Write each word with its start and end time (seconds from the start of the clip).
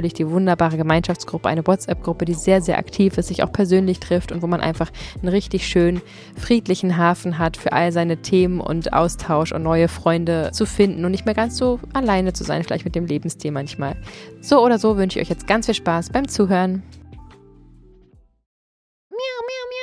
natürlich 0.00 0.14
die 0.14 0.30
wunderbare 0.30 0.76
Gemeinschaftsgruppe, 0.76 1.48
eine 1.48 1.66
WhatsApp-Gruppe, 1.66 2.24
die 2.24 2.34
sehr, 2.34 2.62
sehr 2.62 2.78
aktiv 2.78 3.18
ist, 3.18 3.28
sich 3.28 3.42
auch 3.42 3.52
persönlich 3.52 4.00
trifft 4.00 4.32
und 4.32 4.40
wo 4.42 4.46
man 4.46 4.60
einfach 4.60 4.90
einen 5.20 5.28
richtig 5.28 5.66
schönen, 5.66 6.00
friedlichen 6.36 6.96
Hafen 6.96 7.38
hat 7.38 7.56
für 7.56 7.72
all 7.72 7.92
seine 7.92 8.16
Themen 8.22 8.60
und 8.60 8.92
Austausch 8.92 9.52
und 9.52 9.62
neue 9.62 9.88
Freunde 9.88 10.50
zu 10.52 10.64
finden 10.64 11.04
und 11.04 11.10
nicht 11.10 11.26
mehr 11.26 11.34
ganz 11.34 11.58
so 11.58 11.80
alleine 11.92 12.32
zu 12.32 12.44
sein, 12.44 12.64
vielleicht 12.64 12.86
mit 12.86 12.94
dem 12.94 13.06
Lebensstil 13.06 13.50
manchmal. 13.50 13.96
So 14.40 14.64
oder 14.64 14.78
so 14.78 14.96
wünsche 14.96 15.18
ich 15.18 15.26
euch 15.26 15.30
jetzt 15.30 15.46
ganz 15.46 15.66
viel 15.66 15.74
Spaß 15.74 16.10
beim 16.10 16.28
Zuhören. 16.28 16.82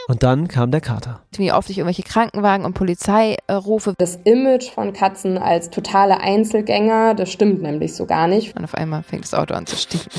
Und 0.10 0.24
dann 0.24 0.48
kam 0.48 0.72
der 0.72 0.80
Kater. 0.80 1.20
Wie 1.36 1.52
oft 1.52 1.70
ich 1.70 1.80
irgendwelche 1.80 2.04
Krankenwagen 2.04 2.66
und 2.66 2.74
Polizei 2.74 3.36
äh, 3.48 3.54
rufe. 3.54 3.94
Das 3.98 4.18
Image 4.24 4.72
von 4.72 4.94
Katzen 4.94 5.38
als 5.38 5.70
totale 5.70 6.22
Einzelgänger, 6.22 7.14
das 7.14 7.30
stimmt 7.30 7.62
nämlich 7.62 7.94
so 7.94 8.06
gar 8.06 8.30
nicht. 8.30 8.56
Und 8.56 8.64
auf 8.64 8.74
einmal 8.74 9.04
fängt 9.04 9.26
das 9.26 9.34
Auto 9.34 9.54
an 9.54 9.66
zu 9.66 9.76
stinken. 9.76 10.10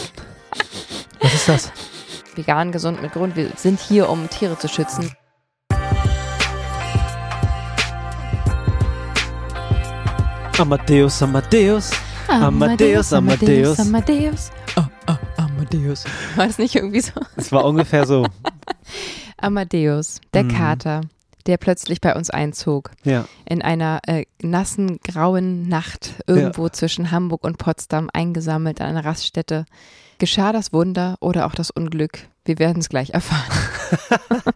Was 1.21 1.33
ist 1.33 1.49
das? 1.49 1.73
Vegan, 2.35 2.71
gesund 2.71 3.01
mit 3.01 3.13
Grund. 3.13 3.35
Wir 3.35 3.49
sind 3.57 3.81
hier, 3.81 4.11
um 4.11 4.29
Tiere 4.29 4.59
zu 4.59 4.69
schützen. 4.69 5.11
Amadeus, 10.59 11.23
Amadeus. 11.23 11.93
Amadeus, 12.29 13.13
Amadeus. 13.15 13.81
Amadeus. 13.81 14.51
Oh, 14.77 14.83
oh, 15.09 15.17
Amadeus. 15.39 16.05
War 16.37 16.47
das 16.47 16.59
nicht 16.59 16.77
irgendwie 16.77 17.01
so? 17.01 17.13
Es 17.37 17.51
war 17.53 17.65
ungefähr 17.65 18.05
so. 18.05 18.27
Amadeus, 19.39 20.21
der 20.35 20.45
mhm. 20.45 20.49
Kater, 20.49 21.01
der 21.47 21.57
plötzlich 21.57 22.01
bei 22.01 22.15
uns 22.15 22.31
einzog. 22.31 22.91
Ja. 23.05 23.27
In 23.47 23.63
einer 23.63 24.01
äh, 24.07 24.27
nassen, 24.43 24.99
grauen 25.03 25.69
Nacht 25.69 26.15
irgendwo 26.27 26.65
ja. 26.65 26.73
zwischen 26.73 27.11
Hamburg 27.11 27.45
und 27.45 27.59
Potsdam 27.59 28.11
eingesammelt 28.13 28.81
an 28.81 28.89
einer 28.89 29.05
Raststätte. 29.05 29.65
Geschah 30.19 30.53
das 30.53 30.73
Wunder 30.73 31.17
oder 31.21 31.47
auch 31.47 31.55
das 31.55 31.71
Unglück? 31.71 32.19
Wir 32.45 32.59
werden 32.59 32.81
es 32.81 32.89
gleich 32.89 33.11
erfahren. 33.11 33.51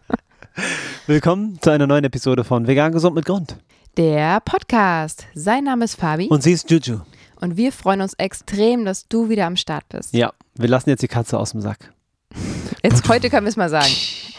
Willkommen 1.07 1.59
zu 1.61 1.71
einer 1.71 1.87
neuen 1.87 2.03
Episode 2.03 2.43
von 2.43 2.67
Vegan 2.67 2.91
Gesund 2.91 3.15
mit 3.15 3.25
Grund. 3.25 3.57
Der 3.97 4.39
Podcast. 4.41 5.25
Sein 5.33 5.63
Name 5.63 5.85
ist 5.85 5.95
Fabi. 5.95 6.27
Und 6.27 6.43
sie 6.43 6.51
ist 6.51 6.69
Juju. 6.69 7.01
Und 7.39 7.57
wir 7.57 7.71
freuen 7.71 8.01
uns 8.01 8.13
extrem, 8.15 8.85
dass 8.85 9.07
du 9.07 9.29
wieder 9.29 9.45
am 9.47 9.55
Start 9.55 9.87
bist. 9.89 10.13
Ja, 10.13 10.33
wir 10.55 10.69
lassen 10.69 10.89
jetzt 10.89 11.01
die 11.01 11.07
Katze 11.07 11.37
aus 11.39 11.51
dem 11.51 11.61
Sack. 11.61 11.91
Jetzt 12.81 13.07
heute 13.07 13.29
können 13.29 13.45
wir 13.45 13.49
es 13.49 13.57
mal 13.57 13.69
sagen. 13.69 13.91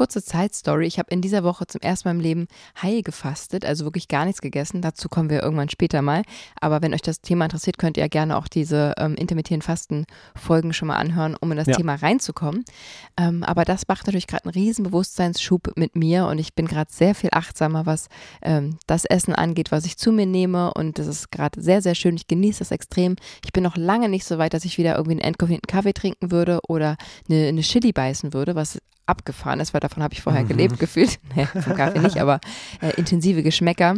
Kurze 0.00 0.24
Zeitstory. 0.24 0.86
Ich 0.86 0.98
habe 0.98 1.10
in 1.10 1.20
dieser 1.20 1.44
Woche 1.44 1.66
zum 1.66 1.82
ersten 1.82 2.08
Mal 2.08 2.14
im 2.14 2.20
Leben 2.20 2.46
heil 2.80 3.02
gefastet, 3.02 3.66
also 3.66 3.84
wirklich 3.84 4.08
gar 4.08 4.24
nichts 4.24 4.40
gegessen. 4.40 4.80
Dazu 4.80 5.10
kommen 5.10 5.28
wir 5.28 5.42
irgendwann 5.42 5.68
später 5.68 6.00
mal. 6.00 6.22
Aber 6.58 6.80
wenn 6.80 6.94
euch 6.94 7.02
das 7.02 7.20
Thema 7.20 7.44
interessiert, 7.44 7.76
könnt 7.76 7.98
ihr 7.98 8.08
gerne 8.08 8.38
auch 8.38 8.48
diese 8.48 8.94
ähm, 8.96 9.14
intermittierenden 9.16 9.66
Fasten-Folgen 9.66 10.72
schon 10.72 10.88
mal 10.88 10.96
anhören, 10.96 11.36
um 11.38 11.50
in 11.50 11.58
das 11.58 11.66
ja. 11.66 11.76
Thema 11.76 11.96
reinzukommen. 11.96 12.64
Ähm, 13.18 13.42
aber 13.42 13.66
das 13.66 13.88
macht 13.88 14.06
natürlich 14.06 14.26
gerade 14.26 14.44
einen 14.44 14.54
riesen 14.54 14.84
Bewusstseinsschub 14.84 15.76
mit 15.76 15.94
mir 15.96 16.24
und 16.28 16.38
ich 16.38 16.54
bin 16.54 16.66
gerade 16.66 16.90
sehr 16.90 17.14
viel 17.14 17.28
achtsamer, 17.34 17.84
was 17.84 18.08
ähm, 18.40 18.78
das 18.86 19.04
Essen 19.04 19.34
angeht, 19.34 19.70
was 19.70 19.84
ich 19.84 19.98
zu 19.98 20.12
mir 20.12 20.24
nehme. 20.24 20.72
Und 20.72 20.98
das 20.98 21.08
ist 21.08 21.30
gerade 21.30 21.60
sehr, 21.60 21.82
sehr 21.82 21.94
schön. 21.94 22.16
Ich 22.16 22.26
genieße 22.26 22.60
das 22.60 22.70
extrem. 22.70 23.16
Ich 23.44 23.52
bin 23.52 23.62
noch 23.62 23.76
lange 23.76 24.08
nicht 24.08 24.24
so 24.24 24.38
weit, 24.38 24.54
dass 24.54 24.64
ich 24.64 24.78
wieder 24.78 24.94
irgendwie 24.94 25.20
einen 25.20 25.28
entkoffeinierten 25.28 25.70
Kaffee 25.70 25.92
trinken 25.92 26.30
würde 26.30 26.60
oder 26.68 26.96
eine, 27.28 27.48
eine 27.48 27.60
Chili 27.60 27.92
beißen 27.92 28.32
würde, 28.32 28.54
was 28.54 28.78
abgefahren 29.10 29.60
ist, 29.60 29.74
weil 29.74 29.80
davon 29.80 30.02
habe 30.02 30.14
ich 30.14 30.22
vorher 30.22 30.44
mhm. 30.44 30.48
gelebt 30.48 30.78
gefühlt. 30.78 31.18
Nee, 31.36 31.46
vom 31.46 31.74
Kaffee 31.74 32.00
nicht, 32.00 32.18
aber 32.18 32.40
äh, 32.80 32.94
intensive 32.96 33.42
Geschmäcker. 33.42 33.96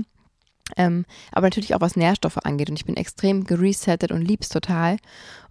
Ähm, 0.76 1.04
aber 1.32 1.46
natürlich 1.46 1.74
auch 1.74 1.80
was 1.80 1.96
Nährstoffe 1.96 2.38
angeht. 2.38 2.70
Und 2.70 2.76
ich 2.76 2.84
bin 2.84 2.96
extrem 2.96 3.44
geresettet 3.44 4.12
und 4.12 4.22
lieb's 4.22 4.48
total. 4.48 4.96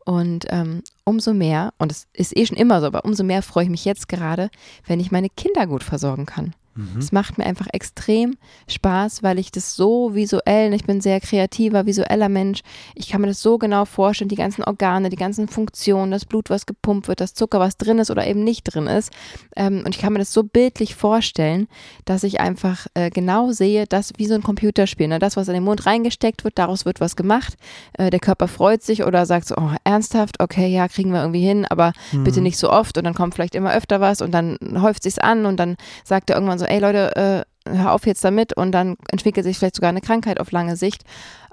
Und 0.06 0.46
ähm, 0.50 0.84
umso 1.04 1.34
mehr, 1.34 1.74
und 1.78 1.92
es 1.92 2.08
ist 2.14 2.36
eh 2.36 2.46
schon 2.46 2.58
immer 2.58 2.82
so, 2.82 2.88
aber 2.88 3.06
umso 3.06 3.24
mehr 3.24 3.42
freue 3.42 3.66
ich 3.66 3.70
mich 3.70 3.86
jetzt 3.86 4.10
gerade, 4.10 4.50
wenn 4.86 5.00
ich 5.00 5.12
meine 5.12 5.30
Kinder 5.30 5.68
gut 5.68 5.84
versorgen 5.84 6.26
kann. 6.26 6.54
Mhm. 6.76 7.00
Es 7.00 7.12
macht 7.12 7.38
mir 7.38 7.46
einfach 7.46 7.68
extrem 7.74 8.38
Spaß, 8.68 9.24
weil 9.24 9.40
ich 9.40 9.52
das 9.52 9.76
so 9.76 10.16
visuell, 10.16 10.74
ich 10.74 10.86
bin 10.86 10.98
ein 10.98 11.02
sehr 11.02 11.20
kreativer, 11.20 11.86
visueller 11.86 12.30
Mensch, 12.30 12.62
ich 12.96 13.10
kann 13.10 13.22
mir 13.22 13.28
das 13.28 13.42
so 13.42 13.58
genau 13.58 13.86
vorstellen, 13.86 14.30
die 14.30 14.36
ganzen 14.36 14.64
Organe, 14.64 15.10
die 15.10 15.18
ganzen 15.18 15.48
Funktionen, 15.48 16.12
das 16.12 16.26
Blut, 16.26 16.50
was 16.50 16.66
gepumpt 16.66 17.08
wird, 17.08 17.20
das 17.20 17.34
Zucker, 17.34 17.60
was 17.60 17.78
drin 17.78 18.00
ist 18.00 18.12
oder 18.12 18.26
eben 18.26 18.44
nicht 18.44 18.64
drin 18.64 18.88
ist. 18.88 19.12
Ähm, 19.56 19.84
und 19.86 19.96
ich 19.96 20.02
kann 20.02 20.14
mir 20.14 20.20
das 20.20 20.32
so 20.32 20.44
bildlich 20.44 20.96
vorstellen, 20.96 21.68
dass 22.06 22.24
ich 22.24 22.40
einfach 22.40 22.88
äh, 22.94 23.10
genau 23.10 23.52
sehe, 23.52 23.86
dass 23.86 24.14
wie 24.18 24.28
so 24.28 24.36
ein 24.36 24.44
Computerspiel, 24.44 25.08
ne? 25.08 25.20
das, 25.20 25.36
was 25.36 25.48
in 25.48 25.54
den 25.54 25.64
Mund 25.64 25.86
reingesteckt 25.86 26.44
wird, 26.44 26.58
daraus 26.58 26.86
wird 26.86 27.02
was 27.02 27.16
gemacht. 27.16 27.56
Äh, 27.94 28.10
der 28.10 28.20
Körper 28.20 28.48
freut 28.48 28.82
sich 28.82 29.04
oder 29.04 29.26
sagt 29.26 29.48
so, 29.48 29.56
oh, 29.58 29.72
ernsthaft, 29.84 30.40
okay, 30.40 30.68
ja, 30.68 30.88
kriegen 30.88 31.12
wir 31.12 31.22
irgendwie 31.22 31.46
hin, 31.46 31.66
aber 31.66 31.92
mhm. 32.12 32.24
bitte 32.24 32.42
nicht 32.42 32.58
so 32.58 32.72
oft 32.72 32.98
und 32.98 33.04
dann 33.04 33.14
kommt 33.14 33.36
vielleicht 33.36 33.56
immer 33.56 33.74
öfter 33.74 34.00
was 34.00 34.22
und 34.22 34.32
dann 34.32 34.58
häuft 34.82 35.04
sich's 35.04 35.18
an 35.18 35.46
und 35.46 35.58
dann 35.58 35.76
sagt 36.04 36.30
er 36.30 36.38
irgendwann 36.38 36.60
so, 36.60 36.61
ey 36.66 36.80
Leute, 36.80 37.46
äh, 37.66 37.76
hör 37.76 37.94
auf 37.94 38.06
jetzt 38.06 38.24
damit 38.24 38.56
und 38.58 38.72
dann 38.72 38.98
entwickelt 39.12 39.46
sich 39.46 39.58
vielleicht 39.58 39.76
sogar 39.76 39.90
eine 39.90 40.02
Krankheit 40.02 40.40
auf 40.40 40.52
lange 40.52 40.76
Sicht. 40.76 41.04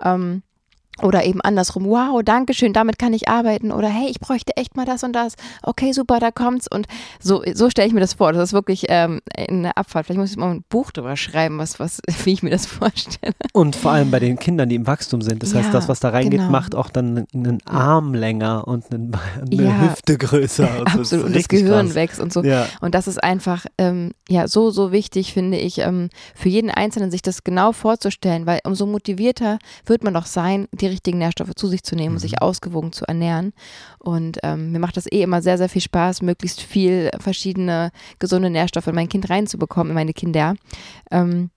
Ähm, 0.02 0.42
oder 1.02 1.24
eben 1.24 1.40
andersrum, 1.40 1.84
wow, 1.86 2.20
danke 2.24 2.54
schön, 2.54 2.72
damit 2.72 2.98
kann 2.98 3.12
ich 3.12 3.28
arbeiten. 3.28 3.70
Oder 3.70 3.88
hey, 3.88 4.08
ich 4.10 4.20
bräuchte 4.20 4.56
echt 4.56 4.76
mal 4.76 4.84
das 4.84 5.04
und 5.04 5.12
das. 5.12 5.34
Okay, 5.62 5.92
super, 5.92 6.18
da 6.18 6.30
kommt's. 6.30 6.66
Und 6.68 6.86
so, 7.20 7.42
so 7.54 7.70
stelle 7.70 7.88
ich 7.88 7.94
mir 7.94 8.00
das 8.00 8.14
vor. 8.14 8.32
Das 8.32 8.42
ist 8.42 8.52
wirklich 8.52 8.86
ähm, 8.88 9.20
eine 9.36 9.76
Abfahrt. 9.76 10.06
Vielleicht 10.06 10.20
muss 10.20 10.30
ich 10.30 10.36
mal 10.36 10.50
ein 10.50 10.64
Buch 10.68 10.90
drüber 10.90 11.16
schreiben, 11.16 11.58
was, 11.58 11.78
was, 11.78 12.00
wie 12.24 12.32
ich 12.32 12.42
mir 12.42 12.50
das 12.50 12.66
vorstelle. 12.66 13.34
Und 13.52 13.76
vor 13.76 13.92
allem 13.92 14.10
bei 14.10 14.18
den 14.18 14.38
Kindern, 14.38 14.68
die 14.68 14.74
im 14.74 14.86
Wachstum 14.86 15.22
sind. 15.22 15.42
Das 15.42 15.52
ja, 15.52 15.60
heißt, 15.60 15.72
das, 15.72 15.88
was 15.88 16.00
da 16.00 16.10
reingeht, 16.10 16.40
genau. 16.40 16.50
macht 16.50 16.74
auch 16.74 16.90
dann 16.90 17.26
einen 17.32 17.64
Arm 17.64 18.14
länger 18.14 18.66
und 18.66 18.92
eine, 18.92 19.10
eine 19.40 19.62
ja, 19.62 19.80
Hüfte 19.80 20.18
größer. 20.18 20.80
Und 20.80 20.86
absolut. 20.86 21.06
So. 21.06 21.26
Und 21.26 21.36
das 21.36 21.48
Gehirn 21.48 21.86
krass. 21.86 21.94
wächst 21.94 22.20
und 22.20 22.32
so. 22.32 22.42
Ja. 22.42 22.66
Und 22.80 22.94
das 22.94 23.06
ist 23.06 23.22
einfach, 23.22 23.66
ähm, 23.78 24.12
ja, 24.28 24.48
so, 24.48 24.70
so 24.70 24.90
wichtig, 24.90 25.32
finde 25.32 25.58
ich, 25.58 25.78
ähm, 25.78 26.10
für 26.34 26.48
jeden 26.48 26.70
Einzelnen, 26.70 27.10
sich 27.10 27.22
das 27.22 27.44
genau 27.44 27.72
vorzustellen, 27.72 28.46
weil 28.46 28.60
umso 28.64 28.86
motivierter 28.86 29.58
wird 29.86 30.02
man 30.02 30.14
doch 30.14 30.26
sein, 30.26 30.66
die 30.72 30.87
richtigen 30.90 31.18
Nährstoffe 31.18 31.54
zu 31.54 31.66
sich 31.66 31.82
zu 31.82 31.96
nehmen 31.96 32.16
und 32.16 32.20
sich 32.20 32.32
mhm. 32.32 32.38
ausgewogen 32.38 32.92
zu 32.92 33.04
ernähren. 33.06 33.52
Und 33.98 34.38
ähm, 34.42 34.72
mir 34.72 34.78
macht 34.78 34.96
das 34.96 35.10
eh 35.10 35.22
immer 35.22 35.42
sehr, 35.42 35.58
sehr 35.58 35.68
viel 35.68 35.82
Spaß, 35.82 36.22
möglichst 36.22 36.60
viel 36.60 37.10
verschiedene 37.18 37.90
gesunde 38.18 38.50
Nährstoffe 38.50 38.86
in 38.86 38.94
mein 38.94 39.08
Kind 39.08 39.30
reinzubekommen, 39.30 39.90
in 39.90 39.94
meine 39.94 40.12
Kinder. 40.12 40.54
Ähm, 41.10 41.50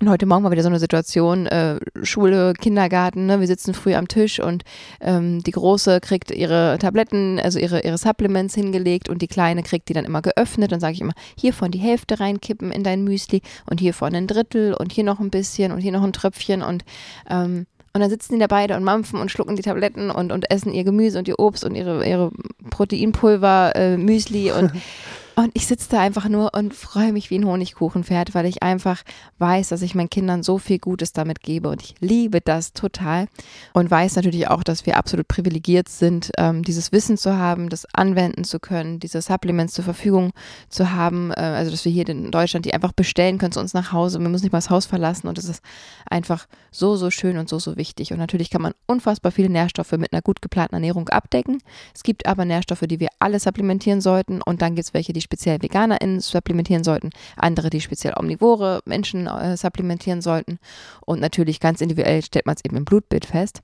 Und 0.00 0.08
heute 0.08 0.26
Morgen 0.26 0.42
war 0.42 0.50
wieder 0.50 0.64
so 0.64 0.68
eine 0.68 0.80
Situation, 0.80 1.46
äh, 1.46 1.78
Schule, 2.02 2.54
Kindergarten, 2.54 3.26
ne? 3.26 3.38
wir 3.38 3.46
sitzen 3.46 3.72
früh 3.72 3.94
am 3.94 4.08
Tisch 4.08 4.40
und 4.40 4.64
ähm, 5.00 5.44
die 5.44 5.52
Große 5.52 6.00
kriegt 6.00 6.32
ihre 6.32 6.76
Tabletten, 6.80 7.38
also 7.38 7.60
ihre, 7.60 7.82
ihre 7.84 7.98
Supplements 7.98 8.56
hingelegt 8.56 9.08
und 9.08 9.22
die 9.22 9.28
Kleine 9.28 9.62
kriegt 9.62 9.88
die 9.88 9.92
dann 9.92 10.04
immer 10.04 10.20
geöffnet. 10.20 10.72
Dann 10.72 10.80
sage 10.80 10.94
ich 10.94 11.02
immer, 11.02 11.12
hiervon 11.38 11.70
die 11.70 11.78
Hälfte 11.78 12.18
reinkippen 12.18 12.72
in 12.72 12.82
dein 12.82 13.04
Müsli 13.04 13.42
und 13.70 13.78
hiervon 13.78 14.14
ein 14.16 14.26
Drittel 14.26 14.74
und 14.74 14.90
hier 14.90 15.04
noch 15.04 15.20
ein 15.20 15.30
bisschen 15.30 15.70
und 15.70 15.80
hier 15.80 15.92
noch 15.92 16.02
ein 16.02 16.12
Tröpfchen 16.12 16.62
und 16.62 16.84
ähm, 17.30 17.66
und 17.94 18.00
dann 18.00 18.10
sitzen 18.10 18.34
die 18.34 18.38
da 18.38 18.46
beide 18.46 18.76
und 18.76 18.84
mampfen 18.84 19.20
und 19.20 19.30
schlucken 19.30 19.56
die 19.56 19.62
Tabletten 19.62 20.10
und, 20.10 20.32
und 20.32 20.50
essen 20.50 20.72
ihr 20.72 20.84
Gemüse 20.84 21.18
und 21.18 21.28
ihr 21.28 21.38
Obst 21.38 21.64
und 21.64 21.74
ihre, 21.74 22.06
ihre 22.06 22.30
Proteinpulver, 22.70 23.76
äh, 23.76 23.96
Müsli 23.98 24.50
und 24.50 24.72
Und 25.34 25.50
ich 25.54 25.66
sitze 25.66 25.88
da 25.90 26.00
einfach 26.00 26.28
nur 26.28 26.52
und 26.54 26.74
freue 26.74 27.12
mich 27.12 27.30
wie 27.30 27.38
ein 27.38 27.46
Honigkuchenpferd, 27.46 28.34
weil 28.34 28.44
ich 28.44 28.62
einfach 28.62 29.02
weiß, 29.38 29.70
dass 29.70 29.80
ich 29.80 29.94
meinen 29.94 30.10
Kindern 30.10 30.42
so 30.42 30.58
viel 30.58 30.78
Gutes 30.78 31.12
damit 31.12 31.40
gebe. 31.40 31.70
Und 31.70 31.82
ich 31.82 31.94
liebe 32.00 32.42
das 32.42 32.74
total. 32.74 33.28
Und 33.72 33.90
weiß 33.90 34.16
natürlich 34.16 34.48
auch, 34.48 34.62
dass 34.62 34.84
wir 34.84 34.98
absolut 34.98 35.28
privilegiert 35.28 35.88
sind, 35.88 36.32
ähm, 36.36 36.62
dieses 36.62 36.92
Wissen 36.92 37.16
zu 37.16 37.38
haben, 37.38 37.70
das 37.70 37.86
anwenden 37.94 38.44
zu 38.44 38.60
können, 38.60 39.00
diese 39.00 39.22
Supplements 39.22 39.72
zur 39.72 39.84
Verfügung 39.84 40.32
zu 40.68 40.92
haben. 40.92 41.30
Äh, 41.30 41.40
also, 41.40 41.70
dass 41.70 41.84
wir 41.86 41.92
hier 41.92 42.08
in 42.08 42.30
Deutschland 42.30 42.66
die 42.66 42.74
einfach 42.74 42.92
bestellen 42.92 43.38
können 43.38 43.52
zu 43.52 43.60
uns 43.60 43.72
nach 43.72 43.92
Hause. 43.92 44.20
Wir 44.20 44.28
müssen 44.28 44.44
nicht 44.44 44.52
mal 44.52 44.58
das 44.58 44.70
Haus 44.70 44.84
verlassen. 44.84 45.28
Und 45.28 45.38
es 45.38 45.46
ist 45.48 45.62
einfach 46.10 46.46
so, 46.70 46.96
so 46.96 47.10
schön 47.10 47.38
und 47.38 47.48
so, 47.48 47.58
so 47.58 47.76
wichtig. 47.76 48.12
Und 48.12 48.18
natürlich 48.18 48.50
kann 48.50 48.60
man 48.60 48.74
unfassbar 48.86 49.32
viele 49.32 49.48
Nährstoffe 49.48 49.92
mit 49.92 50.12
einer 50.12 50.22
gut 50.22 50.42
geplanten 50.42 50.74
Ernährung 50.74 51.08
abdecken. 51.08 51.62
Es 51.94 52.02
gibt 52.02 52.26
aber 52.26 52.44
Nährstoffe, 52.44 52.84
die 52.86 53.00
wir 53.00 53.08
alle 53.18 53.40
supplementieren 53.40 54.02
sollten. 54.02 54.42
Und 54.42 54.60
dann 54.60 54.74
gibt 54.74 54.88
es 54.88 54.94
welche, 54.94 55.14
die 55.14 55.21
speziell 55.22 55.62
VeganerInnen 55.62 56.20
supplementieren 56.20 56.84
sollten, 56.84 57.10
andere, 57.36 57.70
die 57.70 57.80
speziell 57.80 58.14
omnivore 58.18 58.82
Menschen 58.84 59.26
äh, 59.26 59.56
supplementieren 59.56 60.20
sollten. 60.20 60.58
Und 61.06 61.20
natürlich 61.20 61.60
ganz 61.60 61.80
individuell 61.80 62.22
stellt 62.22 62.46
man 62.46 62.56
es 62.56 62.64
eben 62.64 62.76
im 62.76 62.84
Blutbild 62.84 63.24
fest. 63.24 63.62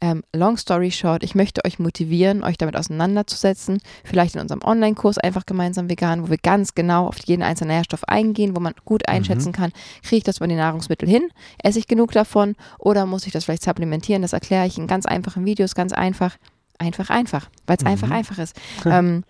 Ähm, 0.00 0.22
long 0.34 0.58
story 0.58 0.90
short, 0.90 1.22
ich 1.22 1.34
möchte 1.34 1.64
euch 1.64 1.78
motivieren, 1.78 2.44
euch 2.44 2.58
damit 2.58 2.76
auseinanderzusetzen. 2.76 3.80
Vielleicht 4.04 4.34
in 4.34 4.42
unserem 4.42 4.62
Online-Kurs 4.62 5.16
einfach 5.16 5.46
gemeinsam 5.46 5.88
vegan, 5.88 6.22
wo 6.22 6.30
wir 6.30 6.36
ganz 6.36 6.74
genau 6.74 7.06
auf 7.06 7.18
jeden 7.24 7.42
einzelnen 7.42 7.74
Nährstoff 7.74 8.04
eingehen, 8.04 8.54
wo 8.54 8.60
man 8.60 8.74
gut 8.84 9.02
mhm. 9.06 9.14
einschätzen 9.14 9.48
mhm. 9.48 9.52
kann, 9.52 9.72
kriege 10.02 10.18
ich 10.18 10.24
das 10.24 10.36
über 10.36 10.48
die 10.48 10.54
Nahrungsmittel 10.54 11.08
hin? 11.08 11.30
Esse 11.62 11.78
ich 11.78 11.86
genug 11.86 12.12
davon? 12.12 12.56
Oder 12.78 13.06
muss 13.06 13.26
ich 13.26 13.32
das 13.32 13.44
vielleicht 13.44 13.62
supplementieren? 13.62 14.20
Das 14.20 14.34
erkläre 14.34 14.66
ich 14.66 14.76
in 14.76 14.86
ganz 14.86 15.06
einfachen 15.06 15.46
Videos, 15.46 15.74
ganz 15.74 15.92
einfach. 15.92 16.36
Einfach, 16.78 17.08
einfach, 17.08 17.48
weil 17.66 17.78
es 17.78 17.84
mhm. 17.84 17.90
einfach, 17.90 18.10
einfach 18.10 18.38
ist. 18.38 18.54
ähm, 18.84 19.24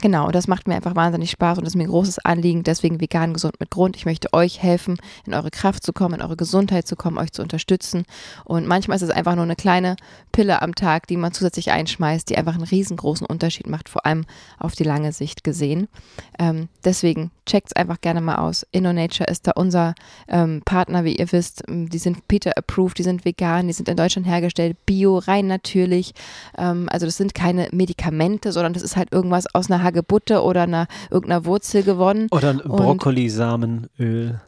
Genau, 0.00 0.30
das 0.30 0.46
macht 0.46 0.68
mir 0.68 0.76
einfach 0.76 0.94
wahnsinnig 0.94 1.32
Spaß 1.32 1.58
und 1.58 1.66
ist 1.66 1.74
mir 1.74 1.82
ein 1.82 1.90
großes 1.90 2.20
Anliegen. 2.20 2.62
Deswegen 2.62 3.00
vegan 3.00 3.32
gesund 3.32 3.58
mit 3.58 3.70
Grund. 3.70 3.96
Ich 3.96 4.06
möchte 4.06 4.32
euch 4.32 4.62
helfen, 4.62 4.96
in 5.26 5.34
eure 5.34 5.50
Kraft 5.50 5.82
zu 5.84 5.92
kommen, 5.92 6.14
in 6.14 6.22
eure 6.22 6.36
Gesundheit 6.36 6.86
zu 6.86 6.94
kommen, 6.94 7.18
euch 7.18 7.32
zu 7.32 7.42
unterstützen. 7.42 8.04
Und 8.44 8.66
manchmal 8.68 8.96
ist 8.96 9.02
es 9.02 9.10
einfach 9.10 9.34
nur 9.34 9.44
eine 9.44 9.56
kleine 9.56 9.96
Pille 10.30 10.62
am 10.62 10.76
Tag, 10.76 11.08
die 11.08 11.16
man 11.16 11.32
zusätzlich 11.32 11.72
einschmeißt, 11.72 12.28
die 12.30 12.38
einfach 12.38 12.54
einen 12.54 12.62
riesengroßen 12.62 13.26
Unterschied 13.26 13.66
macht, 13.66 13.88
vor 13.88 14.06
allem 14.06 14.24
auf 14.58 14.76
die 14.76 14.84
lange 14.84 15.10
Sicht 15.12 15.42
gesehen. 15.42 15.88
Ähm, 16.38 16.68
deswegen 16.84 17.32
checkt 17.44 17.68
es 17.68 17.76
einfach 17.76 18.00
gerne 18.00 18.20
mal 18.20 18.36
aus. 18.36 18.64
InnoNature 18.70 19.28
ist 19.28 19.48
da 19.48 19.52
unser 19.56 19.94
ähm, 20.28 20.62
Partner, 20.64 21.04
wie 21.04 21.16
ihr 21.16 21.32
wisst. 21.32 21.64
Die 21.68 21.98
sind 21.98 22.28
Peter 22.28 22.52
approved, 22.56 22.98
die 22.98 23.02
sind 23.02 23.24
vegan, 23.24 23.66
die 23.66 23.72
sind 23.72 23.88
in 23.88 23.96
Deutschland 23.96 24.28
hergestellt, 24.28 24.76
bio, 24.86 25.18
rein 25.18 25.48
natürlich. 25.48 26.12
Ähm, 26.56 26.88
also 26.92 27.06
das 27.06 27.16
sind 27.16 27.34
keine 27.34 27.68
Medikamente, 27.72 28.52
sondern 28.52 28.74
das 28.74 28.82
ist 28.82 28.96
halt 28.96 29.12
irgendwas 29.12 29.52
aus 29.54 29.68
einer 29.70 29.82
Hagebutte 29.88 30.42
oder 30.42 30.62
einer 30.62 30.86
irgendeiner 31.10 31.44
Wurzel 31.44 31.82
gewonnen. 31.82 32.28
Oder 32.30 32.50
ein 32.50 32.58
Brokkoli-Samenöl 32.58 34.40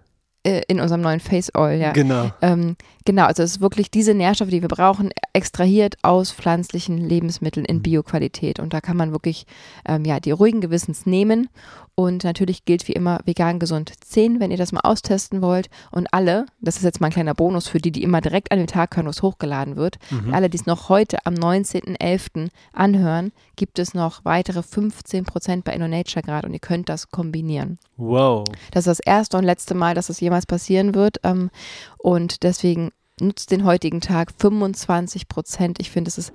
äh, 0.42 0.62
in 0.68 0.80
unserem 0.80 1.02
neuen 1.02 1.20
Face 1.20 1.54
Oil, 1.54 1.78
ja. 1.78 1.92
Genau. 1.92 2.30
Ähm, 2.40 2.76
genau, 3.04 3.26
also 3.26 3.42
es 3.42 3.52
ist 3.52 3.60
wirklich 3.60 3.90
diese 3.90 4.14
Nährstoffe, 4.14 4.48
die 4.48 4.62
wir 4.62 4.68
brauchen, 4.68 5.10
extrahiert 5.32 5.96
aus 6.02 6.32
pflanzlichen 6.32 6.98
Lebensmitteln 6.98 7.66
in 7.66 7.76
mhm. 7.76 7.82
Bioqualität. 7.82 8.58
Und 8.58 8.72
da 8.72 8.80
kann 8.80 8.96
man 8.96 9.12
wirklich 9.12 9.46
ähm, 9.86 10.04
ja, 10.04 10.18
die 10.18 10.30
ruhigen 10.30 10.60
Gewissens 10.60 11.04
nehmen 11.04 11.48
und 11.94 12.24
natürlich 12.24 12.64
gilt 12.64 12.88
wie 12.88 12.92
immer 12.92 13.20
vegan 13.26 13.58
gesund 13.58 13.92
10, 14.02 14.40
wenn 14.40 14.50
ihr 14.50 14.56
das 14.56 14.72
mal 14.72 14.80
austesten 14.80 15.42
wollt. 15.42 15.68
Und 15.90 16.12
alle, 16.14 16.46
das 16.58 16.76
ist 16.76 16.84
jetzt 16.84 17.00
mal 17.02 17.08
ein 17.08 17.12
kleiner 17.12 17.34
Bonus 17.34 17.68
für 17.68 17.78
die, 17.78 17.92
die 17.92 18.02
immer 18.02 18.22
direkt 18.22 18.52
an 18.52 18.58
den 18.58 18.66
Tag 18.66 18.96
hören, 18.96 19.04
wo 19.04 19.10
es 19.10 19.20
hochgeladen 19.20 19.76
wird. 19.76 19.98
Mhm. 20.08 20.32
Alle, 20.32 20.48
die 20.48 20.56
es 20.56 20.64
noch 20.64 20.88
heute 20.88 21.18
am 21.26 21.34
19.11. 21.34 22.48
anhören, 22.72 23.32
gibt 23.56 23.78
es 23.78 23.92
noch 23.92 24.24
weitere 24.24 24.60
15% 24.60 25.62
bei 25.62 25.74
InnoNature 25.74 26.22
gerade 26.22 26.46
und 26.46 26.54
ihr 26.54 26.60
könnt 26.60 26.88
das 26.88 27.10
kombinieren. 27.10 27.78
Wow. 28.00 28.44
Das 28.72 28.86
ist 28.86 28.98
das 28.98 29.00
erste 29.00 29.36
und 29.36 29.44
letzte 29.44 29.74
Mal, 29.74 29.94
dass 29.94 30.08
das 30.08 30.20
jemals 30.20 30.46
passieren 30.46 30.94
wird. 30.94 31.18
Ähm, 31.22 31.50
und 31.98 32.42
deswegen 32.42 32.90
nutzt 33.20 33.50
den 33.50 33.64
heutigen 33.64 34.00
Tag 34.00 34.32
25% 34.40 35.76
Ich 35.78 35.90
finde, 35.90 36.08
es 36.08 36.18
ist 36.18 36.32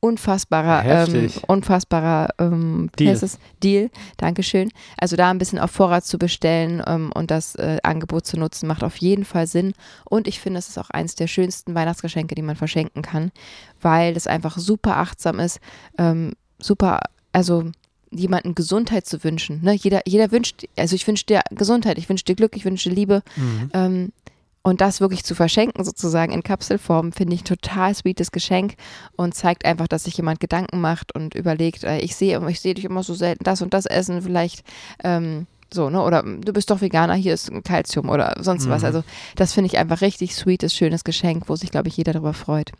unfassbarer, 0.00 1.08
ähm, 1.08 1.30
unfassbarer 1.46 2.28
ähm, 2.38 2.90
Deal. 2.98 3.18
Deal. 3.62 3.90
Dankeschön. 4.16 4.70
Also 4.96 5.16
da 5.16 5.30
ein 5.30 5.38
bisschen 5.38 5.58
auf 5.58 5.70
Vorrat 5.70 6.04
zu 6.04 6.18
bestellen 6.18 6.82
ähm, 6.86 7.10
und 7.14 7.30
das 7.30 7.54
äh, 7.56 7.78
Angebot 7.82 8.26
zu 8.26 8.38
nutzen, 8.38 8.68
macht 8.68 8.84
auf 8.84 8.96
jeden 8.96 9.24
Fall 9.24 9.46
Sinn. 9.46 9.72
Und 10.04 10.28
ich 10.28 10.40
finde, 10.40 10.58
es 10.58 10.68
ist 10.68 10.78
auch 10.78 10.90
eines 10.90 11.14
der 11.14 11.26
schönsten 11.26 11.74
Weihnachtsgeschenke, 11.74 12.34
die 12.34 12.42
man 12.42 12.56
verschenken 12.56 13.02
kann, 13.02 13.32
weil 13.80 14.16
es 14.16 14.26
einfach 14.26 14.58
super 14.58 14.96
achtsam 14.98 15.40
ist, 15.40 15.60
ähm, 15.98 16.34
super, 16.58 17.00
also 17.32 17.70
jemanden 18.10 18.54
Gesundheit 18.54 19.06
zu 19.06 19.22
wünschen. 19.24 19.60
Ne? 19.62 19.74
Jeder, 19.74 20.02
jeder 20.06 20.30
wünscht, 20.30 20.66
also 20.76 20.94
ich 20.94 21.06
wünsche 21.06 21.26
dir 21.26 21.42
Gesundheit, 21.50 21.98
ich 21.98 22.08
wünsche 22.08 22.24
dir 22.24 22.34
Glück, 22.34 22.56
ich 22.56 22.64
wünsche 22.64 22.88
dir 22.88 22.94
Liebe. 22.94 23.22
Mhm. 23.36 23.70
Ähm, 23.72 24.12
und 24.62 24.80
das 24.80 25.00
wirklich 25.00 25.24
zu 25.24 25.34
verschenken, 25.34 25.84
sozusagen 25.84 26.32
in 26.32 26.42
Kapselform, 26.42 27.12
finde 27.12 27.34
ich 27.34 27.42
ein 27.42 27.46
total 27.46 27.94
sweetes 27.94 28.32
Geschenk 28.32 28.74
und 29.16 29.34
zeigt 29.34 29.64
einfach, 29.64 29.88
dass 29.88 30.04
sich 30.04 30.16
jemand 30.16 30.40
Gedanken 30.40 30.80
macht 30.80 31.14
und 31.14 31.34
überlegt, 31.34 31.84
äh, 31.84 32.00
ich 32.00 32.16
sehe 32.16 32.40
ich 32.48 32.60
sehe 32.60 32.74
dich 32.74 32.84
immer 32.84 33.02
so 33.02 33.14
selten 33.14 33.44
das 33.44 33.62
und 33.62 33.72
das 33.72 33.86
essen, 33.86 34.22
vielleicht 34.22 34.64
ähm, 35.02 35.46
so, 35.72 35.90
ne? 35.90 36.02
Oder 36.02 36.22
du 36.22 36.52
bist 36.52 36.70
doch 36.70 36.80
Veganer, 36.80 37.14
hier 37.14 37.34
ist 37.34 37.50
ein 37.50 37.62
Kalzium 37.62 38.08
oder 38.08 38.36
sonst 38.40 38.66
mhm. 38.66 38.70
was. 38.70 38.84
Also 38.84 39.04
das 39.36 39.52
finde 39.52 39.66
ich 39.66 39.78
einfach 39.78 40.00
richtig 40.00 40.34
sweetes, 40.34 40.74
schönes 40.74 41.04
Geschenk, 41.04 41.48
wo 41.48 41.56
sich, 41.56 41.70
glaube 41.70 41.88
ich, 41.88 41.96
jeder 41.96 42.12
darüber 42.12 42.32
freut. 42.32 42.72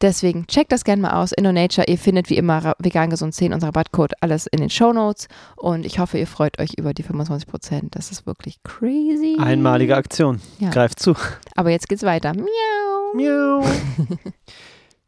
Deswegen 0.00 0.46
checkt 0.46 0.70
das 0.70 0.84
gerne 0.84 1.02
mal 1.02 1.20
aus. 1.20 1.32
InnoNature, 1.32 1.88
ihr 1.88 1.98
findet 1.98 2.30
wie 2.30 2.36
immer 2.36 2.74
vegan 2.78 3.10
gesund 3.10 3.34
10, 3.34 3.52
unser 3.52 3.68
Rabattcode, 3.68 4.12
alles 4.20 4.46
in 4.46 4.60
den 4.60 4.70
Show 4.70 4.92
Notes. 4.92 5.26
Und 5.56 5.84
ich 5.84 5.98
hoffe, 5.98 6.18
ihr 6.18 6.26
freut 6.26 6.60
euch 6.60 6.74
über 6.78 6.94
die 6.94 7.02
25 7.02 7.48
Prozent. 7.48 7.96
Das 7.96 8.12
ist 8.12 8.26
wirklich 8.26 8.62
crazy. 8.62 9.36
Einmalige 9.40 9.96
Aktion. 9.96 10.40
Ja. 10.60 10.70
Greift 10.70 11.00
zu. 11.00 11.14
Aber 11.56 11.70
jetzt 11.70 11.88
geht's 11.88 12.04
weiter. 12.04 12.32
Miau. 12.34 13.14
Miau. 13.14 13.64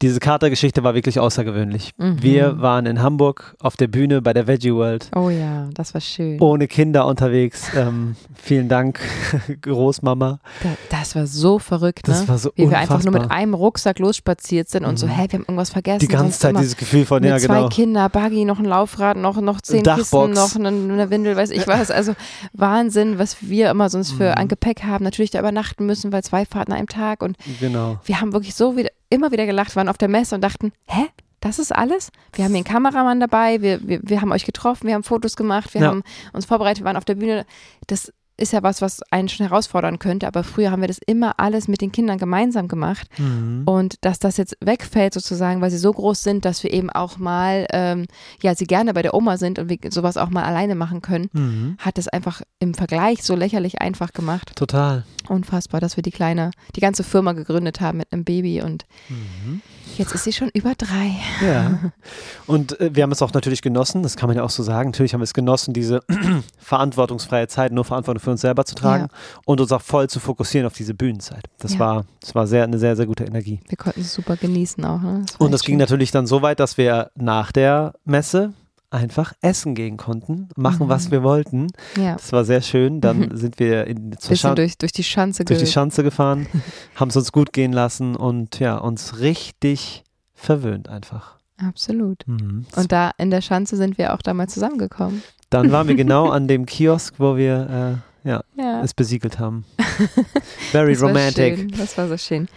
Diese 0.02 0.18
Katergeschichte 0.18 0.82
war 0.82 0.94
wirklich 0.94 1.20
außergewöhnlich. 1.20 1.92
Mhm. 1.98 2.22
Wir 2.22 2.60
waren 2.62 2.86
in 2.86 3.02
Hamburg 3.02 3.54
auf 3.60 3.76
der 3.76 3.86
Bühne 3.86 4.22
bei 4.22 4.32
der 4.32 4.46
Veggie 4.46 4.72
World. 4.72 5.10
Oh 5.14 5.28
ja, 5.28 5.68
das 5.74 5.92
war 5.92 6.00
schön. 6.00 6.40
Ohne 6.40 6.68
Kinder 6.68 7.06
unterwegs. 7.06 7.68
Ähm, 7.76 8.16
vielen 8.34 8.70
Dank, 8.70 9.00
Großmama. 9.60 10.40
das 10.88 11.14
war 11.14 11.26
so 11.26 11.58
verrückt, 11.58 12.08
ne? 12.08 12.14
Das 12.14 12.28
war 12.28 12.38
so 12.38 12.50
Wie 12.54 12.62
unfassbar. 12.62 12.88
wir 12.88 12.96
einfach 12.96 13.12
nur 13.12 13.20
mit 13.20 13.30
einem 13.30 13.52
Rucksack 13.52 13.98
losspaziert 13.98 14.70
sind 14.70 14.86
und 14.86 14.92
mhm. 14.92 14.96
so, 14.96 15.06
hä, 15.06 15.26
wir 15.28 15.38
haben 15.38 15.42
irgendwas 15.42 15.68
vergessen. 15.68 16.00
Die 16.00 16.08
ganze 16.08 16.38
Zeit 16.38 16.56
dieses 16.56 16.78
Gefühl 16.78 17.04
von, 17.04 17.22
ja 17.22 17.36
genau. 17.36 17.68
Zwei 17.68 17.68
Kinder, 17.68 18.08
Buggy, 18.08 18.46
noch 18.46 18.58
ein 18.58 18.64
Laufrad, 18.64 19.18
noch, 19.18 19.38
noch 19.38 19.60
zehn 19.60 19.82
Dachbox. 19.82 20.30
Kissen, 20.30 20.32
noch 20.32 20.56
eine, 20.56 20.68
eine, 20.94 21.10
Windel, 21.10 21.36
weiß 21.36 21.50
ich 21.50 21.66
was. 21.66 21.90
Also 21.90 22.14
Wahnsinn, 22.54 23.18
was 23.18 23.36
wir 23.42 23.70
immer 23.70 23.90
sonst 23.90 24.12
für 24.12 24.30
mhm. 24.30 24.38
ein 24.38 24.48
Gepäck 24.48 24.82
haben. 24.82 25.04
Natürlich 25.04 25.30
da 25.30 25.40
übernachten 25.40 25.84
müssen, 25.84 26.10
weil 26.10 26.24
zwei 26.24 26.46
Fahrten 26.46 26.72
an 26.72 26.78
einem 26.78 26.88
Tag 26.88 27.22
und 27.22 27.36
genau. 27.60 27.98
wir 28.04 28.20
haben 28.22 28.32
wirklich 28.32 28.54
so 28.54 28.78
wieder 28.78 28.88
immer 29.10 29.32
wieder 29.32 29.46
gelacht, 29.46 29.76
waren 29.76 29.88
auf 29.88 29.98
der 29.98 30.08
Messe 30.08 30.34
und 30.34 30.40
dachten, 30.40 30.72
hä? 30.86 31.06
Das 31.40 31.58
ist 31.58 31.74
alles? 31.74 32.12
Wir 32.34 32.44
haben 32.44 32.50
hier 32.52 32.58
einen 32.58 32.64
Kameramann 32.64 33.18
dabei, 33.18 33.62
wir, 33.62 33.86
wir, 33.88 34.00
wir 34.02 34.20
haben 34.20 34.30
euch 34.30 34.44
getroffen, 34.44 34.86
wir 34.86 34.94
haben 34.94 35.02
Fotos 35.02 35.36
gemacht, 35.36 35.72
wir 35.72 35.80
ja. 35.80 35.86
haben 35.88 36.02
uns 36.34 36.44
vorbereitet, 36.44 36.82
wir 36.82 36.84
waren 36.84 36.98
auf 36.98 37.06
der 37.06 37.14
Bühne. 37.14 37.46
Das 37.86 38.12
ist 38.40 38.52
ja 38.52 38.62
was, 38.62 38.82
was 38.82 39.02
einen 39.10 39.28
schon 39.28 39.46
herausfordern 39.46 39.98
könnte, 39.98 40.26
aber 40.26 40.44
früher 40.44 40.70
haben 40.70 40.80
wir 40.80 40.88
das 40.88 40.98
immer 41.06 41.38
alles 41.38 41.68
mit 41.68 41.80
den 41.80 41.92
Kindern 41.92 42.18
gemeinsam 42.18 42.68
gemacht. 42.68 43.06
Mhm. 43.18 43.62
Und 43.66 43.96
dass 44.04 44.18
das 44.18 44.36
jetzt 44.36 44.56
wegfällt 44.60 45.14
sozusagen, 45.14 45.60
weil 45.60 45.70
sie 45.70 45.78
so 45.78 45.92
groß 45.92 46.22
sind, 46.22 46.44
dass 46.44 46.62
wir 46.62 46.72
eben 46.72 46.90
auch 46.90 47.18
mal, 47.18 47.66
ähm, 47.72 48.06
ja, 48.42 48.54
sie 48.54 48.66
gerne 48.66 48.94
bei 48.94 49.02
der 49.02 49.14
Oma 49.14 49.36
sind 49.36 49.58
und 49.58 49.68
wir 49.68 49.78
sowas 49.90 50.16
auch 50.16 50.30
mal 50.30 50.44
alleine 50.44 50.74
machen 50.74 51.02
können, 51.02 51.28
mhm. 51.32 51.76
hat 51.78 51.98
es 51.98 52.08
einfach 52.08 52.42
im 52.58 52.74
Vergleich 52.74 53.22
so 53.22 53.34
lächerlich 53.34 53.80
einfach 53.80 54.12
gemacht. 54.12 54.52
Total. 54.56 55.04
Unfassbar, 55.28 55.80
dass 55.80 55.96
wir 55.96 56.02
die 56.02 56.10
kleine, 56.10 56.50
die 56.74 56.80
ganze 56.80 57.04
Firma 57.04 57.32
gegründet 57.32 57.80
haben 57.80 57.98
mit 57.98 58.12
einem 58.12 58.24
Baby 58.24 58.62
und 58.62 58.86
mhm. 59.08 59.62
Jetzt 59.96 60.14
ist 60.14 60.24
sie 60.24 60.32
schon 60.32 60.50
über 60.54 60.74
drei. 60.76 61.16
Ja. 61.44 61.78
Und 62.46 62.80
äh, 62.80 62.94
wir 62.94 63.02
haben 63.02 63.12
es 63.12 63.22
auch 63.22 63.32
natürlich 63.32 63.62
genossen, 63.62 64.02
das 64.02 64.16
kann 64.16 64.28
man 64.28 64.36
ja 64.36 64.42
auch 64.42 64.50
so 64.50 64.62
sagen. 64.62 64.90
Natürlich 64.90 65.12
haben 65.12 65.20
wir 65.20 65.24
es 65.24 65.34
genossen, 65.34 65.74
diese 65.74 66.02
verantwortungsfreie 66.58 67.48
Zeit 67.48 67.72
nur 67.72 67.84
Verantwortung 67.84 68.22
für 68.22 68.29
uns 68.30 68.40
selber 68.40 68.64
zu 68.64 68.74
tragen 68.74 69.08
ja. 69.10 69.40
und 69.44 69.60
uns 69.60 69.72
auch 69.72 69.82
voll 69.82 70.08
zu 70.08 70.20
fokussieren 70.20 70.66
auf 70.66 70.74
diese 70.74 70.94
Bühnenzeit. 70.94 71.44
Das 71.58 71.74
ja. 71.74 71.80
war, 71.80 72.04
das 72.20 72.34
war 72.34 72.46
sehr, 72.46 72.64
eine 72.64 72.78
sehr, 72.78 72.96
sehr 72.96 73.06
gute 73.06 73.24
Energie. 73.24 73.60
Wir 73.68 73.76
konnten 73.76 74.00
es 74.00 74.14
super 74.14 74.36
genießen 74.36 74.84
auch. 74.84 75.00
Ne? 75.00 75.22
Das 75.26 75.36
und 75.36 75.52
das 75.52 75.62
ging 75.62 75.76
natürlich 75.76 76.10
dann 76.10 76.26
so 76.26 76.42
weit, 76.42 76.60
dass 76.60 76.76
wir 76.78 77.10
nach 77.16 77.52
der 77.52 77.94
Messe 78.04 78.52
einfach 78.90 79.32
essen 79.40 79.74
gehen 79.74 79.96
konnten, 79.96 80.48
machen, 80.56 80.86
Mhm. 80.86 80.90
was 80.90 81.10
wir 81.10 81.22
wollten. 81.22 81.68
Ja. 81.96 82.14
Das 82.14 82.32
war 82.32 82.44
sehr 82.44 82.60
schön. 82.60 83.00
Dann 83.00 83.30
sind 83.36 83.58
wir 83.58 83.86
in, 83.86 84.16
zur 84.18 84.36
Schan 84.36 84.56
durch, 84.56 84.76
durch 84.78 84.92
die 84.92 85.04
Schanze 85.04 85.44
durch 85.44 85.60
die 85.60 85.66
Schanze 85.66 86.02
gefahren, 86.02 86.46
haben 86.96 87.08
es 87.08 87.16
uns 87.16 87.30
gut 87.30 87.52
gehen 87.52 87.72
lassen 87.72 88.16
und 88.16 88.58
ja, 88.58 88.76
uns 88.76 89.20
richtig 89.20 90.04
verwöhnt 90.34 90.88
einfach. 90.88 91.36
Absolut. 91.56 92.26
Mhm. 92.26 92.66
Und 92.74 92.90
da 92.90 93.12
in 93.18 93.30
der 93.30 93.42
Schanze 93.42 93.76
sind 93.76 93.98
wir 93.98 94.14
auch 94.14 94.22
damals 94.22 94.54
zusammengekommen. 94.54 95.22
Dann 95.50 95.70
waren 95.72 95.88
wir 95.88 95.94
genau 95.94 96.28
an 96.30 96.48
dem 96.48 96.66
Kiosk, 96.66 97.14
wo 97.18 97.36
wir 97.36 98.00
äh, 98.00 98.09
ja, 98.24 98.42
Ja. 98.56 98.82
es 98.82 98.94
besiegelt 98.94 99.38
haben. 99.38 99.64
Very 100.72 100.92
das 100.92 101.02
war 101.02 101.08
romantic. 101.08 101.56
schön. 101.58 101.70
Das 101.76 101.96
war 101.98 102.08
so 102.08 102.16
schön. 102.16 102.48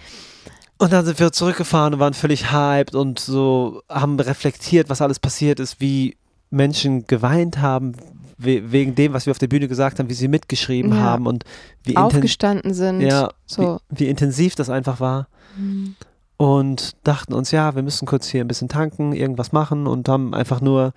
Und 0.78 0.92
dann 0.92 1.06
sind 1.06 1.20
wir 1.20 1.32
zurückgefahren 1.32 1.94
und 1.94 2.00
waren 2.00 2.14
völlig 2.14 2.52
hyped 2.52 2.96
und 2.96 3.20
so 3.20 3.82
haben 3.90 4.20
reflektiert, 4.20 4.90
was 4.90 5.02
alles 5.02 5.20
passiert 5.20 5.60
ist, 5.60 5.80
wie 5.80 6.18
Menschen 6.50 7.08
geweint 7.08 7.60
haben, 7.60 7.94
we 8.38 8.72
wegen 8.72 8.94
dem, 8.96 9.14
was 9.14 9.26
wir 9.26 9.32
auf 9.32 9.38
der 9.38 9.48
Bühne 9.48 9.68
gesagt 9.68 10.00
haben, 10.00 10.10
wie 10.10 10.14
sie 10.14 10.28
mitgeschrieben 10.28 10.92
Ja. 10.92 10.98
haben 11.02 11.28
und 11.28 11.46
wie, 11.84 11.96
Aufgestanden 11.96 12.74
sind. 12.74 13.02
ja, 13.02 13.30
so. 13.46 13.80
wie, 13.90 14.00
wie 14.06 14.10
intensiv 14.10 14.56
das 14.56 14.70
einfach 14.70 15.00
war. 15.00 15.28
Mhm. 15.58 15.96
Und 16.38 16.94
dachten 17.04 17.34
uns, 17.34 17.52
ja, 17.52 17.76
wir 17.76 17.84
müssen 17.84 18.06
kurz 18.06 18.28
hier 18.28 18.44
ein 18.44 18.48
bisschen 18.48 18.68
tanken, 18.68 19.14
irgendwas 19.14 19.52
machen 19.54 19.88
und 19.88 20.10
haben 20.10 20.34
einfach 20.34 20.60
nur 20.60 20.92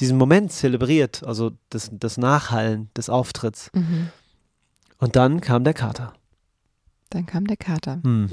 diesen 0.00 0.16
Moment 0.18 0.50
zelebriert, 0.52 1.22
also 1.24 1.52
das, 1.68 1.90
das 1.92 2.16
Nachhallen 2.18 2.90
des 2.96 3.08
Auftritts. 3.10 3.70
Mhm. 3.74 4.08
Und 4.98 5.16
dann 5.16 5.40
kam 5.40 5.64
der 5.64 5.74
Kater. 5.74 6.12
Dann 7.10 7.26
kam 7.26 7.46
der 7.46 7.56
Kater. 7.56 8.00
Mhm. 8.02 8.30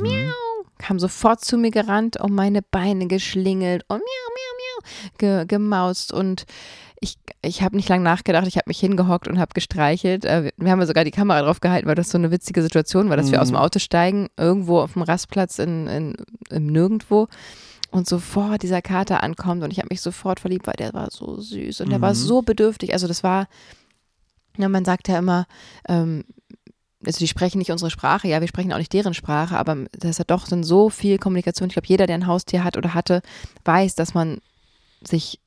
Kam 0.77 0.99
sofort 0.99 1.43
zu 1.43 1.57
mir 1.57 1.71
gerannt, 1.71 2.19
um 2.19 2.33
meine 2.35 2.61
Beine 2.61 3.07
geschlingelt 3.07 3.83
und 3.87 3.97
miau, 3.97 4.03
miau, 4.03 4.53
miau, 4.59 5.09
ge 5.17 5.45
gemaust. 5.47 6.13
Und 6.13 6.45
ich, 6.99 7.15
ich 7.41 7.61
habe 7.63 7.75
nicht 7.75 7.89
lange 7.89 8.03
nachgedacht. 8.03 8.47
Ich 8.47 8.55
habe 8.57 8.65
mich 8.67 8.79
hingehockt 8.79 9.27
und 9.27 9.39
habe 9.39 9.53
gestreichelt. 9.53 10.25
Äh, 10.25 10.43
wir- 10.45 10.53
wir 10.57 10.71
haben 10.71 10.79
ja 10.79 10.85
sogar 10.85 11.03
die 11.03 11.11
Kamera 11.11 11.41
drauf 11.41 11.59
gehalten, 11.61 11.87
weil 11.87 11.95
das 11.95 12.09
so 12.11 12.17
eine 12.17 12.29
witzige 12.31 12.61
Situation 12.61 13.09
war, 13.09 13.17
dass 13.17 13.31
wir 13.31 13.37
Mhm. 13.39 13.41
aus 13.41 13.47
dem 13.47 13.57
Auto 13.57 13.79
steigen, 13.79 14.27
irgendwo 14.37 14.79
auf 14.79 14.93
dem 14.93 15.01
Rastplatz 15.01 15.57
in, 15.59 15.87
in, 15.87 16.15
im 16.51 16.67
Nirgendwo. 16.67 17.27
Und 17.89 18.07
sofort 18.07 18.63
dieser 18.63 18.81
Kater 18.81 19.23
ankommt 19.23 19.63
und 19.63 19.71
ich 19.71 19.79
habe 19.79 19.87
mich 19.89 20.01
sofort 20.01 20.39
verliebt, 20.39 20.67
weil 20.67 20.75
der 20.77 20.93
war 20.93 21.07
so 21.09 21.39
süß 21.39 21.81
und 21.81 21.89
der 21.89 22.01
war 22.01 22.11
Mhm. 22.11 22.15
so 22.15 22.41
bedürftig. 22.41 22.93
Also 22.93 23.07
das 23.07 23.23
war, 23.23 23.47
ja, 24.57 24.67
man 24.67 24.83
sagt 24.85 25.07
ja 25.07 25.17
immer, 25.17 25.45
ähm, 25.87 26.25
also 27.05 27.19
die 27.19 27.27
sprechen 27.27 27.59
nicht 27.59 27.71
unsere 27.71 27.91
Sprache, 27.91 28.27
ja, 28.27 28.41
wir 28.41 28.47
sprechen 28.47 28.73
auch 28.73 28.77
nicht 28.77 28.91
deren 28.91 29.13
Sprache, 29.13 29.57
aber 29.57 29.85
das 29.93 30.11
ist 30.11 30.17
ja 30.17 30.25
doch 30.25 30.47
dann 30.47 30.63
so 30.63 30.89
viel 30.89 31.17
Kommunikation. 31.17 31.69
Ich 31.69 31.75
glaube, 31.75 31.87
jeder, 31.87 32.07
der 32.07 32.15
ein 32.15 32.27
Haustier 32.27 32.63
hat 32.63 32.75
oder 32.75 32.93
hatte, 32.93 33.21
weiß, 33.65 33.95
dass 33.95 34.13
man 34.13 34.39
sich 35.03 35.39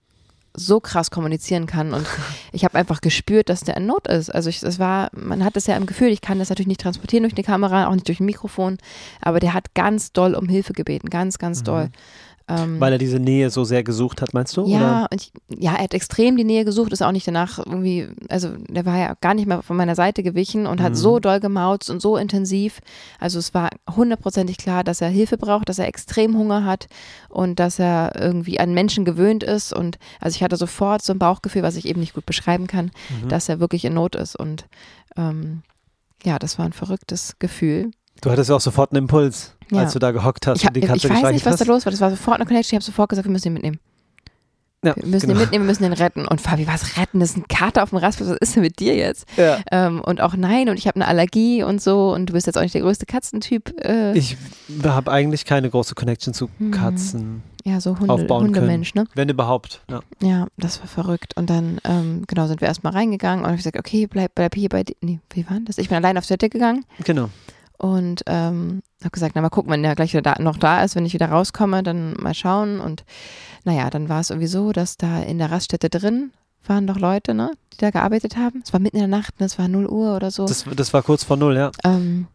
so 0.54 0.80
krass 0.80 1.10
kommunizieren 1.12 1.66
kann 1.66 1.92
und 1.92 2.06
ich 2.52 2.64
habe 2.64 2.76
einfach 2.78 3.00
gespürt, 3.00 3.48
dass 3.48 3.60
der 3.60 3.76
in 3.76 3.86
Not 3.86 4.06
ist. 4.08 4.30
Also 4.30 4.48
ich, 4.48 4.62
es 4.62 4.78
war, 4.78 5.10
man 5.12 5.44
hat 5.44 5.56
es 5.56 5.66
ja 5.66 5.76
im 5.76 5.86
Gefühl, 5.86 6.08
ich 6.08 6.20
kann 6.22 6.38
das 6.38 6.48
natürlich 6.48 6.66
nicht 6.68 6.80
transportieren 6.80 7.22
durch 7.24 7.34
eine 7.34 7.44
Kamera, 7.44 7.86
auch 7.88 7.94
nicht 7.94 8.08
durch 8.08 8.20
ein 8.20 8.26
Mikrofon, 8.26 8.78
aber 9.20 9.38
der 9.40 9.52
hat 9.54 9.74
ganz 9.74 10.12
doll 10.12 10.34
um 10.34 10.48
Hilfe 10.48 10.72
gebeten, 10.72 11.10
ganz, 11.10 11.38
ganz 11.38 11.62
doll. 11.62 11.90
Ähm, 12.50 12.80
Weil 12.80 12.92
er 12.94 12.98
diese 12.98 13.20
Nähe 13.20 13.48
so 13.50 13.62
sehr 13.62 13.84
gesucht 13.84 14.20
hat, 14.22 14.34
meinst 14.34 14.56
du? 14.56 14.66
ja, 14.66 15.06
ich, 15.14 15.30
ja, 15.48 15.74
er 15.76 15.84
hat 15.84 15.94
extrem 15.94 16.36
die 16.36 16.42
Nähe 16.44 16.64
gesucht, 16.64 16.92
ist 16.92 17.00
auch 17.02 17.12
nicht 17.12 17.26
danach 17.28 17.58
irgendwie, 17.58 18.08
also 18.28 18.48
der 18.68 18.84
war 18.86 18.98
ja 18.98 19.14
gar 19.20 19.34
nicht 19.34 19.46
mehr 19.46 19.62
von 19.62 19.76
meiner 19.76 19.94
Seite 19.94 20.22
gewichen 20.24 20.66
und 20.66 20.80
hat 20.82 20.92
Mhm. 20.92 20.96
so 20.96 21.18
doll 21.20 21.38
gemauzt 21.38 21.90
und 21.90 22.02
so 22.02 22.16
intensiv. 22.16 22.80
Also 23.20 23.38
es 23.38 23.54
war 23.54 23.70
hundertprozentig 23.94 24.56
klar, 24.58 24.82
dass 24.82 25.00
er 25.00 25.08
Hilfe 25.10 25.38
braucht, 25.38 25.68
dass 25.68 25.78
er 25.78 25.86
extrem 25.86 26.36
Hunger 26.36 26.64
hat 26.64 26.88
und 27.28 27.60
dass 27.60 27.78
er 27.78 28.12
irgendwie 28.20 28.58
an 28.58 28.74
Menschen 28.74 29.04
gewöhnt 29.04 29.44
ist. 29.44 29.72
Und 29.72 29.98
also 30.20 30.34
ich 30.34 30.42
hatte 30.42 30.56
sofort 30.56 31.02
so 31.02 31.12
ein 31.12 31.18
Bauchgefühl, 31.20 31.62
was 31.62 31.76
ich 31.76 31.86
eben 31.86 32.00
nicht 32.00 32.14
gut 32.14 32.26
beschreiben 32.26 32.66
kann, 32.66 32.90
Mhm. 33.22 33.28
dass 33.28 33.48
er 33.48 33.60
wirklich 33.60 33.84
in 33.84 33.94
Not 33.94 34.16
ist. 34.16 34.34
Und 34.34 34.66
ähm, 35.16 35.62
ja, 36.24 36.38
das 36.38 36.58
war 36.58 36.64
ein 36.66 36.72
verrücktes 36.72 37.36
Gefühl. 37.38 37.90
Du 38.22 38.30
hattest 38.30 38.50
ja 38.50 38.56
auch 38.56 38.60
sofort 38.60 38.92
einen 38.92 39.04
Impuls, 39.04 39.54
Ja. 39.70 39.80
als 39.82 39.92
du 39.92 39.98
da 39.98 40.10
gehockt 40.10 40.46
hast 40.46 40.58
Ich, 40.58 40.64
hab, 40.66 40.70
und 40.70 40.74
die 40.76 40.80
ich 40.80 40.86
Katze 40.86 41.10
weiß 41.10 41.32
nicht, 41.32 41.46
was 41.46 41.56
da 41.56 41.64
los 41.64 41.84
war. 41.86 41.90
Das 41.90 42.00
war 42.00 42.10
sofort 42.10 42.36
eine 42.36 42.46
Connection. 42.46 42.70
Ich 42.70 42.74
habe 42.76 42.84
sofort 42.84 43.08
gesagt, 43.08 43.26
wir 43.26 43.32
müssen 43.32 43.48
ihn 43.48 43.52
mitnehmen. 43.54 43.78
Ja, 44.82 44.96
Wir 44.96 45.04
müssen 45.06 45.26
genau. 45.28 45.38
ihn 45.38 45.42
mitnehmen, 45.42 45.64
wir 45.66 45.68
müssen 45.70 45.84
ihn 45.84 45.92
retten. 45.92 46.26
Und 46.26 46.40
Fabi, 46.40 46.66
was 46.66 46.96
retten? 46.96 47.20
Das 47.20 47.30
ist 47.30 47.36
ein 47.36 47.46
Kater 47.48 47.82
auf 47.82 47.90
dem 47.90 47.98
Rastplatz. 47.98 48.30
Was 48.30 48.38
ist 48.40 48.56
denn 48.56 48.62
mit 48.62 48.78
dir 48.80 48.96
jetzt? 48.96 49.26
Ja. 49.36 49.58
Ähm, 49.70 50.00
und 50.00 50.22
auch 50.22 50.34
nein, 50.36 50.70
und 50.70 50.78
ich 50.78 50.86
habe 50.86 50.96
eine 50.96 51.06
Allergie 51.06 51.62
und 51.62 51.82
so. 51.82 52.12
Und 52.14 52.26
du 52.26 52.32
bist 52.32 52.46
jetzt 52.46 52.56
auch 52.56 52.62
nicht 52.62 52.72
der 52.74 52.80
größte 52.80 53.04
Katzentyp. 53.04 53.74
Äh, 53.84 54.16
Ich 54.16 54.38
habe 54.82 55.12
eigentlich 55.12 55.44
keine 55.44 55.68
große 55.68 55.94
Connection 55.94 56.32
zu 56.32 56.48
Mhm. 56.58 56.70
Katzen, 56.70 57.42
ja, 57.66 57.78
so 57.78 57.98
Hunde, 57.98 58.10
aufbauen 58.14 58.44
Hundemensch, 58.44 58.94
ne? 58.94 59.04
wenn 59.14 59.28
überhaupt. 59.28 59.82
Ja. 59.90 60.00
Ja, 60.22 60.46
das 60.56 60.80
war 60.80 60.86
verrückt. 60.88 61.36
Und 61.36 61.50
dann, 61.50 61.78
ähm, 61.84 62.24
genau, 62.26 62.46
sind 62.46 62.62
wir 62.62 62.68
erstmal 62.68 62.94
reingegangen 62.94 63.44
und 63.44 63.50
ich 63.50 63.58
gesagt, 63.58 63.78
okay, 63.78 64.06
bleib, 64.06 64.34
bleib 64.34 64.54
hier 64.54 64.70
bei 64.70 64.82
dir. 64.82 64.96
Nee, 65.02 65.20
wie 65.34 65.44
war 65.46 65.56
denn 65.56 65.66
das? 65.66 65.76
Ich 65.76 65.90
bin 65.90 65.96
allein 65.98 66.16
auf 66.16 66.26
Toilette 66.26 66.48
gegangen 66.48 66.86
Genau. 67.04 67.28
Und 67.80 68.22
ähm, 68.26 68.82
habe 69.00 69.10
gesagt, 69.10 69.34
na 69.34 69.40
mal 69.40 69.48
gucken, 69.48 69.72
wenn 69.72 69.82
der 69.82 69.94
gleich 69.94 70.12
wieder 70.12 70.34
da, 70.34 70.42
noch 70.42 70.58
da 70.58 70.84
ist, 70.84 70.96
wenn 70.96 71.06
ich 71.06 71.14
wieder 71.14 71.30
rauskomme, 71.30 71.82
dann 71.82 72.12
mal 72.14 72.34
schauen. 72.34 72.78
Und 72.78 73.04
naja, 73.64 73.88
dann 73.88 74.10
war 74.10 74.20
es 74.20 74.28
irgendwie 74.28 74.48
so, 74.48 74.72
dass 74.72 74.98
da 74.98 75.22
in 75.22 75.38
der 75.38 75.50
Raststätte 75.50 75.88
drin 75.88 76.30
waren 76.66 76.86
doch 76.86 76.98
Leute, 76.98 77.32
ne, 77.32 77.52
die 77.72 77.78
da 77.78 77.90
gearbeitet 77.90 78.36
haben. 78.36 78.62
Es 78.62 78.74
war 78.74 78.80
mitten 78.80 78.98
in 78.98 79.10
der 79.10 79.18
Nacht, 79.18 79.40
ne, 79.40 79.46
es 79.46 79.58
war 79.58 79.66
0 79.66 79.86
Uhr 79.86 80.14
oder 80.14 80.30
so. 80.30 80.44
Das, 80.44 80.66
das 80.76 80.92
war 80.92 81.02
kurz 81.02 81.24
vor 81.24 81.38
null, 81.38 81.56
ja. 81.56 81.70
Ähm, 81.82 82.26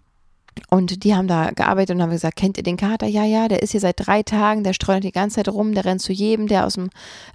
und 0.71 1.03
die 1.03 1.13
haben 1.13 1.27
da 1.27 1.51
gearbeitet 1.51 1.95
und 1.95 2.01
haben 2.01 2.09
gesagt, 2.09 2.37
kennt 2.37 2.57
ihr 2.57 2.63
den 2.63 2.77
Kater? 2.77 3.05
Ja, 3.05 3.23
ja, 3.23 3.47
der 3.47 3.61
ist 3.61 3.71
hier 3.71 3.81
seit 3.81 4.07
drei 4.07 4.23
Tagen, 4.23 4.63
der 4.63 4.73
streunert 4.73 5.03
die 5.03 5.11
ganze 5.11 5.35
Zeit 5.35 5.49
rum, 5.49 5.75
der 5.75 5.85
rennt 5.85 6.01
zu 6.01 6.11
jedem, 6.11 6.47
der 6.47 6.65
aus 6.65 6.73
dem 6.73 6.89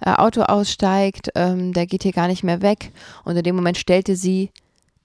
äh, 0.05 0.11
Auto 0.11 0.41
aussteigt, 0.41 1.29
ähm, 1.35 1.71
der 1.71 1.85
geht 1.85 2.03
hier 2.03 2.11
gar 2.11 2.27
nicht 2.27 2.43
mehr 2.43 2.61
weg. 2.61 2.91
Und 3.23 3.37
in 3.37 3.43
dem 3.43 3.55
Moment 3.55 3.77
stellte 3.77 4.17
sie 4.17 4.49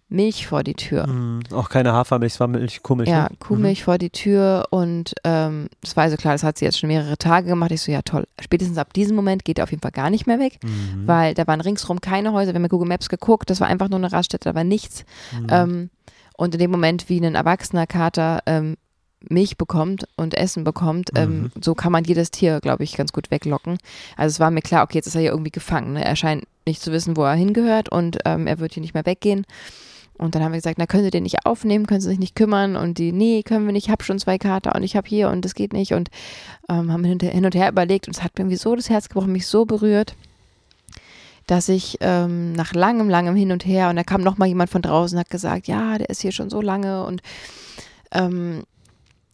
Milch 0.08 0.46
vor 0.46 0.62
die 0.62 0.74
Tür. 0.74 1.06
Mhm. 1.08 1.40
Auch 1.52 1.68
keine 1.68 1.92
Hafermilch, 1.92 2.34
es 2.34 2.40
war 2.40 2.46
Milch, 2.46 2.82
Kuhmilch. 2.82 3.08
Ja, 3.08 3.24
ne? 3.24 3.30
Kuhmilch 3.40 3.82
vor 3.82 3.98
die 3.98 4.10
Tür 4.10 4.66
und 4.70 5.14
ähm, 5.24 5.68
das 5.80 5.96
war 5.96 6.04
also 6.04 6.16
klar, 6.16 6.34
das 6.34 6.44
hat 6.44 6.58
sie 6.58 6.64
jetzt 6.64 6.78
schon 6.78 6.88
mehrere 6.88 7.18
Tage 7.18 7.48
gemacht. 7.48 7.72
Ich 7.72 7.82
so, 7.82 7.90
ja 7.90 8.02
toll, 8.02 8.26
spätestens 8.40 8.78
ab 8.78 8.92
diesem 8.92 9.16
Moment 9.16 9.44
geht 9.44 9.58
er 9.58 9.64
auf 9.64 9.70
jeden 9.72 9.82
Fall 9.82 9.90
gar 9.90 10.10
nicht 10.10 10.26
mehr 10.28 10.38
weg, 10.38 10.58
Mhm. 10.62 11.06
weil 11.08 11.34
da 11.34 11.46
waren 11.48 11.60
ringsrum 11.60 12.00
keine 12.00 12.32
Häuser. 12.32 12.52
Wir 12.52 12.56
haben 12.56 12.62
mit 12.62 12.70
Google 12.70 12.88
Maps 12.88 13.08
geguckt, 13.08 13.50
das 13.50 13.60
war 13.60 13.66
einfach 13.66 13.88
nur 13.88 13.98
eine 13.98 14.12
Raststätte, 14.12 14.48
da 14.50 14.54
war 14.54 14.62
nichts. 14.64 15.04
Mhm. 15.40 15.46
Ähm, 15.50 15.90
und 16.36 16.54
in 16.54 16.60
dem 16.60 16.70
Moment, 16.70 17.08
wie 17.08 17.18
ein 17.20 17.34
erwachsener 17.34 17.86
Kater 17.88 18.40
ähm, 18.46 18.76
Milch 19.28 19.56
bekommt 19.56 20.06
und 20.16 20.34
Essen 20.34 20.62
bekommt, 20.62 21.10
ähm, 21.16 21.50
Mhm. 21.54 21.62
so 21.62 21.74
kann 21.74 21.90
man 21.90 22.04
jedes 22.04 22.30
Tier, 22.30 22.60
glaube 22.60 22.84
ich, 22.84 22.96
ganz 22.96 23.12
gut 23.12 23.32
weglocken. 23.32 23.78
Also 24.16 24.34
es 24.34 24.40
war 24.40 24.52
mir 24.52 24.60
klar, 24.62 24.84
okay, 24.84 24.98
jetzt 24.98 25.06
ist 25.08 25.16
er 25.16 25.22
hier 25.22 25.30
irgendwie 25.30 25.50
gefangen. 25.50 25.94
Ne? 25.94 26.04
Er 26.04 26.14
scheint 26.14 26.44
nicht 26.64 26.80
zu 26.80 26.92
wissen, 26.92 27.16
wo 27.16 27.24
er 27.24 27.34
hingehört 27.34 27.88
und 27.88 28.18
ähm, 28.24 28.46
er 28.46 28.60
wird 28.60 28.74
hier 28.74 28.82
nicht 28.82 28.94
mehr 28.94 29.06
weggehen. 29.06 29.44
Und 30.18 30.34
dann 30.34 30.42
haben 30.42 30.52
wir 30.52 30.58
gesagt, 30.58 30.78
na, 30.78 30.86
können 30.86 31.04
Sie 31.04 31.10
den 31.10 31.24
nicht 31.24 31.44
aufnehmen, 31.44 31.86
können 31.86 32.00
Sie 32.00 32.08
sich 32.08 32.18
nicht 32.18 32.34
kümmern? 32.34 32.76
Und 32.76 32.98
die, 32.98 33.12
nee, 33.12 33.42
können 33.42 33.66
wir 33.66 33.72
nicht, 33.72 33.86
ich 33.86 33.90
habe 33.90 34.02
schon 34.02 34.18
zwei 34.18 34.38
Kater 34.38 34.74
und 34.74 34.82
ich 34.82 34.96
habe 34.96 35.08
hier 35.08 35.28
und 35.30 35.44
das 35.44 35.54
geht 35.54 35.72
nicht. 35.72 35.92
Und 35.92 36.08
ähm, 36.68 36.92
haben 36.92 37.04
hin, 37.04 37.44
und 37.44 37.54
her 37.54 37.68
überlegt 37.68 38.06
und 38.08 38.16
es 38.16 38.22
hat 38.22 38.32
mir 38.34 38.42
irgendwie 38.42 38.56
so 38.56 38.74
das 38.74 38.88
Herz 38.88 39.08
gebrochen, 39.08 39.32
mich 39.32 39.46
so 39.46 39.66
berührt, 39.66 40.14
dass 41.46 41.68
ich 41.68 41.98
ähm, 42.00 42.52
nach 42.52 42.72
langem, 42.72 43.08
langem 43.08 43.36
Hin 43.36 43.52
und 43.52 43.66
Her 43.66 43.90
und 43.90 43.96
da 43.96 44.04
kam 44.04 44.22
noch 44.22 44.38
mal 44.38 44.46
jemand 44.46 44.70
von 44.70 44.82
draußen 44.82 45.16
und 45.16 45.20
hat 45.20 45.30
gesagt, 45.30 45.68
ja, 45.68 45.98
der 45.98 46.08
ist 46.08 46.22
hier 46.22 46.32
schon 46.32 46.50
so 46.50 46.60
lange 46.60 47.04
und 47.04 47.22
ähm, 48.12 48.64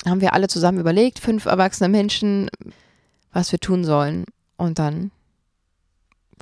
haben 0.05 0.21
wir 0.21 0.33
alle 0.33 0.49
zusammen 0.49 0.81
überlegt, 0.81 1.19
fünf 1.19 1.47
erwachsene 1.47 1.89
Menschen, 1.89 2.51
was 3.33 3.53
wir 3.53 3.61
tun 3.61 3.85
sollen. 3.85 4.25
Und 4.57 4.79
dann 4.79 5.11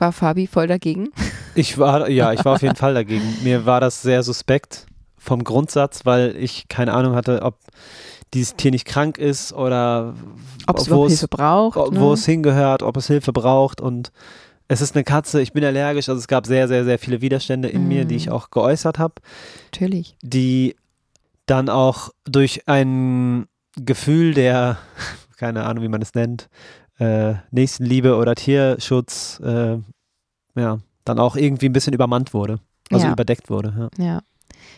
war 0.00 0.12
Fabi 0.12 0.46
voll 0.46 0.66
dagegen. 0.66 1.10
Ich 1.54 1.78
war, 1.78 2.08
ja, 2.08 2.32
ich 2.32 2.44
war 2.44 2.54
auf 2.54 2.62
jeden 2.62 2.76
Fall 2.76 2.94
dagegen. 2.94 3.24
Mir 3.42 3.66
war 3.66 3.80
das 3.80 4.02
sehr 4.02 4.22
suspekt 4.22 4.86
vom 5.18 5.44
Grundsatz, 5.44 6.06
weil 6.06 6.34
ich 6.36 6.68
keine 6.68 6.94
Ahnung 6.94 7.14
hatte, 7.14 7.42
ob 7.42 7.58
dieses 8.32 8.54
Tier 8.56 8.70
nicht 8.70 8.86
krank 8.86 9.18
ist 9.18 9.52
oder 9.52 10.14
Ob 10.66 10.78
es 10.78 10.90
wo 10.90 11.08
Hilfe 11.08 11.28
braucht. 11.28 11.76
wo 11.76 11.90
ne? 11.90 12.12
es 12.12 12.24
hingehört, 12.24 12.82
ob 12.82 12.96
es 12.96 13.08
Hilfe 13.08 13.32
braucht 13.32 13.80
und 13.80 14.12
es 14.68 14.80
ist 14.80 14.94
eine 14.94 15.02
Katze, 15.02 15.42
ich 15.42 15.52
bin 15.52 15.64
allergisch, 15.64 16.08
also 16.08 16.20
es 16.20 16.28
gab 16.28 16.46
sehr, 16.46 16.68
sehr, 16.68 16.84
sehr 16.84 16.98
viele 17.00 17.20
Widerstände 17.20 17.68
in 17.68 17.88
mir, 17.88 18.04
die 18.04 18.14
ich 18.14 18.30
auch 18.30 18.50
geäußert 18.50 19.00
habe, 19.00 19.14
Natürlich. 19.72 20.16
die 20.22 20.76
dann 21.46 21.68
auch 21.68 22.10
durch 22.24 22.68
ein 22.68 23.48
Gefühl 23.74 24.32
der, 24.32 24.78
keine 25.36 25.64
Ahnung, 25.64 25.82
wie 25.82 25.88
man 25.88 26.02
es 26.02 26.14
nennt, 26.14 26.48
äh, 27.00 27.34
Nächstenliebe 27.50 28.16
oder 28.16 28.34
Tierschutz, 28.34 29.40
äh, 29.44 29.78
ja, 30.54 30.78
dann 31.04 31.18
auch 31.18 31.36
irgendwie 31.36 31.66
ein 31.68 31.72
bisschen 31.72 31.92
übermannt 31.94 32.34
wurde, 32.34 32.60
also 32.92 33.06
Ja. 33.06 33.12
überdeckt 33.12 33.50
wurde. 33.50 33.90
Ja. 33.98 34.04
Ja. 34.04 34.20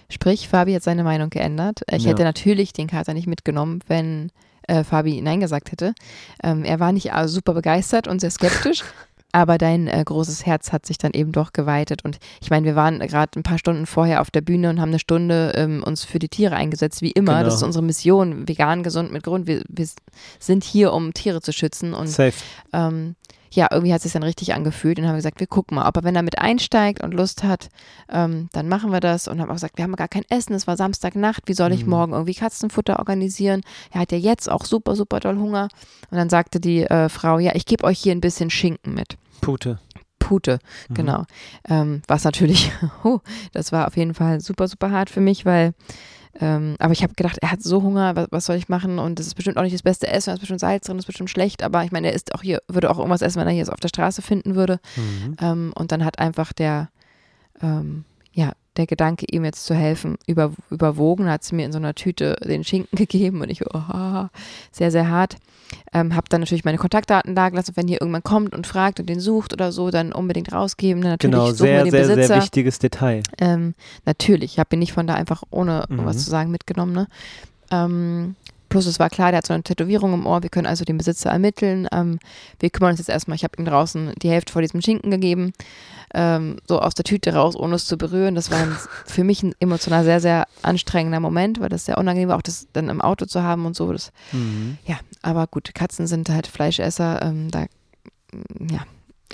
Sprich, 0.09 0.49
Fabi 0.49 0.75
hat 0.75 0.83
seine 0.83 1.05
Meinung 1.05 1.31
geändert. 1.31 1.81
Ich 1.91 2.05
Ja. 2.05 2.11
hätte 2.11 2.23
natürlich 2.25 2.73
den 2.73 2.87
Kater 2.87 3.15
nicht 3.15 3.27
mitgenommen, 3.27 3.81
wenn 3.89 4.31
äh, 4.69 4.85
Fabi 4.85 5.21
Nein 5.21 5.41
gesagt 5.41 5.73
hätte. 5.73 5.93
Ähm, 6.43 6.63
er 6.65 6.79
war 6.79 6.93
nicht 6.93 7.13
äh, 7.13 7.27
super 7.29 7.53
begeistert 7.55 8.07
und 8.07 8.21
sehr 8.21 8.31
skeptisch. 8.31 8.85
Aber 9.33 9.57
dein 9.57 9.89
äh, 9.89 10.03
großes 10.05 10.45
Herz 10.45 10.73
hat 10.73 10.85
sich 10.85 10.99
dann 10.99 11.13
eben 11.13 11.33
doch 11.33 11.53
geweitet. 11.53 12.05
Und 12.05 12.19
ich 12.43 12.51
meine, 12.51 12.67
wir 12.67 12.77
waren 12.77 12.99
gerade 13.01 13.39
ein 13.39 13.43
paar 13.43 13.59
Stunden 13.59 13.87
vorher 13.87 14.21
auf 14.21 14.31
der 14.31 14.43
Bühne 14.43 14.69
und 14.69 14.81
haben 14.81 14.91
eine 14.91 14.99
Stunde 14.99 15.53
ähm, 15.57 15.83
uns 15.83 16.05
für 16.05 16.19
die 16.19 16.29
Tiere 16.29 16.55
eingesetzt, 16.55 17.01
wie 17.01 17.13
immer. 17.13 17.33
Genau. 17.33 17.45
Das 17.45 17.55
ist 17.55 17.63
unsere 17.63 17.83
Mission, 17.83 18.47
vegan, 18.47 18.83
gesund 18.83 19.11
mit 19.11 19.23
Grund. 19.23 19.47
Wir, 19.47 19.63
wir 19.69 19.89
sind 20.39 20.65
hier, 20.65 20.93
um 20.93 21.15
Tiere 21.15 21.41
zu 21.41 21.53
schützen. 21.53 21.95
Und 21.95 22.09
Safe. 22.09 22.35
ähm, 22.75 23.17
ja, 23.55 23.69
irgendwie 23.71 23.93
hat 23.93 23.99
es 23.99 24.05
sich 24.05 24.13
dann 24.13 24.23
richtig 24.23 24.55
angefühlt. 24.55 24.99
Und 24.99 25.07
haben 25.07 25.17
gesagt, 25.17 25.41
wir 25.41 25.47
gucken 25.47 25.77
mal, 25.77 25.87
ob 25.87 25.97
er, 25.97 26.05
wenn 26.05 26.17
er 26.17 26.23
mit 26.23 26.39
einsteigt 26.39 27.03
und 27.03 27.13
Lust 27.13 27.43
hat, 27.45 27.69
ähm, 28.11 28.49
dann 28.53 28.69
machen 28.69 28.93
wir 28.93 29.01
das. 29.01 29.29
Und 29.29 29.41
haben 29.41 29.51
auch 29.51 29.55
gesagt, 29.55 29.77
wir 29.77 29.85
haben 29.85 29.97
gar 29.97 30.09
kein 30.09 30.25
Essen, 30.31 30.55
es 30.55 30.67
war 30.67 30.77
Samstagnacht, 30.77 31.43
wie 31.47 31.55
soll 31.55 31.73
ich 31.73 31.85
mhm. 31.85 31.91
morgen 31.91 32.13
irgendwie 32.13 32.35
Katzenfutter 32.35 32.99
organisieren? 32.99 33.63
Er 33.91 34.01
hat 34.01 34.13
ja 34.13 34.19
jetzt 34.19 34.51
auch 34.51 34.65
super, 34.65 34.97
super 34.97 35.21
doll 35.21 35.37
Hunger. 35.37 35.69
Und 36.11 36.19
dann 36.19 36.31
sagte 36.31 36.61
die 36.61 36.85
äh, 36.85 37.09
Frau, 37.09 37.39
ja, 37.39 37.55
ich 37.55 37.67
gebe 37.67 37.85
euch 37.85 37.99
hier 37.99 38.13
ein 38.13 38.21
bisschen 38.21 38.51
Schinken 38.51 38.95
mit. 38.95 39.17
Pute. 39.43 39.79
Pute, 40.19 40.61
mhm. 40.89 40.95
genau. 40.95 41.25
Ähm, 41.69 42.01
was 42.09 42.25
natürlich, 42.25 42.73
oh, 43.05 43.19
das 43.53 43.73
war 43.73 43.87
auf 43.87 43.97
jeden 43.99 44.15
Fall 44.15 44.41
super, 44.41 44.67
super 44.69 44.91
hart 44.91 45.11
für 45.11 45.21
mich, 45.21 45.45
weil 45.45 45.75
ähm, 46.41 46.77
aber 46.79 46.93
ich 46.93 47.03
habe 47.03 47.13
gedacht, 47.15 47.37
er 47.43 47.51
hat 47.51 47.63
so 47.63 47.83
Hunger, 47.83 48.17
was, 48.17 48.29
was, 48.31 48.47
soll 48.47 48.57
ich 48.57 48.71
machen? 48.71 48.99
Und 48.99 49.19
das 49.19 49.27
ist 49.27 49.35
bestimmt 49.35 49.59
auch 49.59 49.63
nicht 49.63 49.75
das 49.75 49.83
beste 49.83 50.09
Essen, 50.09 50.31
da 50.31 50.35
ist 50.35 50.41
bestimmt 50.41 50.61
Salz 50.61 50.87
drin, 50.87 50.97
das 50.97 51.03
ist 51.03 51.09
bestimmt 51.09 51.29
schlecht, 51.29 51.63
aber 51.63 51.85
ich 51.85 51.93
meine, 51.93 52.07
er 52.07 52.15
ist 52.15 52.35
auch 52.35 52.41
hier, 52.41 52.63
würde 52.69 52.91
auch 52.91 52.97
irgendwas 52.97 53.21
essen, 53.21 53.39
wenn 53.39 53.47
er 53.47 53.53
hier 53.53 53.61
jetzt 53.61 53.73
auf 53.73 53.81
der 53.81 53.89
Straße 53.89 54.23
finden 54.23 54.55
würde. 54.55 54.81
Mhm. 54.97 55.37
Ähm, 55.41 55.73
und 55.75 55.93
dann 55.93 56.07
hat 56.07 56.19
einfach 56.19 56.55
der, 56.55 56.89
ähm, 57.61 58.07
ja, 58.33 58.53
der 58.77 58.87
Gedanke, 58.87 59.27
ihm 59.31 59.45
jetzt 59.45 59.67
zu 59.67 59.75
helfen, 59.75 60.17
über, 60.27 60.53
überwogen, 60.71 61.29
hat 61.29 61.45
sie 61.45 61.55
mir 61.55 61.67
in 61.67 61.73
so 61.73 61.79
einer 61.79 61.95
Tüte 61.95 62.37
den 62.45 62.65
Schinken 62.65 62.97
gegeben 62.97 63.41
und 63.41 63.51
ich, 63.51 63.63
oh, 63.67 64.27
sehr, 64.71 64.91
sehr 64.91 65.09
hart. 65.09 65.37
Ähm, 65.95 66.15
habe 66.15 66.29
dann 66.29 66.41
natürlich 66.41 66.65
meine 66.65 66.79
Kontaktdaten 66.79 67.35
da 67.35 67.49
gelassen, 67.49 67.73
wenn 67.77 67.89
hier 67.89 68.01
irgendwann 68.01 68.23
kommt 68.23 68.55
und 68.55 68.67
fragt 68.67 69.01
und 69.01 69.09
den 69.09 69.21
sucht 69.21 69.53
oder 69.53 69.73
so, 69.73 69.91
dann 69.91 70.13
unbedingt 70.13 70.53
rausgeben. 70.53 71.03
Dann 71.03 71.13
natürlich 71.13 71.35
genau, 71.35 71.51
sehr, 71.53 71.85
sehr, 71.85 72.01
Besitzer. 72.01 72.27
sehr 72.27 72.37
wichtiges 72.43 72.79
Detail. 72.79 73.23
Ähm, 73.39 73.75
natürlich, 74.05 74.53
ich 74.53 74.59
habe 74.59 74.77
ihn 74.77 74.81
nicht 74.81 74.93
von 74.93 75.07
da 75.07 75.15
einfach 75.15 75.43
ohne 75.51 75.85
mhm. 75.89 76.05
was 76.05 76.25
zu 76.25 76.31
sagen 76.31 76.51
mitgenommen. 76.51 76.93
Ne? 76.93 77.07
Ähm, 77.71 78.37
Plus 78.73 78.87
es 78.87 78.99
war 78.99 79.11
klar, 79.11 79.33
der 79.33 79.39
hat 79.39 79.47
so 79.47 79.53
eine 79.53 79.63
Tätowierung 79.63 80.15
im 80.15 80.25
Ohr, 80.25 80.43
wir 80.43 80.49
können 80.49 80.67
also 80.67 80.87
den 80.87 80.97
Besitzer 80.97 81.29
ermitteln. 81.29 81.87
Ähm, 81.93 82.19
wir 82.59 82.71
kümmern 82.71 82.93
uns 82.93 83.01
jetzt 83.01 83.11
erstmal, 83.11 83.35
ich 83.35 83.45
habe 83.45 83.59
ihm 83.59 83.67
draußen 83.67 84.15
die 84.23 84.31
Hälfte 84.31 84.51
vor 84.51 84.63
diesem 84.63 84.81
Schinken 84.81 85.11
gegeben, 85.11 85.53
ähm, 86.15 86.57
so 86.67 86.81
aus 86.81 86.95
der 86.95 87.05
Tüte 87.05 87.35
raus, 87.35 87.55
ohne 87.55 87.75
es 87.75 87.85
zu 87.85 87.99
berühren. 87.99 88.35
Das 88.35 88.51
war 88.51 88.61
ein, 88.61 88.75
für 89.05 89.25
mich 89.25 89.43
ein 89.43 89.55
emotional 89.61 90.05
sehr, 90.05 90.23
sehr 90.23 90.47
anstrengender 90.63 91.21
Moment, 91.21 91.61
weil 91.61 91.69
das 91.69 91.85
sehr 91.85 91.99
unangenehm 91.99 92.31
war, 92.31 92.39
auch 92.39 92.43
das 92.43 92.67
dann 92.73 92.89
im 92.89 93.03
Auto 93.03 93.27
zu 93.27 93.43
haben 93.43 93.67
und 93.67 93.77
so. 93.77 93.93
Das, 93.93 94.11
mhm. 94.33 94.79
Ja, 94.87 94.99
aber 95.21 95.47
gut, 95.49 95.75
Katzen 95.75 96.07
sind 96.07 96.31
halt 96.31 96.47
Fleischesser, 96.47 97.21
ähm, 97.21 97.51
da, 97.51 97.67
ja. 98.59 98.87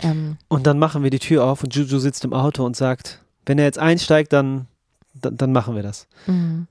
Ähm. 0.03 0.37
und 0.49 0.67
dann 0.67 0.81
machen 0.81 1.05
wir 1.05 1.11
die 1.11 1.21
Tür 1.21 1.45
auf 1.45 1.63
und 1.63 1.77
Juju 1.77 2.01
sitzt 2.01 2.25
im 2.25 2.33
Auto 2.33 2.65
und 2.65 2.75
sagt, 2.75 3.21
wenn 3.47 3.61
er 3.61 3.67
jetzt 3.67 3.79
einsteigt, 3.79 4.33
dann, 4.33 4.67
dann, 5.15 5.37
dann 5.37 5.53
machen 5.53 5.77
wir 5.77 5.85
das. 5.85 6.09
Mhm. 6.27 6.67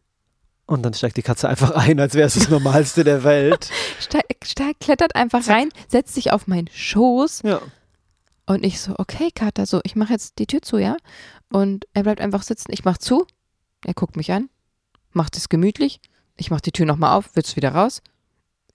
Und 0.68 0.84
dann 0.84 0.94
steigt 0.94 1.16
die 1.18 1.22
Katze 1.24 1.48
einfach 1.48 1.72
ein, 1.72 2.00
als 2.00 2.14
wäre 2.14 2.28
es 2.28 2.36
das 2.36 2.50
Normalste 2.50 3.04
der 3.04 3.24
Welt. 3.24 3.70
Steig, 4.00 4.26
steig, 4.44 4.80
klettert 4.80 5.16
einfach 5.16 5.42
Zack. 5.42 5.56
rein, 5.56 5.70
setzt 5.88 6.14
sich 6.14 6.32
auf 6.32 6.46
meinen 6.46 6.70
Schoß. 6.72 7.42
Ja. 7.44 7.62
Und 8.46 8.64
ich 8.66 8.80
so, 8.80 8.94
okay, 8.98 9.30
Kater, 9.34 9.66
so, 9.66 9.80
ich 9.84 9.96
mache 9.96 10.14
jetzt 10.14 10.40
die 10.40 10.46
Tür 10.46 10.62
zu, 10.62 10.78
ja? 10.78 10.98
Und 11.52 11.86
er 11.94 12.04
bleibt 12.04 12.22
einfach 12.22 12.44
sitzen. 12.44 12.72
Ich 12.74 12.84
mach 12.84 12.98
zu. 12.98 13.26
Er 13.86 13.94
guckt 13.94 14.18
mich 14.18 14.32
an, 14.32 14.50
macht 15.14 15.38
es 15.38 15.50
gemütlich. 15.50 16.02
Ich 16.36 16.52
mach 16.52 16.62
die 16.62 16.72
Tür 16.72 16.86
nochmal 16.86 17.18
auf, 17.18 17.36
wird's 17.36 17.56
wieder 17.56 17.74
raus. 17.74 18.02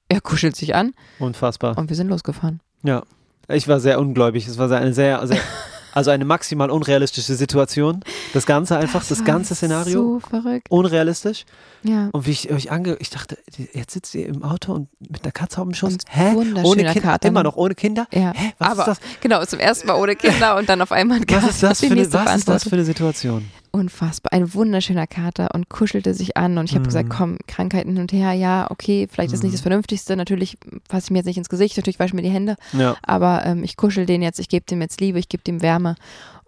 Er 0.08 0.20
kuschelt 0.20 0.56
sich 0.56 0.74
an. 0.74 0.94
Unfassbar. 1.18 1.76
Und 1.76 1.90
wir 1.90 1.96
sind 1.96 2.08
losgefahren. 2.08 2.60
Ja. 2.82 3.02
Ich 3.48 3.68
war 3.68 3.80
sehr 3.80 4.00
ungläubig. 4.00 4.46
Es 4.46 4.56
war 4.56 4.70
eine 4.70 4.94
sehr, 4.94 5.26
sehr 5.26 5.40
Also 5.92 6.10
eine 6.10 6.24
maximal 6.24 6.70
unrealistische 6.70 7.34
Situation. 7.34 8.00
Das 8.32 8.46
Ganze 8.46 8.76
einfach, 8.76 9.00
das, 9.00 9.08
das 9.08 9.24
ganze 9.24 9.54
Szenario. 9.54 10.20
So 10.20 10.20
verrückt. 10.20 10.70
Unrealistisch. 10.70 11.44
Ja. 11.82 12.08
Und 12.12 12.26
wie 12.26 12.30
ich 12.30 12.50
euch 12.50 12.70
ange, 12.70 12.96
ich 13.00 13.10
dachte, 13.10 13.38
jetzt 13.72 13.92
sitzt 13.92 14.14
ihr 14.14 14.26
im 14.26 14.42
Auto 14.42 14.72
und 14.72 14.88
mit 15.00 15.22
einer 15.22 15.32
Katze 15.32 15.60
auf 15.60 15.66
dem 15.66 15.74
Schoß. 15.74 15.96
Hä? 16.08 16.34
Ohne 16.34 16.84
Kinder? 16.84 16.94
Kater. 16.94 17.28
Immer 17.28 17.42
noch 17.42 17.56
ohne 17.56 17.74
Kinder? 17.74 18.06
Ja. 18.12 18.32
Hä? 18.34 18.52
Was 18.58 18.70
Aber, 18.70 18.80
ist 18.82 18.86
das? 18.88 19.00
Genau, 19.20 19.44
zum 19.44 19.58
ersten 19.58 19.86
Mal 19.86 20.00
ohne 20.00 20.16
Kinder 20.16 20.56
und 20.56 20.68
dann 20.68 20.80
auf 20.80 20.92
einmal. 20.92 21.20
Was 21.28 21.44
ist 21.44 21.62
das, 21.62 21.80
für 21.80 21.86
eine, 21.86 22.12
was 22.12 22.36
ist 22.36 22.48
das 22.48 22.64
für 22.64 22.72
eine 22.72 22.84
Situation? 22.84 23.50
Unfassbar, 23.72 24.32
ein 24.32 24.54
wunderschöner 24.54 25.06
Kater 25.06 25.48
und 25.54 25.68
kuschelte 25.68 26.14
sich 26.14 26.36
an 26.36 26.58
und 26.58 26.66
ich 26.66 26.72
habe 26.72 26.82
mhm. 26.82 26.86
gesagt, 26.86 27.10
komm, 27.10 27.38
Krankheiten 27.46 27.92
hin 27.92 28.02
und 28.02 28.12
her, 28.12 28.32
ja, 28.32 28.70
okay, 28.70 29.08
vielleicht 29.10 29.30
mhm. 29.30 29.34
ist 29.34 29.42
nicht 29.42 29.54
das 29.54 29.60
mhm. 29.62 29.68
Vernünftigste, 29.70 30.16
natürlich 30.16 30.58
fasse 30.88 31.06
ich 31.06 31.10
mir 31.10 31.18
jetzt 31.18 31.26
nicht 31.26 31.38
ins 31.38 31.48
Gesicht, 31.48 31.76
natürlich 31.76 31.98
wasche 31.98 32.08
ich 32.08 32.14
mir 32.14 32.22
die 32.22 32.30
Hände, 32.30 32.56
ja. 32.72 32.96
aber 33.02 33.44
ähm, 33.44 33.64
ich 33.64 33.76
kuschel 33.76 34.06
den 34.06 34.22
jetzt, 34.22 34.38
ich 34.38 34.48
gebe 34.48 34.66
dem 34.66 34.80
jetzt 34.80 35.00
Liebe, 35.00 35.18
ich 35.18 35.28
gebe 35.28 35.42
dem 35.42 35.62
Wärme 35.62 35.96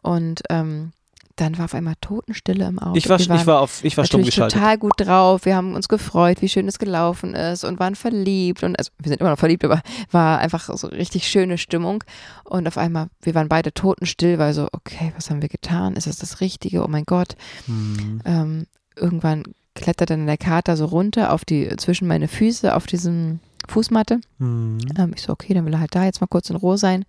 und 0.02 0.43
ähm, 0.50 0.93
dann 1.37 1.59
war 1.59 1.64
auf 1.64 1.75
einmal 1.75 1.95
Totenstille 2.00 2.67
im 2.67 2.79
Auto. 2.79 2.97
Ich 2.97 3.09
war, 3.09 3.19
ich 3.19 3.29
war, 3.29 3.61
auf, 3.61 3.83
ich 3.83 3.97
war 3.97 4.05
stumm 4.05 4.23
geschaltet. 4.23 4.59
total 4.59 4.79
gut 4.79 4.93
drauf. 4.97 5.44
Wir 5.44 5.57
haben 5.57 5.75
uns 5.75 5.88
gefreut, 5.88 6.40
wie 6.42 6.49
schön 6.49 6.68
es 6.68 6.79
gelaufen 6.79 7.35
ist 7.35 7.64
und 7.64 7.81
waren 7.81 7.97
verliebt. 7.97 8.62
Und 8.62 8.79
also, 8.79 8.90
wir 8.99 9.09
sind 9.09 9.20
immer 9.20 9.31
noch 9.31 9.38
verliebt, 9.38 9.64
aber 9.64 9.83
war 10.12 10.38
einfach 10.38 10.68
so 10.77 10.87
richtig 10.87 11.27
schöne 11.27 11.59
Stimmung. 11.59 12.05
Und 12.44 12.68
auf 12.68 12.79
einmal, 12.79 13.09
wir 13.23 13.35
waren 13.35 13.49
beide 13.49 13.75
totenstill, 13.75 14.38
weil 14.38 14.55
so, 14.55 14.68
okay, 14.73 15.12
was 15.16 15.31
haben 15.31 15.42
wir 15.42 15.49
getan? 15.49 15.94
Ist 15.94 16.07
das 16.07 16.18
das 16.18 16.40
Richtige? 16.40 16.85
Oh 16.85 16.88
mein 16.88 17.05
Gott. 17.05 17.35
Mhm. 17.66 18.20
Ähm, 18.25 18.66
irgendwann 18.97 19.42
klettert 19.75 20.11
dann 20.11 20.27
der 20.27 20.38
Kater 20.38 20.77
so 20.77 20.85
runter 20.85 21.33
auf 21.33 21.44
die, 21.44 21.68
zwischen 21.79 22.07
meine 22.07 22.29
Füße, 22.29 22.77
auf 22.77 22.87
diesen 22.87 23.40
Fußmatte. 23.68 24.20
Mhm. 24.38 24.79
Ähm, 24.98 25.12
ich 25.14 25.22
so, 25.22 25.33
okay, 25.33 25.55
dann 25.55 25.66
will 25.66 25.74
er 25.74 25.81
halt 25.81 25.94
da 25.94 26.05
jetzt 26.05 26.20
mal 26.20 26.27
kurz 26.27 26.50
in 26.50 26.57
Ruhe 26.57 26.79
sein 26.79 27.05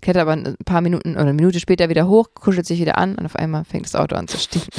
klettert 0.00 0.22
aber 0.22 0.32
ein 0.32 0.56
paar 0.64 0.80
Minuten 0.80 1.12
oder 1.12 1.22
eine 1.22 1.34
Minute 1.34 1.60
später 1.60 1.88
wieder 1.88 2.08
hoch, 2.08 2.28
kuschelt 2.34 2.66
sich 2.66 2.80
wieder 2.80 2.98
an 2.98 3.16
und 3.16 3.26
auf 3.26 3.36
einmal 3.36 3.64
fängt 3.64 3.86
das 3.86 3.94
Auto 3.94 4.16
an 4.16 4.28
zu 4.28 4.38
stinken. 4.38 4.70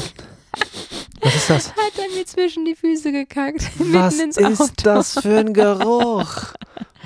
Was 1.22 1.36
ist 1.36 1.50
das? 1.50 1.70
Hat 1.70 1.94
er 1.98 2.16
mir 2.18 2.26
zwischen 2.26 2.66
die 2.66 2.76
Füße 2.76 3.12
gekackt. 3.12 3.70
Was 3.78 4.16
ist 4.16 4.86
das 4.86 5.20
für 5.20 5.38
ein 5.38 5.54
Geruch? 5.54 6.54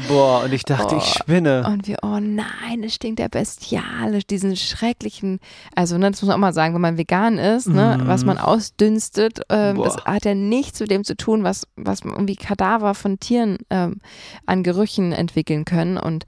Boah, 0.09 0.43
und 0.43 0.53
ich 0.53 0.63
dachte, 0.63 0.95
oh, 0.95 0.97
ich 0.97 1.05
spinne. 1.05 1.65
Und 1.65 1.87
wir, 1.87 1.97
oh 2.01 2.19
nein, 2.19 2.83
es 2.83 2.95
stinkt 2.95 3.19
ja 3.19 3.29
bestialisch, 3.29 4.27
diesen 4.27 4.57
schrecklichen, 4.57 5.39
also 5.73 5.97
ne, 5.97 6.11
das 6.11 6.21
muss 6.21 6.27
man 6.27 6.35
auch 6.35 6.41
mal 6.41 6.53
sagen, 6.53 6.73
wenn 6.73 6.81
man 6.81 6.97
vegan 6.97 7.37
ist, 7.37 7.67
ne, 7.67 7.97
mm. 8.01 8.07
was 8.07 8.25
man 8.25 8.37
ausdünstet, 8.37 9.41
ähm, 9.49 9.81
das 9.81 9.95
hat 10.03 10.25
ja 10.25 10.35
nichts 10.35 10.81
mit 10.81 10.91
dem 10.91 11.05
zu 11.05 11.15
tun, 11.15 11.43
was, 11.43 11.65
was 11.77 12.01
irgendwie 12.01 12.35
Kadaver 12.35 12.93
von 12.93 13.19
Tieren 13.19 13.57
ähm, 13.69 14.01
an 14.45 14.63
Gerüchen 14.63 15.13
entwickeln 15.13 15.63
können. 15.63 15.97
Und 15.97 16.25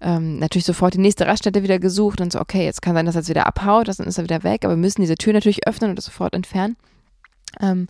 ähm, 0.00 0.38
natürlich 0.40 0.66
sofort 0.66 0.94
die 0.94 0.98
nächste 0.98 1.26
Raststätte 1.26 1.62
wieder 1.62 1.78
gesucht 1.78 2.20
und 2.20 2.32
so, 2.32 2.40
okay, 2.40 2.64
jetzt 2.64 2.82
kann 2.82 2.94
sein, 2.94 3.06
dass 3.06 3.14
er 3.14 3.20
jetzt 3.20 3.30
wieder 3.30 3.46
abhaut, 3.46 3.88
dann 3.88 4.08
ist 4.08 4.18
er 4.18 4.24
wieder 4.24 4.42
weg, 4.42 4.64
aber 4.64 4.74
wir 4.74 4.80
müssen 4.80 5.02
diese 5.02 5.14
Tür 5.14 5.34
natürlich 5.34 5.68
öffnen 5.68 5.90
und 5.90 5.96
das 5.96 6.06
sofort 6.06 6.34
entfernen. 6.34 6.76
Ähm, 7.60 7.88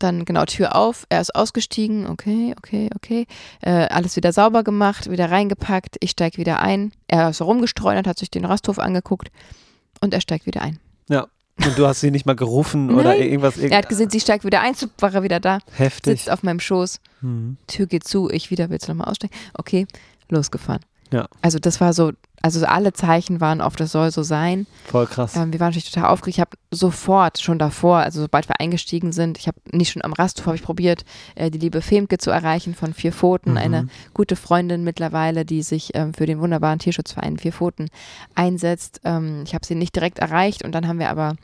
dann 0.00 0.24
genau 0.24 0.44
Tür 0.46 0.74
auf, 0.74 1.06
er 1.10 1.20
ist 1.20 1.34
ausgestiegen, 1.34 2.06
okay, 2.06 2.54
okay, 2.56 2.90
okay, 2.96 3.26
äh, 3.60 3.70
alles 3.70 4.16
wieder 4.16 4.32
sauber 4.32 4.64
gemacht, 4.64 5.10
wieder 5.10 5.30
reingepackt, 5.30 5.96
ich 6.00 6.10
steige 6.10 6.38
wieder 6.38 6.60
ein, 6.60 6.92
er 7.06 7.30
ist 7.30 7.42
rumgestreunert, 7.42 8.06
hat 8.06 8.18
sich 8.18 8.30
den 8.30 8.44
Rasthof 8.44 8.78
angeguckt 8.78 9.30
und 10.00 10.14
er 10.14 10.20
steigt 10.20 10.46
wieder 10.46 10.62
ein. 10.62 10.78
Ja. 11.08 11.28
Und 11.62 11.76
du 11.76 11.86
hast 11.86 12.00
sie 12.00 12.10
nicht 12.10 12.24
mal 12.24 12.36
gerufen 12.36 12.90
oder 12.90 13.18
irgendwas. 13.18 13.58
er 13.58 13.76
hat 13.76 13.88
gesehen, 13.90 14.08
sie 14.08 14.20
steigt 14.20 14.46
wieder 14.46 14.62
ein, 14.62 14.74
war 14.98 15.12
er 15.12 15.22
wieder 15.22 15.40
da. 15.40 15.58
Heftig. 15.72 16.20
Sitzt 16.20 16.30
auf 16.30 16.42
meinem 16.42 16.58
Schoß. 16.60 17.00
Mhm. 17.20 17.58
Tür 17.66 17.84
geht 17.84 18.04
zu, 18.04 18.30
ich 18.30 18.50
wieder, 18.50 18.70
willst 18.70 18.88
du 18.88 18.92
nochmal 18.92 19.08
aussteigen? 19.08 19.34
Okay, 19.52 19.86
losgefahren. 20.30 20.80
Ja. 21.12 21.28
Also 21.42 21.58
das 21.58 21.80
war 21.82 21.92
so, 21.92 22.12
also 22.42 22.64
alle 22.64 22.92
Zeichen 22.92 23.40
waren 23.40 23.60
auf, 23.60 23.76
das 23.76 23.92
soll 23.92 24.10
so 24.10 24.22
sein. 24.22 24.66
Voll 24.86 25.06
krass. 25.06 25.36
Ähm, 25.36 25.52
wir 25.52 25.60
waren 25.60 25.68
natürlich 25.68 25.90
total 25.90 26.10
aufgeregt. 26.10 26.36
Ich 26.36 26.40
habe 26.40 26.56
sofort, 26.70 27.38
schon 27.40 27.58
davor, 27.58 27.98
also 27.98 28.22
sobald 28.22 28.48
wir 28.48 28.60
eingestiegen 28.60 29.12
sind, 29.12 29.38
ich 29.38 29.46
habe 29.46 29.58
nicht 29.72 29.92
schon 29.92 30.02
am 30.02 30.14
Rasthof, 30.14 30.46
habe 30.46 30.56
ich 30.56 30.62
probiert, 30.62 31.04
äh, 31.34 31.50
die 31.50 31.58
liebe 31.58 31.82
Femke 31.82 32.16
zu 32.18 32.30
erreichen 32.30 32.74
von 32.74 32.94
Vier 32.94 33.12
Pfoten, 33.12 33.52
mhm. 33.52 33.56
eine 33.58 33.88
gute 34.14 34.36
Freundin 34.36 34.84
mittlerweile, 34.84 35.44
die 35.44 35.62
sich 35.62 35.90
ähm, 35.94 36.14
für 36.14 36.26
den 36.26 36.40
wunderbaren 36.40 36.78
Tierschutzverein 36.78 37.36
Vier 37.36 37.52
Pfoten 37.52 37.88
einsetzt. 38.34 39.00
Ähm, 39.04 39.42
ich 39.44 39.54
habe 39.54 39.66
sie 39.66 39.74
nicht 39.74 39.94
direkt 39.94 40.18
erreicht 40.18 40.64
und 40.64 40.72
dann 40.72 40.88
haben 40.88 40.98
wir 40.98 41.10
aber 41.10 41.36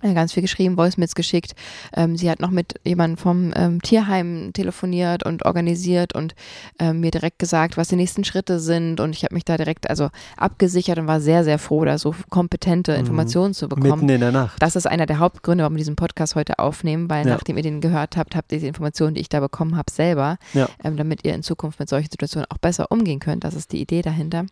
ganz 0.00 0.32
viel 0.32 0.42
geschrieben, 0.42 0.76
Voicemails 0.76 1.14
geschickt. 1.14 1.54
Ähm, 1.94 2.16
sie 2.16 2.30
hat 2.30 2.40
noch 2.40 2.50
mit 2.50 2.74
jemandem 2.84 3.16
vom 3.16 3.52
ähm, 3.54 3.82
Tierheim 3.82 4.52
telefoniert 4.52 5.24
und 5.24 5.44
organisiert 5.44 6.14
und 6.14 6.34
ähm, 6.78 7.00
mir 7.00 7.10
direkt 7.10 7.38
gesagt, 7.38 7.76
was 7.76 7.88
die 7.88 7.96
nächsten 7.96 8.24
Schritte 8.24 8.60
sind. 8.60 9.00
Und 9.00 9.14
ich 9.14 9.24
habe 9.24 9.34
mich 9.34 9.44
da 9.44 9.56
direkt 9.56 9.88
also 9.90 10.08
abgesichert 10.36 10.98
und 10.98 11.06
war 11.06 11.20
sehr, 11.20 11.44
sehr 11.44 11.58
froh, 11.58 11.84
da 11.84 11.98
so 11.98 12.14
kompetente 12.30 12.92
mhm. 12.92 13.00
Informationen 13.00 13.50
mhm. 13.50 13.54
zu 13.54 13.68
bekommen. 13.68 14.00
Mitten 14.00 14.08
in 14.08 14.20
der 14.20 14.32
Nacht. 14.32 14.60
Das 14.60 14.76
ist 14.76 14.86
einer 14.86 15.06
der 15.06 15.18
Hauptgründe, 15.18 15.62
warum 15.62 15.74
wir 15.74 15.78
diesen 15.78 15.96
Podcast 15.96 16.34
heute 16.34 16.58
aufnehmen, 16.58 17.10
weil 17.10 17.26
ja. 17.26 17.34
nachdem 17.34 17.56
ihr 17.56 17.62
den 17.62 17.80
gehört 17.80 18.16
habt, 18.16 18.36
habt 18.36 18.52
ihr 18.52 18.60
die 18.60 18.66
Informationen, 18.66 19.14
die 19.14 19.20
ich 19.20 19.28
da 19.28 19.40
bekommen 19.40 19.76
habe, 19.76 19.90
selber, 19.90 20.38
ja. 20.54 20.68
ähm, 20.82 20.96
damit 20.96 21.24
ihr 21.24 21.34
in 21.34 21.42
Zukunft 21.42 21.78
mit 21.78 21.88
solchen 21.88 22.10
Situationen 22.10 22.46
auch 22.50 22.58
besser 22.58 22.90
umgehen 22.90 23.20
könnt. 23.20 23.44
Das 23.44 23.54
ist 23.54 23.72
die 23.72 23.80
Idee 23.80 24.02
dahinter. 24.02 24.46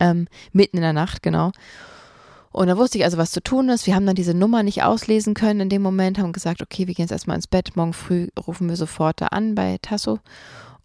Ähm, 0.00 0.26
mitten 0.52 0.76
in 0.78 0.82
der 0.82 0.92
Nacht, 0.92 1.22
genau. 1.22 1.52
Und 2.52 2.66
da 2.66 2.76
wusste 2.76 2.98
ich 2.98 3.04
also, 3.04 3.18
was 3.18 3.30
zu 3.30 3.42
tun 3.42 3.68
ist. 3.68 3.86
Wir 3.86 3.94
haben 3.94 4.06
dann 4.06 4.14
diese 4.14 4.34
Nummer 4.34 4.62
nicht 4.62 4.82
auslesen 4.82 5.34
können 5.34 5.60
in 5.60 5.68
dem 5.68 5.82
Moment, 5.82 6.18
haben 6.18 6.32
gesagt, 6.32 6.62
okay, 6.62 6.86
wir 6.86 6.94
gehen 6.94 7.04
jetzt 7.04 7.12
erstmal 7.12 7.36
ins 7.36 7.46
Bett, 7.46 7.76
morgen 7.76 7.94
früh 7.94 8.28
rufen 8.46 8.68
wir 8.68 8.76
sofort 8.76 9.20
da 9.20 9.28
an 9.28 9.54
bei 9.54 9.78
Tasso. 9.80 10.18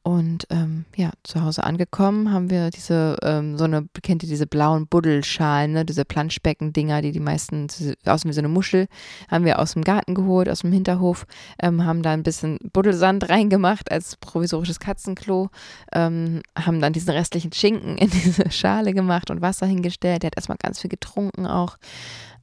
Und 0.07 0.47
ähm, 0.51 0.85
ja, 0.95 1.11
zu 1.23 1.43
Hause 1.43 1.65
angekommen 1.65 2.31
haben 2.31 2.49
wir 2.49 2.69
diese, 2.69 3.17
ähm, 3.23 3.57
so 3.57 3.65
eine, 3.65 3.89
kennt 4.03 4.23
ihr 4.23 4.29
diese 4.29 4.47
blauen 4.47 4.87
Buddelschalen, 4.87 5.73
ne? 5.73 5.83
diese 5.83 6.05
Planschbecken-Dinger, 6.05 7.01
die 7.01 7.11
die 7.11 7.19
meisten 7.19 7.67
aussehen 8.05 8.29
wie 8.29 8.33
so 8.33 8.39
eine 8.39 8.47
Muschel, 8.47 8.87
haben 9.29 9.43
wir 9.43 9.59
aus 9.59 9.73
dem 9.73 9.83
Garten 9.83 10.15
geholt, 10.15 10.47
aus 10.47 10.61
dem 10.61 10.71
Hinterhof, 10.71 11.27
ähm, 11.61 11.83
haben 11.83 12.03
da 12.03 12.13
ein 12.13 12.23
bisschen 12.23 12.57
Buddelsand 12.71 13.27
reingemacht 13.29 13.91
als 13.91 14.15
provisorisches 14.15 14.79
Katzenklo, 14.79 15.49
ähm, 15.91 16.41
haben 16.57 16.79
dann 16.79 16.93
diesen 16.93 17.09
restlichen 17.09 17.51
Schinken 17.51 17.97
in 17.97 18.09
diese 18.23 18.49
Schale 18.49 18.93
gemacht 18.93 19.29
und 19.29 19.41
Wasser 19.41 19.65
hingestellt. 19.65 20.23
Der 20.23 20.27
hat 20.27 20.37
erstmal 20.37 20.57
ganz 20.57 20.79
viel 20.79 20.89
getrunken 20.89 21.45
auch. 21.45 21.75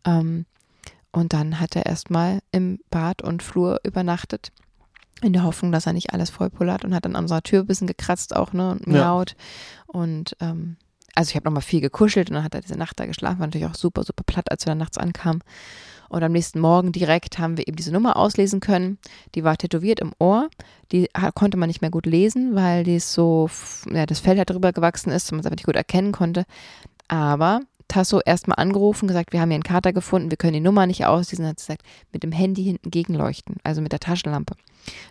Ähm, 0.05 0.44
und 1.12 1.33
dann 1.33 1.61
hat 1.61 1.77
er 1.77 1.87
erstmal 1.87 2.40
im 2.53 2.81
Bad 2.90 3.22
und 3.22 3.42
Flur 3.42 3.81
übernachtet 3.85 4.53
in 5.24 5.32
der 5.32 5.44
Hoffnung, 5.44 5.72
dass 5.72 5.87
er 5.87 5.92
nicht 5.92 6.12
alles 6.12 6.30
vollpullert 6.30 6.84
und 6.84 6.94
hat 6.94 7.06
an 7.06 7.16
unserer 7.16 7.42
Tür 7.42 7.60
ein 7.60 7.66
bisschen 7.66 7.87
gekratzt 7.87 8.34
auch, 8.37 8.52
ne, 8.52 8.72
und 8.72 8.87
miaut. 8.87 9.30
Ja. 9.30 9.37
Und 9.87 10.37
ähm, 10.40 10.76
also 11.14 11.30
ich 11.30 11.37
habe 11.37 11.44
nochmal 11.44 11.62
viel 11.62 11.80
gekuschelt 11.80 12.28
und 12.28 12.34
dann 12.34 12.44
hat 12.44 12.54
er 12.54 12.60
diese 12.60 12.76
Nacht 12.76 12.98
da 12.98 13.06
geschlafen, 13.06 13.38
war 13.38 13.46
natürlich 13.46 13.66
auch 13.66 13.76
super, 13.76 14.02
super 14.02 14.24
platt, 14.24 14.50
als 14.50 14.66
wir 14.66 14.70
dann 14.70 14.78
nachts 14.78 14.98
ankamen. 14.98 15.42
Und 16.08 16.22
am 16.22 16.32
nächsten 16.32 16.60
Morgen 16.60 16.92
direkt 16.92 17.38
haben 17.38 17.56
wir 17.56 17.66
eben 17.66 17.76
diese 17.76 17.92
Nummer 17.92 18.16
auslesen 18.16 18.60
können. 18.60 18.98
Die 19.34 19.42
war 19.42 19.56
tätowiert 19.56 20.00
im 20.00 20.12
Ohr. 20.18 20.48
Die 20.92 21.08
konnte 21.34 21.56
man 21.56 21.68
nicht 21.68 21.80
mehr 21.80 21.90
gut 21.90 22.06
lesen, 22.06 22.54
weil 22.54 22.84
die 22.84 23.00
so, 23.00 23.48
ja, 23.90 24.06
das 24.06 24.20
Fell 24.20 24.37
halt 24.37 24.50
drüber 24.50 24.72
gewachsen 24.72 25.10
ist 25.10 25.30
und 25.32 25.37
man 25.37 25.40
es 25.40 25.46
einfach 25.46 25.56
nicht 25.56 25.66
gut 25.66 25.76
erkennen 25.76 26.12
konnte. 26.12 26.44
Aber 27.08 27.60
Tasso 27.88 28.20
erstmal 28.25 28.59
angerufen, 28.59 29.09
gesagt, 29.09 29.33
wir 29.33 29.40
haben 29.40 29.51
hier 29.51 29.57
einen 29.57 29.62
Kater 29.62 29.92
gefunden, 29.92 30.31
wir 30.31 30.37
können 30.37 30.55
die 30.55 30.61
Nummer 30.61 30.87
nicht 30.87 31.05
auslesen. 31.07 31.47
Hat 31.47 31.57
gesagt, 31.57 31.83
mit 32.12 32.23
dem 32.23 32.33
Handy 32.33 32.64
hinten 32.64 32.90
gegenleuchten, 32.90 33.57
also 33.62 33.81
mit 33.81 33.92
der 33.92 34.01
Taschenlampe. 34.01 34.55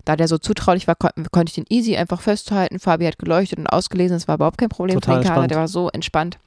Da 0.06 0.16
der 0.16 0.28
so 0.28 0.38
zutraulich 0.38 0.88
war, 0.88 0.96
kon 0.96 1.12
konnte 1.32 1.50
ich 1.50 1.56
den 1.56 1.66
easy 1.70 1.96
einfach 1.96 2.22
festhalten. 2.22 2.80
Fabi 2.80 3.06
hat 3.06 3.20
geleuchtet 3.20 3.60
und 3.60 3.68
ausgelesen, 3.68 4.16
das 4.16 4.28
war 4.28 4.36
überhaupt 4.36 4.58
kein 4.58 4.70
Problem 4.70 5.00
Total 5.00 5.18
für 5.18 5.22
den 5.22 5.28
Kater, 5.28 5.48
der 5.48 5.58
war 5.58 5.68
so 5.68 5.90
entspannt. 5.90 6.38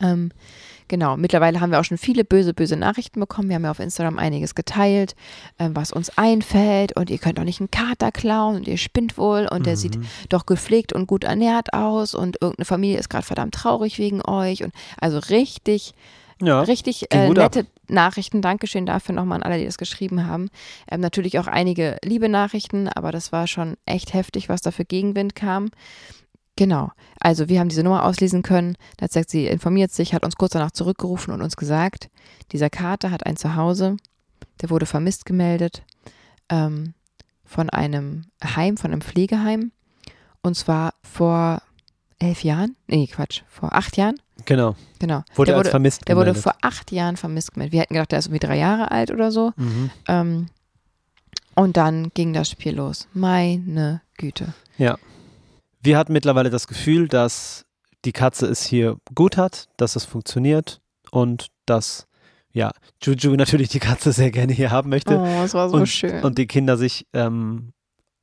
Ähm, 0.00 0.30
Genau, 0.88 1.16
mittlerweile 1.16 1.60
haben 1.60 1.72
wir 1.72 1.80
auch 1.80 1.84
schon 1.84 1.98
viele 1.98 2.24
böse, 2.24 2.54
böse 2.54 2.76
Nachrichten 2.76 3.18
bekommen. 3.18 3.48
Wir 3.48 3.56
haben 3.56 3.64
ja 3.64 3.70
auf 3.70 3.80
Instagram 3.80 4.18
einiges 4.18 4.54
geteilt, 4.54 5.16
äh, 5.58 5.68
was 5.72 5.92
uns 5.92 6.16
einfällt. 6.16 6.96
Und 6.96 7.10
ihr 7.10 7.18
könnt 7.18 7.38
doch 7.38 7.44
nicht 7.44 7.60
einen 7.60 7.70
Kater 7.70 8.12
klauen 8.12 8.56
und 8.56 8.68
ihr 8.68 8.78
spinnt 8.78 9.18
wohl 9.18 9.48
und 9.50 9.66
der 9.66 9.74
mhm. 9.74 9.78
sieht 9.78 9.98
doch 10.28 10.46
gepflegt 10.46 10.92
und 10.92 11.06
gut 11.06 11.24
ernährt 11.24 11.72
aus 11.72 12.14
und 12.14 12.36
irgendeine 12.40 12.64
Familie 12.64 12.98
ist 12.98 13.08
gerade 13.08 13.26
verdammt 13.26 13.54
traurig 13.54 13.98
wegen 13.98 14.22
euch. 14.24 14.62
Und 14.62 14.72
also 15.00 15.18
richtig. 15.18 15.94
Ja, 16.40 16.60
richtig 16.60 17.12
äh, 17.14 17.30
nette 17.30 17.60
ab. 17.60 17.66
Nachrichten. 17.88 18.42
Dankeschön 18.42 18.84
dafür 18.84 19.14
nochmal 19.14 19.38
an 19.38 19.42
alle, 19.42 19.58
die 19.58 19.64
das 19.64 19.78
geschrieben 19.78 20.26
haben. 20.26 20.50
Ähm, 20.90 21.00
natürlich 21.00 21.38
auch 21.38 21.46
einige 21.46 21.96
liebe 22.04 22.28
Nachrichten, 22.28 22.88
aber 22.88 23.10
das 23.10 23.32
war 23.32 23.46
schon 23.46 23.76
echt 23.86 24.12
heftig, 24.12 24.48
was 24.48 24.60
da 24.60 24.70
für 24.70 24.84
Gegenwind 24.84 25.34
kam. 25.34 25.70
Genau. 26.56 26.90
Also 27.20 27.48
wir 27.48 27.60
haben 27.60 27.68
diese 27.68 27.82
Nummer 27.82 28.04
auslesen 28.04 28.42
können. 28.42 28.76
Da 28.96 29.04
hat 29.04 29.12
sagt 29.12 29.30
sie, 29.30 29.46
informiert 29.46 29.92
sich, 29.92 30.14
hat 30.14 30.24
uns 30.24 30.36
kurz 30.36 30.52
danach 30.52 30.70
zurückgerufen 30.70 31.32
und 31.32 31.42
uns 31.42 31.56
gesagt, 31.56 32.08
dieser 32.52 32.70
Kater 32.70 33.10
hat 33.10 33.26
ein 33.26 33.36
Zuhause, 33.36 33.96
der 34.62 34.70
wurde 34.70 34.86
vermisst 34.86 35.26
gemeldet 35.26 35.82
ähm, 36.48 36.94
von 37.44 37.70
einem 37.70 38.24
Heim, 38.42 38.76
von 38.76 38.90
einem 38.90 39.02
Pflegeheim. 39.02 39.72
Und 40.42 40.56
zwar 40.56 40.94
vor 41.02 41.60
elf 42.18 42.42
Jahren? 42.42 42.76
Nee, 42.86 43.06
Quatsch, 43.06 43.42
vor 43.48 43.74
acht 43.74 43.96
Jahren. 43.96 44.16
Genau. 44.44 44.76
Genau. 44.98 45.22
Wurde 45.34 45.50
der 45.50 45.58
wurde, 45.58 45.70
vermisst 45.70 46.08
der 46.08 46.14
gemeldet. 46.14 46.36
wurde 46.36 46.42
vor 46.42 46.54
acht 46.62 46.92
Jahren 46.92 47.16
vermisst 47.16 47.52
gemeldet. 47.52 47.72
Wir 47.72 47.80
hätten 47.80 47.94
gedacht, 47.94 48.12
der 48.12 48.18
ist 48.18 48.26
irgendwie 48.26 48.46
drei 48.46 48.58
Jahre 48.58 48.90
alt 48.90 49.10
oder 49.10 49.30
so. 49.30 49.52
Mhm. 49.56 49.90
Ähm, 50.08 50.46
und 51.54 51.76
dann 51.76 52.10
ging 52.14 52.32
das 52.32 52.50
Spiel 52.50 52.76
los. 52.76 53.08
Meine 53.12 54.02
Güte. 54.16 54.54
Ja. 54.78 54.98
Wir 55.86 55.96
hatten 55.96 56.12
mittlerweile 56.12 56.50
das 56.50 56.66
Gefühl, 56.66 57.06
dass 57.06 57.64
die 58.04 58.10
Katze 58.10 58.46
es 58.46 58.64
hier 58.64 58.96
gut 59.14 59.36
hat, 59.36 59.68
dass 59.76 59.94
es 59.94 60.04
funktioniert 60.04 60.80
und 61.12 61.46
dass 61.64 62.08
ja, 62.52 62.72
Juju 63.00 63.36
natürlich 63.36 63.68
die 63.68 63.78
Katze 63.78 64.10
sehr 64.10 64.32
gerne 64.32 64.52
hier 64.52 64.72
haben 64.72 64.90
möchte. 64.90 65.16
Oh, 65.16 65.44
es 65.44 65.54
war 65.54 65.70
so 65.70 65.76
und, 65.76 65.86
schön. 65.86 66.24
Und 66.24 66.38
die 66.38 66.48
Kinder 66.48 66.76
sich 66.76 67.06
ähm, 67.12 67.72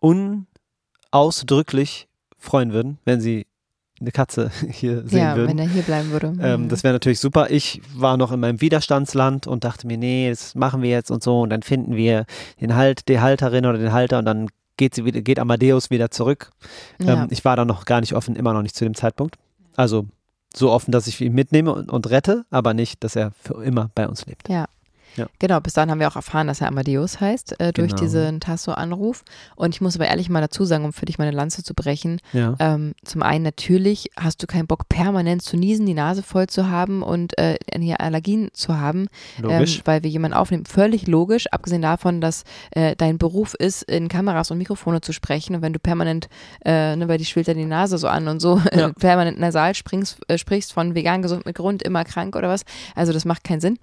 unausdrücklich 0.02 2.10
freuen 2.38 2.74
würden, 2.74 2.98
wenn 3.06 3.22
sie 3.22 3.48
eine 4.02 4.12
Katze 4.12 4.52
hier 4.70 5.08
sehen 5.08 5.20
ja, 5.20 5.38
würden. 5.38 5.52
wenn 5.52 5.60
er 5.60 5.70
hier 5.70 5.84
bleiben 5.84 6.12
würde. 6.12 6.34
Ähm, 6.42 6.64
Mhm. 6.64 6.70
das 6.70 6.84
wäre 6.84 6.94
natürlich 6.94 7.22
super. 7.22 7.50
Ich 7.50 7.82
war 7.96 8.18
noch 8.18 8.34
in 8.34 8.42
meinem 8.42 8.60
Widerstandsland 8.60 9.48
und 9.48 9.64
dachte 9.64 9.88
mir, 9.88 9.98
nee, 9.98 10.30
das 10.30 10.54
machen 10.54 10.82
wir 10.82 10.90
jetzt 10.90 11.12
und 11.12 11.24
so 11.24 11.40
und 11.40 11.50
dann 11.50 11.64
finden 11.64 11.96
wir 11.96 12.26
den 12.60 12.76
Halt, 12.76 13.08
die 13.08 13.22
Halterin 13.22 13.66
oder 13.66 13.78
den 13.78 13.94
Halter 13.94 14.20
und 14.20 14.26
dann 14.26 14.50
geht 14.78 14.96
sie 14.96 15.06
wieder, 15.06 15.22
geht 15.22 15.40
Amadeus 15.40 15.90
wieder 15.90 16.12
zurück. 16.12 16.52
Ja. 17.00 17.24
Ähm, 17.24 17.28
ich 17.30 17.46
war 17.46 17.56
da 17.56 17.66
noch 17.66 17.86
gar 17.86 18.02
nicht 18.02 18.14
offen, 18.14 18.36
immer 18.36 18.54
noch 18.54 18.62
nicht 18.62 18.76
zu 18.76 18.84
dem 18.84 18.96
Zeitpunkt. 18.96 19.38
Also 19.76 20.06
so 20.56 20.72
offen, 20.72 20.92
dass 20.92 21.08
ich 21.08 21.20
ihn 21.22 21.34
mitnehme 21.34 21.74
und, 21.74 21.92
und 21.92 22.10
rette, 22.10 22.46
aber 22.50 22.74
nicht, 22.74 23.04
dass 23.04 23.16
er 23.16 23.32
für 23.42 23.64
immer 23.64 23.90
bei 23.96 24.08
uns 24.08 24.26
lebt. 24.26 24.50
Ja. 24.50 24.66
Ja. 25.16 25.28
Genau, 25.40 25.60
bis 25.60 25.74
dahin 25.74 25.92
haben 25.92 26.00
wir 26.00 26.08
auch 26.08 26.16
erfahren, 26.16 26.48
dass 26.48 26.62
er 26.62 26.68
Amadeus 26.68 27.20
heißt, 27.22 27.60
äh, 27.60 27.72
durch 27.74 27.92
Genau. 27.92 28.02
diesen 28.02 28.40
Tasso-Anruf. 28.40 29.24
Und 29.56 29.76
ich 29.76 29.82
muss 29.82 29.96
aber 29.96 30.08
ehrlich 30.08 30.30
mal 30.30 30.42
dazu 30.42 30.66
sagen, 30.66 30.86
um 30.86 30.94
für 30.94 31.06
dich 31.06 31.18
meine 31.18 31.32
Lanze 31.32 31.64
zu 31.64 31.74
brechen, 31.74 32.20
Ja. 32.32 32.56
ähm, 32.60 32.94
zum 33.04 33.22
einen 33.24 33.44
natürlich 33.44 34.10
hast 34.18 34.42
du 34.42 34.48
keinen 34.48 34.68
Bock, 34.68 34.90
permanent 34.90 35.42
zu 35.42 35.58
niesen, 35.58 35.86
die 35.86 35.94
Nase 35.94 36.24
voll 36.24 36.48
zu 36.48 36.70
haben 36.70 37.04
und 37.04 37.38
äh, 37.38 37.58
hier 37.78 38.02
Allergien 38.02 38.50
zu 38.54 38.80
haben. 38.80 39.08
Ähm, 39.48 39.66
weil 39.86 40.04
wir 40.04 40.10
jemanden 40.10 40.36
aufnehmen. 40.38 40.66
Völlig 40.66 41.08
logisch, 41.08 41.48
abgesehen 41.52 41.82
davon, 41.82 42.22
dass 42.22 42.44
äh, 42.72 42.96
dein 42.96 43.18
Beruf 43.18 43.54
ist, 43.54 43.84
in 43.84 44.08
Kameras 44.08 44.50
und 44.52 44.58
Mikrofone 44.58 45.02
zu 45.02 45.14
sprechen. 45.14 45.56
Und 45.56 45.62
wenn 45.62 45.74
du 45.74 45.80
permanent, 45.80 46.28
äh, 46.66 46.96
ne, 46.96 47.08
weil 47.08 47.18
die 47.18 47.26
schwillt 47.26 47.48
ja 47.48 47.54
die 47.54 47.66
Nase 47.66 47.98
so 47.98 48.08
an 48.08 48.28
und 48.28 48.40
so, 48.40 48.58
Ja. 48.74 48.88
äh, 48.88 48.94
permanent 48.94 49.40
nasal 49.40 49.76
springst, 49.76 50.20
äh, 50.28 50.38
sprichst 50.38 50.74
von 50.74 50.96
vegan, 50.96 51.22
gesund 51.22 51.46
mit 51.46 51.56
Grund, 51.56 51.84
immer 51.84 52.04
krank 52.04 52.36
oder 52.36 52.50
was. 52.50 52.64
Also 52.96 53.14
das 53.14 53.26
macht 53.26 53.44
keinen 53.44 53.60
Sinn. 53.62 53.78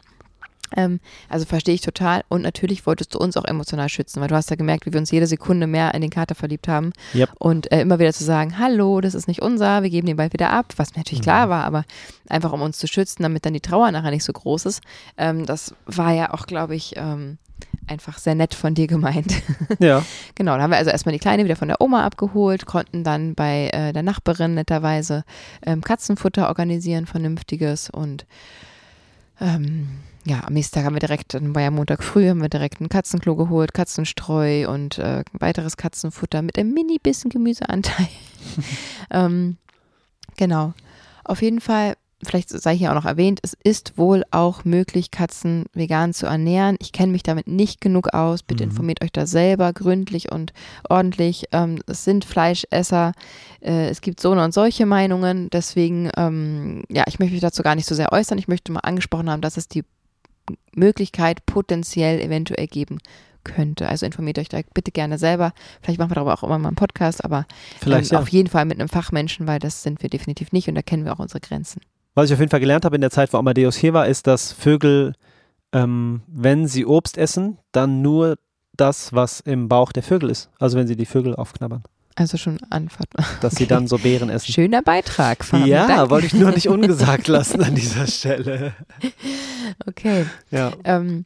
Ähm, 0.76 1.00
also 1.28 1.44
verstehe 1.46 1.74
ich 1.74 1.80
total. 1.80 2.22
Und 2.28 2.42
natürlich 2.42 2.86
wolltest 2.86 3.14
du 3.14 3.18
uns 3.18 3.36
auch 3.36 3.44
emotional 3.44 3.88
schützen, 3.88 4.20
weil 4.20 4.28
du 4.28 4.34
hast 4.36 4.50
ja 4.50 4.56
gemerkt, 4.56 4.86
wie 4.86 4.92
wir 4.92 5.00
uns 5.00 5.10
jede 5.10 5.26
Sekunde 5.26 5.66
mehr 5.66 5.94
in 5.94 6.00
den 6.00 6.10
Kater 6.10 6.34
verliebt 6.34 6.68
haben. 6.68 6.92
Yep. 7.14 7.30
Und 7.38 7.72
äh, 7.72 7.80
immer 7.80 7.98
wieder 7.98 8.12
zu 8.12 8.24
sagen, 8.24 8.58
hallo, 8.58 9.00
das 9.00 9.14
ist 9.14 9.28
nicht 9.28 9.42
unser, 9.42 9.82
wir 9.82 9.90
geben 9.90 10.06
den 10.06 10.16
bald 10.16 10.32
wieder 10.32 10.50
ab, 10.50 10.72
was 10.76 10.92
mir 10.92 10.98
natürlich 11.00 11.20
Mhm. 11.20 11.24
klar 11.24 11.48
war, 11.48 11.64
aber 11.64 11.84
einfach 12.28 12.52
um 12.52 12.62
uns 12.62 12.78
zu 12.78 12.86
schützen, 12.86 13.22
damit 13.22 13.44
dann 13.46 13.54
die 13.54 13.60
Trauer 13.60 13.90
nachher 13.90 14.10
nicht 14.10 14.24
so 14.24 14.32
groß 14.32 14.66
ist. 14.66 14.80
Ähm, 15.16 15.46
das 15.46 15.74
war 15.86 16.12
ja 16.12 16.32
auch, 16.32 16.46
glaube 16.46 16.74
ich, 16.76 16.94
ähm, 16.96 17.38
einfach 17.86 18.18
sehr 18.18 18.34
nett 18.34 18.54
von 18.54 18.74
dir 18.74 18.86
gemeint. 18.86 19.34
Ja. 19.78 20.04
Genau, 20.34 20.52
dann 20.52 20.62
haben 20.62 20.70
wir 20.70 20.78
also 20.78 20.90
erstmal 20.90 21.12
die 21.12 21.18
Kleine 21.18 21.44
wieder 21.44 21.56
von 21.56 21.68
der 21.68 21.80
Oma 21.80 22.04
abgeholt, 22.04 22.66
konnten 22.66 23.04
dann 23.04 23.34
bei 23.34 23.68
äh, 23.72 23.92
der 23.92 24.02
Nachbarin 24.02 24.54
netterweise 24.54 25.24
ähm, 25.64 25.80
Katzenfutter 25.82 26.48
organisieren, 26.48 27.06
vernünftiges 27.06 27.88
und 27.90 28.26
ähm, 29.40 29.88
ja, 30.26 30.44
am 30.44 30.52
nächsten 30.52 30.74
Tag 30.74 30.84
haben 30.84 30.94
wir 30.94 31.00
direkt, 31.00 31.34
war 31.34 31.62
ja 31.62 31.70
Montag 31.70 32.02
früh, 32.02 32.28
haben 32.28 32.42
wir 32.42 32.48
direkt 32.48 32.80
ein 32.80 32.88
Katzenklo 32.88 33.36
geholt, 33.36 33.72
Katzenstreu 33.72 34.68
und 34.70 34.98
äh, 34.98 35.24
weiteres 35.32 35.76
Katzenfutter 35.76 36.42
mit 36.42 36.58
einem 36.58 36.74
mini 36.74 36.98
bisschen 37.02 37.30
Gemüseanteil. 37.30 38.08
ähm, 39.10 39.56
genau. 40.36 40.74
Auf 41.24 41.40
jeden 41.40 41.60
Fall, 41.60 41.94
vielleicht 42.22 42.50
sei 42.50 42.76
hier 42.76 42.90
auch 42.90 42.96
noch 42.96 43.06
erwähnt, 43.06 43.40
es 43.42 43.56
ist 43.64 43.96
wohl 43.96 44.24
auch 44.30 44.66
möglich, 44.66 45.10
Katzen 45.10 45.64
vegan 45.72 46.12
zu 46.12 46.26
ernähren. 46.26 46.76
Ich 46.80 46.92
kenne 46.92 47.12
mich 47.12 47.22
damit 47.22 47.46
nicht 47.46 47.80
genug 47.80 48.12
aus. 48.12 48.42
Bitte 48.42 48.64
Mhm. 48.64 48.70
informiert 48.72 49.02
euch 49.02 49.12
da 49.12 49.26
selber 49.26 49.72
gründlich 49.72 50.30
und 50.30 50.52
ordentlich. 50.88 51.46
Ähm, 51.52 51.80
es 51.86 52.04
sind 52.04 52.26
Fleischesser. 52.26 53.12
Äh, 53.62 53.88
es 53.88 54.02
gibt 54.02 54.20
so 54.20 54.32
und 54.32 54.52
solche 54.52 54.84
Meinungen. 54.84 55.48
Deswegen, 55.48 56.10
ähm, 56.18 56.82
ja, 56.90 57.04
ich 57.06 57.20
möchte 57.20 57.32
mich 57.32 57.40
dazu 57.40 57.62
gar 57.62 57.74
nicht 57.74 57.86
so 57.86 57.94
sehr 57.94 58.12
äußern. 58.12 58.36
Ich 58.36 58.48
möchte 58.48 58.70
mal 58.70 58.80
angesprochen 58.80 59.30
haben, 59.30 59.40
dass 59.40 59.56
es 59.56 59.66
die 59.66 59.84
Möglichkeit 60.74 61.46
potenziell 61.46 62.20
eventuell 62.20 62.66
geben 62.66 62.98
könnte. 63.44 63.88
Also 63.88 64.06
informiert 64.06 64.38
euch 64.38 64.48
da 64.48 64.60
bitte 64.74 64.92
gerne 64.92 65.18
selber. 65.18 65.52
Vielleicht 65.82 65.98
machen 65.98 66.10
wir 66.10 66.16
darüber 66.16 66.34
auch 66.34 66.42
immer 66.42 66.58
mal 66.58 66.68
einen 66.68 66.76
Podcast, 66.76 67.24
aber 67.24 67.46
ähm, 67.86 68.02
ja. 68.02 68.18
auf 68.18 68.28
jeden 68.28 68.48
Fall 68.48 68.64
mit 68.64 68.78
einem 68.78 68.88
Fachmenschen, 68.88 69.46
weil 69.46 69.58
das 69.58 69.82
sind 69.82 70.02
wir 70.02 70.10
definitiv 70.10 70.52
nicht 70.52 70.68
und 70.68 70.74
da 70.74 70.82
kennen 70.82 71.04
wir 71.04 71.12
auch 71.12 71.18
unsere 71.18 71.40
Grenzen. 71.40 71.80
Was 72.14 72.28
ich 72.28 72.34
auf 72.34 72.40
jeden 72.40 72.50
Fall 72.50 72.60
gelernt 72.60 72.84
habe 72.84 72.96
in 72.96 73.00
der 73.00 73.10
Zeit, 73.10 73.32
wo 73.32 73.38
Amadeus 73.38 73.76
hier 73.76 73.92
war, 73.92 74.06
ist, 74.06 74.26
dass 74.26 74.52
Vögel, 74.52 75.14
ähm, 75.72 76.22
wenn 76.26 76.66
sie 76.66 76.84
Obst 76.84 77.16
essen, 77.16 77.58
dann 77.72 78.02
nur 78.02 78.36
das, 78.72 79.12
was 79.12 79.40
im 79.40 79.68
Bauch 79.68 79.92
der 79.92 80.02
Vögel 80.02 80.30
ist. 80.30 80.50
Also 80.58 80.76
wenn 80.76 80.86
sie 80.86 80.96
die 80.96 81.06
Vögel 81.06 81.36
aufknabbern. 81.36 81.82
Also 82.16 82.36
schon 82.36 82.58
Antwort. 82.70 83.08
Dass 83.40 83.54
sie 83.54 83.64
Okay. 83.64 83.66
dann 83.74 83.86
so 83.86 83.96
Beeren 83.98 84.28
essen. 84.30 84.52
Schöner 84.52 84.82
Beitrag, 84.82 85.44
Fabi. 85.44 85.68
Ja, 85.70 85.86
Danke. 85.86 86.10
wollte 86.10 86.26
ich 86.26 86.34
nur 86.34 86.50
nicht 86.50 86.68
ungesagt 86.68 87.28
lassen 87.28 87.62
an 87.62 87.74
dieser 87.74 88.06
Stelle. 88.06 88.74
Okay. 89.86 90.26
Ja. 90.50 90.72
Ähm, 90.84 91.24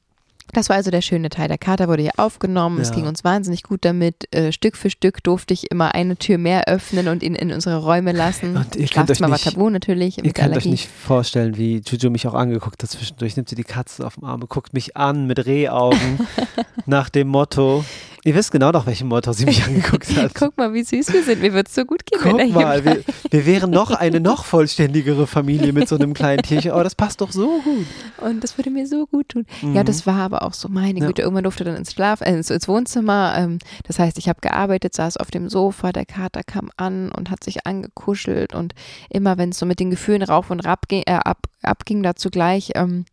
das 0.53 0.68
war 0.68 0.77
also 0.77 0.92
der 0.92 1.01
schöne 1.01 1.31
Teil. 1.31 1.49
Der 1.49 1.59
Kater 1.59 1.88
wurde 1.88 2.03
hier 2.03 2.12
aufgenommen. 2.16 2.79
Es 2.81 2.90
Ja. 2.90 2.97
ging 2.97 3.07
uns 3.07 3.25
wahnsinnig 3.25 3.64
gut 3.64 3.85
damit. 3.85 4.33
Äh, 4.33 4.53
Stück 4.53 4.77
für 4.77 4.88
Stück 4.88 5.20
durfte 5.25 5.53
ich 5.53 5.70
immer 5.73 5.94
eine 5.97 6.16
Tür 6.16 6.38
mehr 6.38 6.68
öffnen 6.68 7.09
und 7.09 7.25
ihn 7.25 7.35
in 7.35 7.51
unsere 7.51 7.79
Räume 7.79 8.12
lassen. 8.12 8.57
Und 8.57 8.77
ihr 8.77 8.87
könnt 8.87 9.11
euch 9.11 9.16
Schlafzimmer 9.18 9.31
war 9.31 9.37
nicht- 9.37 9.44
tabu 9.53 9.68
natürlich. 9.70 10.18
Ihr 10.18 10.33
könnt 10.33 10.57
euch 10.57 10.66
nicht 10.66 10.88
vorstellen, 10.88 11.57
wie 11.57 11.83
Juju 11.85 12.11
mich 12.11 12.29
auch 12.29 12.35
angeguckt 12.35 12.83
hat 12.85 12.90
zwischendurch. 12.90 13.35
Nimmt 13.37 13.49
sie 13.49 13.57
die 13.57 13.64
Katze 13.64 14.07
auf 14.07 14.14
den 14.14 14.25
Arm, 14.25 14.44
guckt 14.49 14.75
mich 14.75 14.97
an 14.97 15.27
mit 15.27 15.44
Rehaugen 15.44 16.20
nach 16.87 17.09
dem 17.09 17.29
Motto, 17.29 17.85
Ihr 18.26 18.34
wisst 18.34 18.52
genau 18.52 18.72
doch, 18.72 18.87
welchen 18.87 19.08
Motor 19.08 19.34
sie 19.34 19.44
mich 19.44 19.62
angeguckt 19.66 20.16
hat. 20.16 20.34
Guck 20.34 20.56
mal, 20.56 20.72
wie 20.72 20.82
süß 20.82 21.12
wir 21.12 21.22
sind. 21.22 21.42
Mir 21.42 21.52
wird 21.52 21.68
es 21.68 21.74
so 21.74 21.84
gut 21.84 22.06
gehen. 22.06 22.18
Guck 22.22 22.38
wenn 22.38 22.48
er 22.48 22.54
mal, 22.54 22.82
wir, 22.82 23.04
wir, 23.30 23.44
wären 23.44 23.70
noch 23.70 23.90
eine 23.90 24.18
noch 24.18 24.46
vollständigere 24.46 25.26
Familie 25.26 25.74
mit 25.74 25.88
so 25.88 25.96
einem 25.96 26.14
kleinen 26.14 26.42
Tierchen. 26.42 26.70
Aber 26.70 26.80
oh, 26.80 26.84
das 26.84 26.94
passt 26.94 27.20
doch 27.20 27.32
so 27.32 27.60
gut. 27.60 27.87
Und 28.22 28.42
das 28.42 28.56
würde 28.56 28.70
mir 28.70 28.87
so 28.87 29.06
gut 29.06 29.28
tun. 29.28 29.44
Mhm. 29.60 29.74
Ja, 29.74 29.84
das 29.84 30.06
war 30.06 30.20
aber 30.20 30.42
auch 30.42 30.54
so, 30.54 30.70
meine 30.70 31.00
ja. 31.00 31.06
Güte. 31.06 31.20
Irgendwann 31.20 31.44
durfte 31.44 31.64
dann 31.64 31.76
ins 31.76 31.92
Schlaf, 31.92 32.22
äh, 32.22 32.32
ins, 32.32 32.48
ins, 32.48 32.66
Wohnzimmer. 32.66 33.34
Ähm, 33.37 33.58
das 33.87 33.98
heißt, 33.98 34.16
ich 34.16 34.30
habe 34.30 34.40
gearbeitet, 34.40 34.94
saß 34.94 35.18
auf 35.18 35.30
dem 35.30 35.50
Sofa, 35.50 35.92
der 35.92 36.06
Kater 36.06 36.42
kam 36.44 36.70
an 36.78 37.12
und 37.12 37.30
hat 37.30 37.44
sich 37.44 37.66
angekuschelt. 37.66 38.54
Und 38.54 38.74
immer, 39.10 39.37
wenn 39.37 39.50
es 39.50 39.58
so 39.58 39.66
mit 39.66 39.80
den 39.80 39.90
Gefühlen 39.90 40.22
rauf 40.22 40.50
und 40.50 40.64
ab, 40.64 40.87
äh, 40.90 41.04
ab, 41.12 41.46
abging, 41.62 42.02
dazu 42.02 42.30
gleich, 42.30 42.70
ähm, 42.74 43.04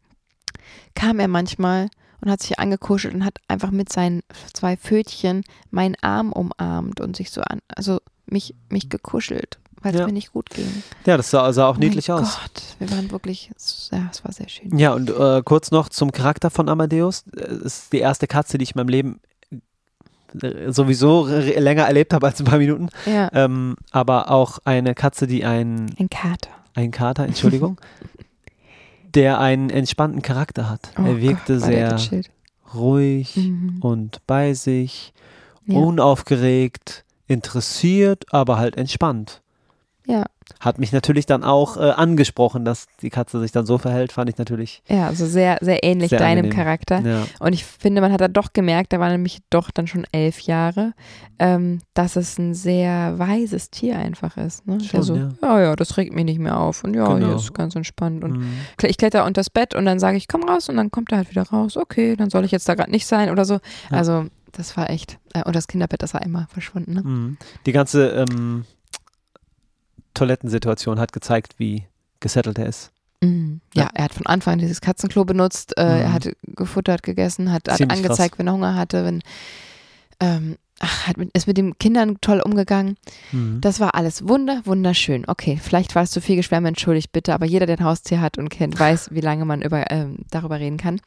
kam 0.95 1.19
er 1.19 1.27
manchmal 1.27 1.89
und 2.21 2.31
hat 2.31 2.41
sich 2.41 2.59
angekuschelt 2.59 3.13
und 3.13 3.25
hat 3.25 3.39
einfach 3.47 3.71
mit 3.71 3.91
seinen 3.91 4.21
zwei 4.53 4.77
Pfötchen 4.77 5.43
meinen 5.71 5.95
Arm 6.01 6.31
umarmt 6.31 7.01
und 7.01 7.15
sich 7.15 7.31
so 7.31 7.41
an, 7.41 7.59
also 7.67 7.99
mich, 8.25 8.55
mich 8.69 8.89
gekuschelt, 8.89 9.59
weil 9.81 9.93
es 9.93 9.99
ja. 9.99 10.05
mir 10.05 10.13
nicht 10.13 10.31
gut 10.31 10.49
ging. 10.51 10.83
Ja, 11.05 11.17
das 11.17 11.31
sah, 11.31 11.51
sah 11.51 11.67
auch 11.67 11.77
oh 11.77 11.79
niedlich 11.79 12.07
mein 12.07 12.19
aus. 12.19 12.39
Gott, 12.39 12.63
wir 12.79 12.91
waren 12.91 13.11
wirklich, 13.11 13.51
ja, 13.91 14.09
es 14.11 14.23
war 14.23 14.31
sehr 14.31 14.49
schön. 14.49 14.77
Ja, 14.77 14.93
und 14.93 15.09
äh, 15.09 15.41
kurz 15.43 15.71
noch 15.71 15.89
zum 15.89 16.11
Charakter 16.11 16.49
von 16.49 16.69
Amadeus. 16.69 17.25
Es 17.35 17.61
ist 17.61 17.93
die 17.93 17.99
erste 17.99 18.27
Katze, 18.27 18.57
die 18.57 18.63
ich 18.63 18.75
in 18.75 18.79
meinem 18.79 18.89
Leben 18.89 19.19
äh, 20.41 20.71
sowieso 20.71 21.27
länger 21.27 21.83
erlebt 21.83 22.13
habe 22.13 22.27
als 22.27 22.39
ein 22.39 22.45
paar 22.45 22.59
Minuten. 22.59 22.89
Ja. 23.05 23.29
Ähm, 23.33 23.75
aber 23.91 24.29
auch 24.31 24.59
eine 24.63 24.93
Katze, 24.93 25.27
die 25.27 25.43
ein. 25.43 25.93
Ein 25.99 26.09
Kater. 26.09 26.51
Ein 26.73 26.91
Kater, 26.91 27.25
Entschuldigung. 27.25 27.79
der 29.15 29.39
einen 29.39 29.69
entspannten 29.69 30.21
Charakter 30.21 30.69
hat. 30.69 30.91
Oh 30.97 31.03
er 31.03 31.21
wirkte 31.21 31.57
Gott, 31.57 31.65
sehr 31.65 31.99
ruhig 32.73 33.35
mhm. 33.35 33.79
und 33.81 34.25
bei 34.27 34.53
sich, 34.53 35.13
ja. 35.65 35.77
unaufgeregt, 35.77 37.05
interessiert, 37.27 38.25
aber 38.31 38.57
halt 38.57 38.77
entspannt. 38.77 39.41
Ja 40.05 40.25
hat 40.59 40.79
mich 40.79 40.91
natürlich 40.91 41.25
dann 41.25 41.43
auch 41.43 41.77
äh, 41.77 41.91
angesprochen, 41.91 42.65
dass 42.65 42.87
die 43.01 43.09
Katze 43.09 43.39
sich 43.39 43.51
dann 43.51 43.65
so 43.65 43.77
verhält, 43.77 44.11
fand 44.11 44.29
ich 44.29 44.37
natürlich. 44.37 44.83
Ja, 44.87 45.07
also 45.07 45.25
sehr, 45.25 45.57
sehr 45.61 45.83
ähnlich 45.83 46.09
sehr 46.09 46.19
deinem 46.19 46.45
angenehm. 46.45 46.55
Charakter. 46.55 46.99
Ja. 46.99 47.23
Und 47.39 47.53
ich 47.53 47.65
finde, 47.65 48.01
man 48.01 48.11
hat 48.11 48.21
da 48.21 48.27
doch 48.27 48.53
gemerkt, 48.53 48.93
da 48.93 48.99
war 48.99 49.09
nämlich 49.09 49.39
doch 49.49 49.71
dann 49.71 49.87
schon 49.87 50.05
elf 50.11 50.41
Jahre, 50.41 50.93
ähm, 51.39 51.79
dass 51.93 52.15
es 52.15 52.37
ein 52.37 52.53
sehr 52.53 53.17
weises 53.17 53.69
Tier 53.69 53.97
einfach 53.97 54.37
ist. 54.37 54.67
Ne? 54.67 54.79
Schon, 54.81 55.03
so, 55.03 55.15
ja. 55.15 55.29
ja, 55.41 55.61
ja, 55.61 55.75
das 55.75 55.97
regt 55.97 56.13
mich 56.13 56.25
nicht 56.25 56.39
mehr 56.39 56.59
auf. 56.59 56.83
Und 56.83 56.95
ja, 56.95 57.05
genau. 57.13 57.27
hier 57.27 57.35
ist 57.35 57.53
ganz 57.53 57.75
entspannt. 57.75 58.23
Und 58.23 58.37
mhm. 58.37 58.53
ich 58.83 58.97
kletter 58.97 59.25
unter 59.25 59.41
das 59.41 59.49
Bett 59.49 59.73
und 59.73 59.85
dann 59.85 59.99
sage 59.99 60.17
ich, 60.17 60.27
komm 60.27 60.43
raus 60.43 60.69
und 60.69 60.77
dann 60.77 60.91
kommt 60.91 61.11
er 61.11 61.19
halt 61.19 61.31
wieder 61.31 61.43
raus. 61.43 61.77
Okay, 61.77 62.15
dann 62.15 62.29
soll 62.29 62.45
ich 62.45 62.51
jetzt 62.51 62.67
da 62.67 62.75
gerade 62.75 62.91
nicht 62.91 63.07
sein 63.07 63.29
oder 63.29 63.45
so. 63.45 63.55
Ja. 63.55 63.97
Also 63.97 64.25
das 64.51 64.75
war 64.77 64.89
echt. 64.89 65.17
Äh, 65.33 65.43
und 65.43 65.55
das 65.55 65.67
Kinderbett, 65.67 66.03
das 66.03 66.13
war 66.13 66.21
immer 66.21 66.47
verschwunden. 66.51 66.93
Ne? 66.93 67.01
Mhm. 67.03 67.37
Die 67.65 67.71
ganze 67.71 68.09
ähm, 68.09 68.65
Toilettensituation 70.13 70.99
hat 70.99 71.13
gezeigt, 71.13 71.55
wie 71.57 71.85
gesettelt 72.19 72.57
er 72.57 72.67
ist. 72.67 72.91
Mhm. 73.21 73.61
Ja, 73.73 73.83
ja, 73.83 73.89
er 73.93 74.03
hat 74.05 74.13
von 74.13 74.25
Anfang 74.25 74.57
dieses 74.57 74.81
Katzenklo 74.81 75.25
benutzt, 75.25 75.77
äh, 75.77 75.83
mhm. 75.83 76.01
er 76.01 76.13
hat 76.13 76.29
gefuttert, 76.43 77.03
gegessen, 77.03 77.51
hat, 77.51 77.69
hat 77.69 77.81
angezeigt, 77.81 78.33
krass. 78.33 78.39
wenn 78.39 78.47
er 78.47 78.53
Hunger 78.53 78.75
hatte, 78.75 79.05
wenn 79.05 79.21
ähm, 80.19 80.57
ach, 80.79 81.07
hat 81.07 81.17
mit, 81.17 81.29
ist 81.33 81.47
mit 81.47 81.57
den 81.57 81.77
Kindern 81.77 82.17
toll 82.21 82.41
umgegangen. 82.41 82.97
Mhm. 83.31 83.59
Das 83.61 83.79
war 83.79 83.95
alles 83.95 84.27
wunder, 84.27 84.61
wunderschön. 84.65 85.25
Okay, 85.27 85.59
vielleicht 85.61 85.95
war 85.95 86.03
es 86.03 86.11
zu 86.11 86.21
viel 86.21 86.35
Geschwärme, 86.35 86.67
entschuldigt 86.67 87.11
bitte, 87.11 87.33
aber 87.33 87.45
jeder, 87.45 87.65
der 87.65 87.77
ein 87.77 87.85
Haustier 87.85 88.21
hat 88.21 88.37
und 88.37 88.49
kennt, 88.49 88.79
weiß, 88.79 89.09
wie 89.11 89.21
lange 89.21 89.45
man 89.45 89.61
über, 89.61 89.89
ähm, 89.91 90.17
darüber 90.31 90.59
reden 90.59 90.77
kann. 90.77 90.99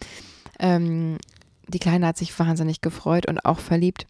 Ähm, 0.59 1.19
die 1.67 1.79
Kleine 1.79 2.07
hat 2.07 2.17
sich 2.17 2.39
wahnsinnig 2.39 2.81
gefreut 2.81 3.27
und 3.27 3.45
auch 3.45 3.59
verliebt 3.59 4.07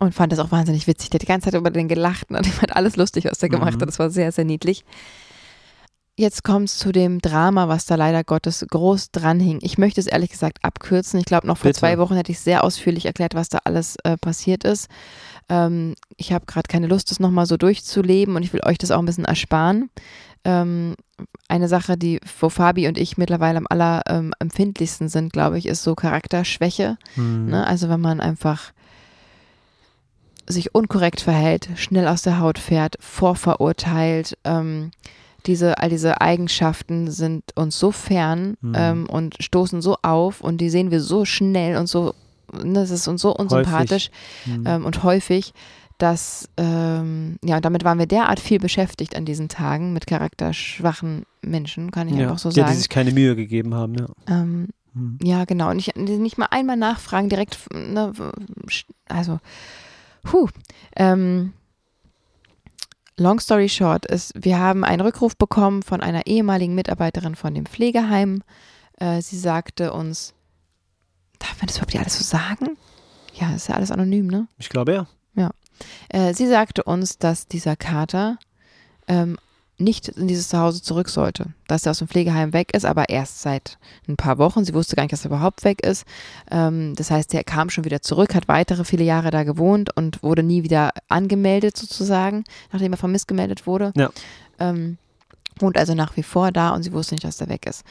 und 0.00 0.14
fand 0.14 0.32
das 0.32 0.38
auch 0.38 0.50
wahnsinnig 0.50 0.86
witzig. 0.86 1.10
Der 1.10 1.16
hat 1.18 1.22
die 1.22 1.26
ganze 1.26 1.46
Zeit 1.46 1.60
über 1.60 1.70
den 1.70 1.88
gelacht 1.88 2.30
und 2.30 2.46
fand 2.46 2.76
alles 2.76 2.96
lustig, 2.96 3.24
was 3.24 3.38
der 3.38 3.48
gemacht 3.48 3.76
mhm. 3.76 3.80
hat. 3.80 3.88
Das 3.88 3.98
war 3.98 4.10
sehr, 4.10 4.32
sehr 4.32 4.44
niedlich. 4.44 4.84
Jetzt 6.18 6.42
kommt 6.42 6.68
es 6.68 6.78
zu 6.78 6.90
dem 6.90 7.20
Drama, 7.20 7.68
was 7.68 7.86
da 7.86 7.94
leider 7.94 8.24
Gottes 8.24 8.66
groß 8.68 9.12
dran 9.12 9.38
hing. 9.38 9.60
Ich 9.62 9.78
möchte 9.78 10.00
es 10.00 10.08
ehrlich 10.08 10.30
gesagt 10.30 10.58
abkürzen. 10.64 11.20
Ich 11.20 11.26
glaube, 11.26 11.46
noch 11.46 11.58
vor 11.58 11.68
Bitte. 11.68 11.78
zwei 11.78 11.96
Wochen 11.96 12.16
hätte 12.16 12.32
ich 12.32 12.40
sehr 12.40 12.64
ausführlich 12.64 13.06
erklärt, 13.06 13.36
was 13.36 13.48
da 13.48 13.58
alles 13.62 13.94
äh, 14.02 14.16
passiert 14.16 14.64
ist. 14.64 14.88
Ähm, 15.48 15.94
ich 16.16 16.32
habe 16.32 16.44
gerade 16.46 16.66
keine 16.66 16.88
Lust, 16.88 17.12
das 17.12 17.20
nochmal 17.20 17.46
so 17.46 17.56
durchzuleben 17.56 18.34
und 18.34 18.42
ich 18.42 18.52
will 18.52 18.62
euch 18.64 18.78
das 18.78 18.90
auch 18.90 18.98
ein 18.98 19.06
bisschen 19.06 19.26
ersparen. 19.26 19.90
Ähm, 20.44 20.96
eine 21.46 21.68
Sache, 21.68 21.96
die 21.96 22.20
wo 22.40 22.48
Fabi 22.48 22.88
und 22.88 22.98
ich 22.98 23.16
mittlerweile 23.16 23.58
am 23.58 23.66
allerempfindlichsten 23.68 25.06
ähm, 25.06 25.10
sind, 25.10 25.32
glaube 25.32 25.56
ich, 25.56 25.66
ist 25.66 25.84
so 25.84 25.94
Charakterschwäche. 25.94 26.98
Mhm. 27.14 27.46
Ne? 27.46 27.64
Also 27.64 27.88
wenn 27.88 28.00
man 28.00 28.20
einfach 28.20 28.72
sich 30.48 30.74
unkorrekt 30.74 31.20
verhält, 31.20 31.68
schnell 31.76 32.08
aus 32.08 32.22
der 32.22 32.40
Haut 32.40 32.58
fährt, 32.58 32.96
vorverurteilt. 33.00 34.36
Ähm, 34.44 34.90
diese, 35.46 35.78
all 35.78 35.88
diese 35.88 36.20
Eigenschaften 36.20 37.10
sind 37.10 37.44
uns 37.54 37.78
so 37.78 37.92
fern 37.92 38.56
mhm. 38.60 38.72
ähm, 38.76 39.06
und 39.08 39.36
stoßen 39.40 39.80
so 39.80 39.96
auf 40.02 40.40
und 40.40 40.60
die 40.60 40.70
sehen 40.70 40.90
wir 40.90 41.00
so 41.00 41.24
schnell 41.24 41.76
und 41.76 41.86
so, 41.86 42.14
ne, 42.52 42.74
das 42.74 42.90
ist 42.90 43.08
uns 43.08 43.22
so 43.22 43.34
unsympathisch 43.34 44.10
mhm. 44.46 44.64
ähm, 44.66 44.84
und 44.84 45.02
häufig, 45.04 45.54
dass, 45.96 46.48
ähm, 46.56 47.38
ja, 47.44 47.60
damit 47.60 47.84
waren 47.84 47.98
wir 47.98 48.06
derart 48.06 48.40
viel 48.40 48.58
beschäftigt 48.58 49.16
an 49.16 49.24
diesen 49.24 49.48
Tagen 49.48 49.92
mit 49.92 50.06
charakterschwachen 50.06 51.24
Menschen, 51.42 51.90
kann 51.90 52.08
ich 52.08 52.14
ja, 52.14 52.24
einfach 52.24 52.38
so 52.38 52.50
sagen. 52.50 52.66
Ja, 52.66 52.72
die 52.72 52.78
sich 52.78 52.88
keine 52.88 53.12
Mühe 53.12 53.34
gegeben 53.34 53.74
haben, 53.74 53.94
ja. 53.94 54.06
Ähm, 54.28 54.68
mhm. 54.94 55.18
Ja, 55.22 55.44
genau. 55.44 55.70
Und 55.70 55.78
ich, 55.78 55.94
nicht 55.96 56.38
mal 56.38 56.48
einmal 56.50 56.76
nachfragen, 56.76 57.28
direkt, 57.28 57.58
ne, 57.74 58.12
also 59.08 59.40
Puh. 60.28 60.48
Ähm, 60.94 61.54
long 63.16 63.40
story 63.40 63.70
short 63.70 64.04
ist, 64.04 64.32
wir 64.34 64.58
haben 64.58 64.84
einen 64.84 65.00
Rückruf 65.00 65.38
bekommen 65.38 65.82
von 65.82 66.02
einer 66.02 66.26
ehemaligen 66.26 66.74
Mitarbeiterin 66.74 67.34
von 67.34 67.54
dem 67.54 67.64
Pflegeheim. 67.64 68.42
Äh, 68.98 69.22
sie 69.22 69.38
sagte 69.38 69.94
uns, 69.94 70.34
darf 71.38 71.56
man 71.58 71.68
das 71.68 71.76
überhaupt 71.76 71.96
alles 71.96 72.18
so 72.18 72.24
sagen? 72.24 72.76
Ja, 73.32 73.54
ist 73.54 73.68
ja 73.68 73.76
alles 73.76 73.90
anonym, 73.90 74.26
ne? 74.26 74.48
Ich 74.58 74.68
glaube 74.68 74.92
ja. 74.92 75.06
Ja. 75.34 75.50
Äh, 76.10 76.34
sie 76.34 76.46
sagte 76.46 76.82
uns, 76.82 77.16
dass 77.16 77.46
dieser 77.46 77.76
Kater 77.76 78.36
ähm, 79.06 79.38
nicht 79.78 80.08
in 80.08 80.26
dieses 80.26 80.48
Zuhause 80.48 80.82
zurück 80.82 81.08
sollte. 81.08 81.46
Dass 81.68 81.86
er 81.86 81.90
aus 81.90 81.98
dem 81.98 82.08
Pflegeheim 82.08 82.52
weg 82.52 82.74
ist, 82.74 82.84
aber 82.84 83.08
erst 83.08 83.42
seit 83.42 83.78
ein 84.08 84.16
paar 84.16 84.38
Wochen. 84.38 84.64
Sie 84.64 84.74
wusste 84.74 84.96
gar 84.96 85.04
nicht, 85.04 85.12
dass 85.12 85.24
er 85.24 85.30
überhaupt 85.30 85.64
weg 85.64 85.84
ist. 85.86 86.04
Ähm, 86.50 86.94
das 86.96 87.10
heißt, 87.10 87.32
er 87.34 87.44
kam 87.44 87.70
schon 87.70 87.84
wieder 87.84 88.02
zurück, 88.02 88.34
hat 88.34 88.48
weitere 88.48 88.84
viele 88.84 89.04
Jahre 89.04 89.30
da 89.30 89.44
gewohnt 89.44 89.96
und 89.96 90.22
wurde 90.22 90.42
nie 90.42 90.64
wieder 90.64 90.90
angemeldet 91.08 91.76
sozusagen, 91.76 92.44
nachdem 92.72 92.92
er 92.92 92.98
vermisst 92.98 93.28
gemeldet 93.28 93.66
wurde. 93.66 93.92
Ja. 93.96 94.10
Ähm, 94.58 94.98
wohnt 95.60 95.78
also 95.78 95.94
nach 95.94 96.16
wie 96.16 96.22
vor 96.22 96.50
da 96.50 96.70
und 96.70 96.82
sie 96.82 96.92
wusste 96.92 97.14
nicht, 97.14 97.24
dass 97.24 97.40
er 97.40 97.48
weg 97.48 97.66
ist. 97.66 97.84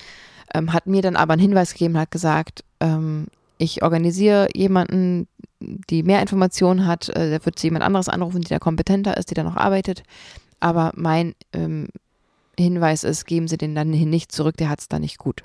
Ähm, 0.54 0.73
hat 0.73 0.88
mir 0.88 1.02
dann 1.02 1.15
aber 1.15 1.34
einen 1.34 1.41
Hinweis 1.41 1.73
gegeben, 1.73 1.97
hat 1.97 2.12
gesagt, 2.12 2.63
ähm, 2.80 3.28
ich 3.58 3.82
organisiere 3.82 4.50
jemanden, 4.54 5.28
die 5.60 6.04
mehr 6.04 6.21
Informationen 6.21 6.86
hat, 6.86 7.10
äh, 7.10 7.30
der 7.30 7.45
wird 7.45 7.62
jemand 7.63 7.84
anderes 7.84 8.10
anrufen, 8.10 8.41
die 8.41 8.50
da 8.50 8.60
kompetenter 8.60 9.17
ist, 9.17 9.32
die 9.32 9.36
da 9.36 9.43
noch 9.43 9.56
arbeitet 9.56 10.04
aber 10.59 10.91
mein 10.95 11.35
ähm, 11.53 11.89
Hinweis 12.59 13.03
ist, 13.03 13.25
geben 13.25 13.47
Sie 13.47 13.57
den 13.57 13.75
dann 13.75 13.89
nicht 13.91 14.31
zurück, 14.31 14.57
der 14.57 14.69
hat 14.69 14.79
es 14.79 14.89
da 14.89 14.99
nicht 14.99 15.17
gut. 15.17 15.43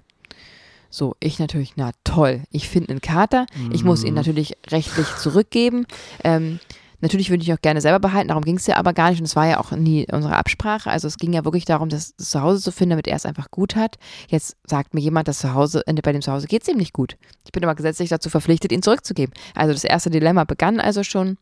So, 0.93 1.17
ich 1.21 1.39
natürlich, 1.39 1.73
na 1.77 1.93
toll, 2.05 2.43
ich 2.51 2.69
finde 2.69 2.91
einen 2.91 3.01
Kater, 3.01 3.47
mhm. 3.57 3.73
ich 3.73 3.83
muss 3.83 4.05
ihn 4.05 4.11
mhm. 4.11 4.17
natürlich 4.17 4.53
rechtlich 4.69 5.07
zurückgeben. 5.17 5.87
Ähm, 6.23 6.61
natürlich 7.01 7.31
würde 7.31 7.43
ich 7.43 7.53
auch 7.53 7.61
gerne 7.63 7.81
selber 7.81 7.99
behalten, 7.99 8.29
darum 8.29 8.45
ging 8.45 8.57
es 8.57 8.67
ja 8.67 8.77
aber 8.77 8.93
gar 8.93 9.09
nicht 9.11 9.19
und 9.19 9.25
es 9.25 9.35
war 9.35 9.47
ja 9.47 9.59
auch 9.59 9.71
nie 9.73 10.07
unsere 10.13 10.37
Absprache. 10.37 10.91
Also 10.91 11.09
es 11.09 11.17
ging 11.17 11.33
ja 11.33 11.47
wirklich 11.47 11.65
darum, 11.65 11.89
das 11.89 12.15
Zuhause 12.17 12.61
zu 12.61 12.73
finden, 12.73 12.91
damit 12.91 13.09
er 13.09 13.17
es 13.17 13.25
einfach 13.25 13.51
gut 13.51 13.75
hat. 13.75 13.97
Jetzt 14.29 14.57
sagt 14.67 14.93
mir 14.93 15.01
jemand, 15.01 15.29
dass 15.29 15.39
Zuhause, 15.39 15.83
äh, 15.87 15.95
bei 15.95 16.13
dem 16.13 16.21
Zuhause 16.21 16.47
geht 16.47 16.63
es 16.63 16.69
ihm 16.69 16.77
nicht 16.77 16.93
gut. 16.93 17.17
Ich 17.47 17.53
bin 17.53 17.65
aber 17.65 17.75
gesetzlich 17.75 18.11
dazu 18.11 18.29
verpflichtet, 18.29 18.71
ihn 18.71 18.83
zurückzugeben. 18.83 19.35
Also 19.55 19.73
das 19.73 19.85
erste 19.85 20.11
Dilemma 20.11 20.45
begann 20.45 20.79
also 20.79 21.03
schon. 21.03 21.39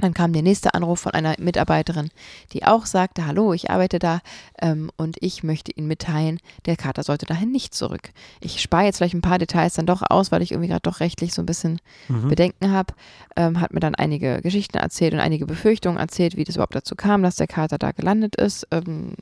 Dann 0.00 0.12
kam 0.12 0.32
der 0.32 0.42
nächste 0.42 0.74
Anruf 0.74 1.00
von 1.00 1.12
einer 1.12 1.36
Mitarbeiterin, 1.38 2.10
die 2.52 2.64
auch 2.64 2.84
sagte, 2.84 3.26
hallo, 3.26 3.52
ich 3.52 3.70
arbeite 3.70 4.00
da 4.00 4.20
ähm, 4.60 4.90
und 4.96 5.16
ich 5.20 5.44
möchte 5.44 5.70
Ihnen 5.72 5.86
mitteilen, 5.86 6.40
der 6.66 6.76
Kater 6.76 7.04
sollte 7.04 7.26
dahin 7.26 7.52
nicht 7.52 7.74
zurück. 7.74 8.10
Ich 8.40 8.60
spare 8.60 8.84
jetzt 8.84 8.98
vielleicht 8.98 9.14
ein 9.14 9.22
paar 9.22 9.38
Details 9.38 9.74
dann 9.74 9.86
doch 9.86 10.02
aus, 10.08 10.32
weil 10.32 10.42
ich 10.42 10.50
irgendwie 10.50 10.68
gerade 10.68 10.82
doch 10.82 10.98
rechtlich 10.98 11.32
so 11.32 11.42
ein 11.42 11.46
bisschen 11.46 11.80
mhm. 12.08 12.28
Bedenken 12.28 12.72
habe. 12.72 12.92
Ähm, 13.36 13.60
hat 13.60 13.72
mir 13.72 13.80
dann 13.80 13.94
einige 13.94 14.42
Geschichten 14.42 14.78
erzählt 14.78 15.14
und 15.14 15.20
einige 15.20 15.46
Befürchtungen 15.46 15.98
erzählt, 15.98 16.36
wie 16.36 16.44
das 16.44 16.56
überhaupt 16.56 16.74
dazu 16.74 16.96
kam, 16.96 17.22
dass 17.22 17.36
der 17.36 17.46
Kater 17.46 17.78
da 17.78 17.92
gelandet 17.92 18.34
ist. 18.34 18.66
Ähm, 18.72 19.14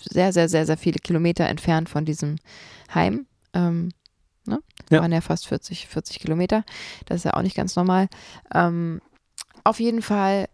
sehr, 0.00 0.32
sehr, 0.32 0.48
sehr, 0.48 0.64
sehr 0.64 0.78
viele 0.78 0.98
Kilometer 0.98 1.46
entfernt 1.46 1.88
von 1.90 2.06
diesem 2.06 2.36
Heim. 2.94 3.26
Ähm, 3.52 3.90
ne? 4.46 4.60
Ja. 4.90 5.02
Waren 5.02 5.12
ja 5.12 5.20
fast 5.20 5.46
40, 5.48 5.86
40 5.86 6.18
Kilometer. 6.18 6.64
Das 7.06 7.18
ist 7.18 7.24
ja 7.24 7.34
auch 7.34 7.42
nicht 7.42 7.56
ganz 7.56 7.76
normal. 7.76 8.08
Ähm, 8.54 9.00
auf 9.64 9.80
jeden 9.80 10.02
Fall 10.02 10.46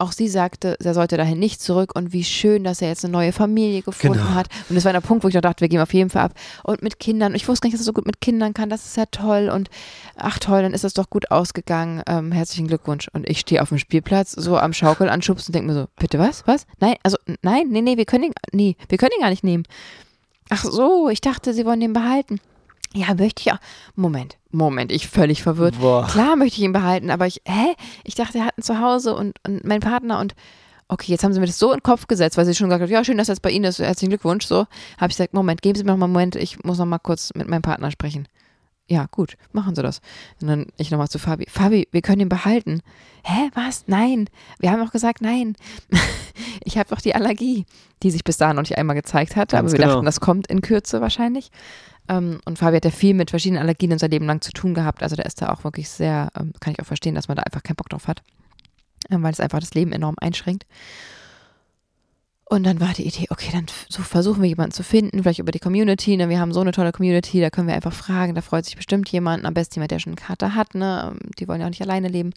auch 0.00 0.12
sie 0.12 0.28
sagte, 0.28 0.76
er 0.80 0.94
sollte 0.94 1.16
dahin 1.16 1.40
nicht 1.40 1.60
zurück 1.60 1.90
und 1.96 2.12
wie 2.12 2.22
schön, 2.22 2.62
dass 2.62 2.80
er 2.80 2.86
jetzt 2.86 3.04
eine 3.04 3.10
neue 3.10 3.32
Familie 3.32 3.82
gefunden 3.82 4.18
Genau. 4.20 4.34
hat. 4.34 4.46
Und 4.68 4.76
das 4.76 4.84
war 4.84 4.92
der 4.92 5.00
Punkt, 5.00 5.24
wo 5.24 5.28
ich 5.28 5.34
noch 5.34 5.40
dachte, 5.40 5.60
wir 5.62 5.68
gehen 5.68 5.80
auf 5.80 5.92
jeden 5.92 6.08
Fall 6.08 6.22
ab. 6.26 6.34
Und 6.62 6.82
mit 6.82 7.00
Kindern, 7.00 7.34
ich 7.34 7.48
wusste 7.48 7.62
gar 7.62 7.66
nicht, 7.68 7.74
dass 7.74 7.80
er 7.80 7.86
so 7.86 7.92
gut 7.92 8.06
mit 8.06 8.20
Kindern 8.20 8.54
kann, 8.54 8.70
das 8.70 8.86
ist 8.86 8.96
ja 8.96 9.06
toll. 9.06 9.50
Und 9.52 9.70
ach 10.14 10.38
toll, 10.38 10.62
dann 10.62 10.72
ist 10.72 10.84
das 10.84 10.94
doch 10.94 11.10
gut 11.10 11.32
ausgegangen. 11.32 12.02
Ähm, 12.06 12.30
herzlichen 12.30 12.68
Glückwunsch. 12.68 13.08
Und 13.12 13.28
ich 13.28 13.40
stehe 13.40 13.60
auf 13.60 13.70
dem 13.70 13.78
Spielplatz, 13.78 14.30
so 14.30 14.56
am 14.56 14.72
Schaukel 14.72 15.08
anschubsen 15.08 15.48
und 15.50 15.54
denke 15.56 15.72
mir 15.72 15.80
so, 15.80 15.86
bitte 15.98 16.20
was? 16.20 16.46
Was? 16.46 16.64
Nein, 16.78 16.94
also 17.02 17.16
nein, 17.42 17.66
nee, 17.70 17.82
nee, 17.82 17.96
wir 17.96 18.04
können 18.04 18.22
ihn, 18.24 18.34
nee, 18.52 18.76
wir 18.88 18.98
können 18.98 19.12
ihn 19.18 19.22
gar 19.22 19.30
nicht 19.30 19.42
nehmen. 19.42 19.64
Ach 20.48 20.62
so, 20.62 21.08
ich 21.08 21.20
dachte, 21.20 21.52
sie 21.52 21.66
wollen 21.66 21.80
den 21.80 21.92
behalten. 21.92 22.38
Ja, 22.94 23.14
möchte 23.14 23.42
ich 23.42 23.52
auch. 23.52 23.58
Moment, 23.94 24.38
Moment, 24.50 24.92
ich 24.92 25.08
völlig 25.08 25.42
verwirrt. 25.42 25.78
Boah. 25.78 26.06
Klar 26.06 26.36
möchte 26.36 26.56
ich 26.56 26.64
ihn 26.64 26.72
behalten, 26.72 27.10
aber 27.10 27.26
ich, 27.26 27.42
hä? 27.46 27.74
Ich 28.04 28.14
dachte, 28.14 28.38
er 28.38 28.46
hat 28.46 28.58
ein 28.58 28.62
Zuhause 28.62 29.14
und, 29.14 29.36
und 29.46 29.64
mein 29.64 29.80
Partner 29.80 30.20
und 30.20 30.34
okay, 30.88 31.12
jetzt 31.12 31.22
haben 31.22 31.32
sie 31.32 31.40
mir 31.40 31.46
das 31.46 31.58
so 31.58 31.70
in 31.72 31.78
den 31.78 31.82
Kopf 31.82 32.06
gesetzt, 32.06 32.36
weil 32.36 32.46
sie 32.46 32.54
schon 32.54 32.68
gesagt 32.68 32.82
hat, 32.82 32.90
ja, 32.90 33.04
schön, 33.04 33.18
dass 33.18 33.26
das 33.26 33.40
bei 33.40 33.50
Ihnen 33.50 33.66
ist, 33.66 33.78
herzlichen 33.78 34.10
Glückwunsch, 34.10 34.46
so. 34.46 34.66
Habe 34.96 35.10
ich 35.10 35.16
gesagt, 35.16 35.34
Moment, 35.34 35.62
geben 35.62 35.76
Sie 35.76 35.84
mir 35.84 35.92
noch 35.92 35.98
mal 35.98 36.06
einen 36.06 36.14
Moment, 36.14 36.36
ich 36.36 36.64
muss 36.64 36.78
noch 36.78 36.86
mal 36.86 36.98
kurz 36.98 37.32
mit 37.34 37.46
meinem 37.46 37.62
Partner 37.62 37.90
sprechen. 37.90 38.26
Ja, 38.90 39.06
gut, 39.10 39.36
machen 39.52 39.74
Sie 39.74 39.82
das. 39.82 40.00
Und 40.40 40.48
dann 40.48 40.66
ich 40.78 40.90
nochmal 40.90 41.08
zu 41.08 41.18
Fabi. 41.18 41.44
Fabi, 41.46 41.88
wir 41.92 42.00
können 42.00 42.22
ihn 42.22 42.30
behalten. 42.30 42.80
Hä, 43.22 43.50
was? 43.52 43.84
Nein. 43.86 44.30
Wir 44.60 44.70
haben 44.70 44.80
auch 44.80 44.92
gesagt, 44.92 45.20
nein. 45.20 45.56
ich 46.64 46.78
habe 46.78 46.88
doch 46.88 47.02
die 47.02 47.14
Allergie, 47.14 47.66
die 48.02 48.10
sich 48.10 48.24
bis 48.24 48.38
dahin 48.38 48.56
noch 48.56 48.62
nicht 48.62 48.78
einmal 48.78 48.96
gezeigt 48.96 49.36
hatte, 49.36 49.56
Ganz 49.56 49.66
aber 49.66 49.72
wir 49.72 49.78
genau. 49.78 49.94
dachten, 49.96 50.06
das 50.06 50.20
kommt 50.20 50.46
in 50.46 50.62
Kürze 50.62 51.02
wahrscheinlich. 51.02 51.50
Ähm, 52.08 52.40
und 52.44 52.58
Fabi 52.58 52.76
hat 52.76 52.84
ja 52.84 52.90
viel 52.90 53.14
mit 53.14 53.30
verschiedenen 53.30 53.62
Allergien 53.62 53.90
in 53.90 53.98
seinem 53.98 54.12
Leben 54.12 54.26
lang 54.26 54.40
zu 54.40 54.52
tun 54.52 54.74
gehabt. 54.74 55.02
Also 55.02 55.16
der 55.16 55.26
ist 55.26 55.42
da 55.42 55.52
auch 55.52 55.64
wirklich 55.64 55.88
sehr, 55.88 56.30
ähm, 56.38 56.52
kann 56.60 56.72
ich 56.72 56.80
auch 56.80 56.86
verstehen, 56.86 57.14
dass 57.14 57.28
man 57.28 57.36
da 57.36 57.42
einfach 57.42 57.62
keinen 57.62 57.76
Bock 57.76 57.88
drauf 57.88 58.08
hat. 58.08 58.22
Ähm, 59.10 59.22
weil 59.22 59.32
es 59.32 59.40
einfach 59.40 59.60
das 59.60 59.74
Leben 59.74 59.92
enorm 59.92 60.16
einschränkt. 60.20 60.66
Und 62.50 62.64
dann 62.64 62.80
war 62.80 62.94
die 62.94 63.06
Idee, 63.06 63.26
okay, 63.28 63.50
dann 63.52 63.66
so 63.90 64.02
versuchen 64.02 64.40
wir 64.40 64.48
jemanden 64.48 64.72
zu 64.72 64.82
finden, 64.82 65.22
vielleicht 65.22 65.38
über 65.38 65.52
die 65.52 65.58
Community. 65.58 66.16
Ne? 66.16 66.30
Wir 66.30 66.40
haben 66.40 66.54
so 66.54 66.60
eine 66.60 66.72
tolle 66.72 66.92
Community, 66.92 67.40
da 67.42 67.50
können 67.50 67.68
wir 67.68 67.74
einfach 67.74 67.92
fragen, 67.92 68.34
da 68.34 68.40
freut 68.40 68.64
sich 68.64 68.76
bestimmt 68.76 69.10
jemand, 69.10 69.44
am 69.44 69.52
besten 69.52 69.74
jemand, 69.74 69.90
der 69.90 69.98
schon 69.98 70.14
eine 70.14 70.20
Karte 70.22 70.54
hat, 70.54 70.74
ne? 70.74 71.14
Die 71.38 71.46
wollen 71.46 71.60
ja 71.60 71.66
auch 71.66 71.70
nicht 71.70 71.82
alleine 71.82 72.08
leben. 72.08 72.32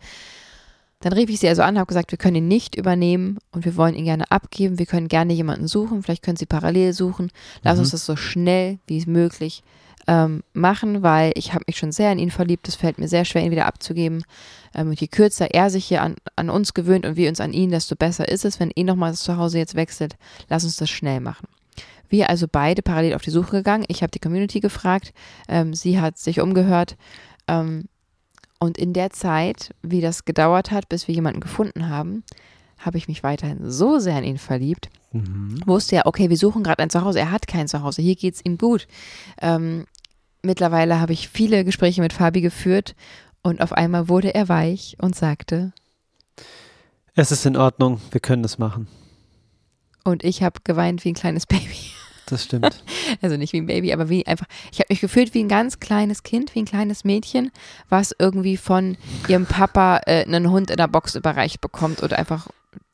Dann 1.01 1.13
rief 1.13 1.29
ich 1.29 1.39
sie 1.39 1.49
also 1.49 1.63
an, 1.63 1.77
habe 1.77 1.87
gesagt, 1.87 2.11
wir 2.11 2.17
können 2.17 2.37
ihn 2.37 2.47
nicht 2.47 2.75
übernehmen 2.75 3.39
und 3.51 3.65
wir 3.65 3.75
wollen 3.75 3.95
ihn 3.95 4.05
gerne 4.05 4.29
abgeben. 4.29 4.79
Wir 4.79 4.85
können 4.85 5.07
gerne 5.07 5.33
jemanden 5.33 5.67
suchen, 5.67 6.03
vielleicht 6.03 6.23
können 6.23 6.37
sie 6.37 6.45
parallel 6.45 6.93
suchen. 6.93 7.31
Lass 7.63 7.79
uns 7.79 7.91
das 7.91 8.05
so 8.05 8.15
schnell 8.15 8.79
wie 8.87 9.03
möglich 9.05 9.63
ähm, 10.07 10.43
machen, 10.53 11.03
weil 11.03 11.31
ich 11.35 11.53
habe 11.53 11.63
mich 11.67 11.77
schon 11.77 11.91
sehr 11.91 12.11
in 12.11 12.19
ihn 12.19 12.31
verliebt. 12.31 12.67
Es 12.67 12.75
fällt 12.75 12.99
mir 12.99 13.07
sehr 13.07 13.25
schwer, 13.25 13.43
ihn 13.43 13.51
wieder 13.51 13.65
abzugeben. 13.65 14.23
Ähm, 14.73 14.89
und 14.89 15.01
je 15.01 15.07
kürzer 15.07 15.51
er 15.51 15.69
sich 15.69 15.85
hier 15.85 16.01
an, 16.01 16.15
an 16.35 16.49
uns 16.49 16.73
gewöhnt 16.73 17.05
und 17.05 17.15
wir 17.15 17.29
uns 17.29 17.39
an 17.39 17.53
ihn, 17.53 17.71
desto 17.71 17.95
besser 17.95 18.27
ist 18.27 18.45
es, 18.45 18.59
wenn 18.59 18.71
eh 18.75 18.83
nochmal 18.83 19.11
das 19.11 19.23
Zuhause 19.23 19.57
jetzt 19.57 19.75
wechselt. 19.75 20.15
Lass 20.49 20.63
uns 20.63 20.75
das 20.75 20.89
schnell 20.89 21.19
machen. 21.19 21.47
Wir 22.09 22.29
also 22.29 22.47
beide 22.51 22.81
parallel 22.81 23.13
auf 23.13 23.21
die 23.21 23.31
Suche 23.31 23.57
gegangen. 23.57 23.85
Ich 23.87 24.03
habe 24.03 24.11
die 24.11 24.19
Community 24.19 24.59
gefragt. 24.59 25.13
Ähm, 25.47 25.73
sie 25.73 25.99
hat 25.99 26.17
sich 26.17 26.41
umgehört. 26.41 26.97
Ähm, 27.47 27.85
und 28.61 28.77
in 28.77 28.93
der 28.93 29.09
Zeit, 29.09 29.73
wie 29.81 30.01
das 30.01 30.23
gedauert 30.23 30.69
hat, 30.69 30.87
bis 30.87 31.07
wir 31.07 31.15
jemanden 31.15 31.39
gefunden 31.41 31.89
haben, 31.89 32.23
habe 32.77 32.97
ich 32.99 33.07
mich 33.07 33.23
weiterhin 33.23 33.69
so 33.69 33.97
sehr 33.99 34.17
in 34.19 34.23
ihn 34.23 34.37
verliebt. 34.37 34.89
Wusste 35.65 35.95
ja, 35.97 36.05
okay, 36.05 36.29
wir 36.29 36.37
suchen 36.37 36.63
gerade 36.63 36.81
ein 36.83 36.89
Zuhause. 36.91 37.19
Er 37.19 37.31
hat 37.31 37.47
kein 37.47 37.67
Zuhause. 37.67 38.01
Hier 38.03 38.15
geht 38.15 38.35
es 38.35 38.45
ihm 38.45 38.57
gut. 38.57 38.87
Ähm, 39.41 39.85
mittlerweile 40.43 40.99
habe 41.01 41.11
ich 41.13 41.27
viele 41.27 41.65
Gespräche 41.65 42.01
mit 42.01 42.13
Fabi 42.13 42.41
geführt 42.41 42.95
und 43.43 43.61
auf 43.61 43.73
einmal 43.73 44.07
wurde 44.09 44.33
er 44.35 44.47
weich 44.47 44.95
und 45.01 45.15
sagte, 45.15 45.73
Es 47.15 47.31
ist 47.31 47.45
in 47.47 47.57
Ordnung, 47.57 47.99
wir 48.11 48.21
können 48.21 48.43
das 48.43 48.57
machen. 48.59 48.87
und 50.03 50.23
ich 50.23 50.43
habe 50.43 50.59
geweint 50.63 51.03
wie 51.03 51.09
ein 51.09 51.15
kleines 51.15 51.45
Baby. 51.47 51.91
Das 52.31 52.43
stimmt. 52.45 52.83
Also 53.21 53.35
nicht 53.37 53.53
wie 53.53 53.57
ein 53.61 53.65
Baby, 53.67 53.91
aber 53.93 54.09
wie 54.09 54.25
einfach, 54.25 54.47
ich 54.71 54.79
habe 54.79 54.87
mich 54.89 55.01
gefühlt 55.01 55.33
wie 55.33 55.43
ein 55.43 55.49
ganz 55.49 55.79
kleines 55.79 56.23
Kind, 56.23 56.55
wie 56.55 56.59
ein 56.59 56.65
kleines 56.65 57.03
Mädchen, 57.03 57.51
was 57.89 58.15
irgendwie 58.17 58.57
von 58.57 58.97
ihrem 59.27 59.45
Papa 59.45 60.01
äh, 60.07 60.23
einen 60.25 60.49
Hund 60.49 60.71
in 60.71 60.77
der 60.77 60.87
Box 60.87 61.13
überreicht 61.15 61.59
bekommt 61.61 62.01
oder 62.01 62.17
einfach 62.17 62.47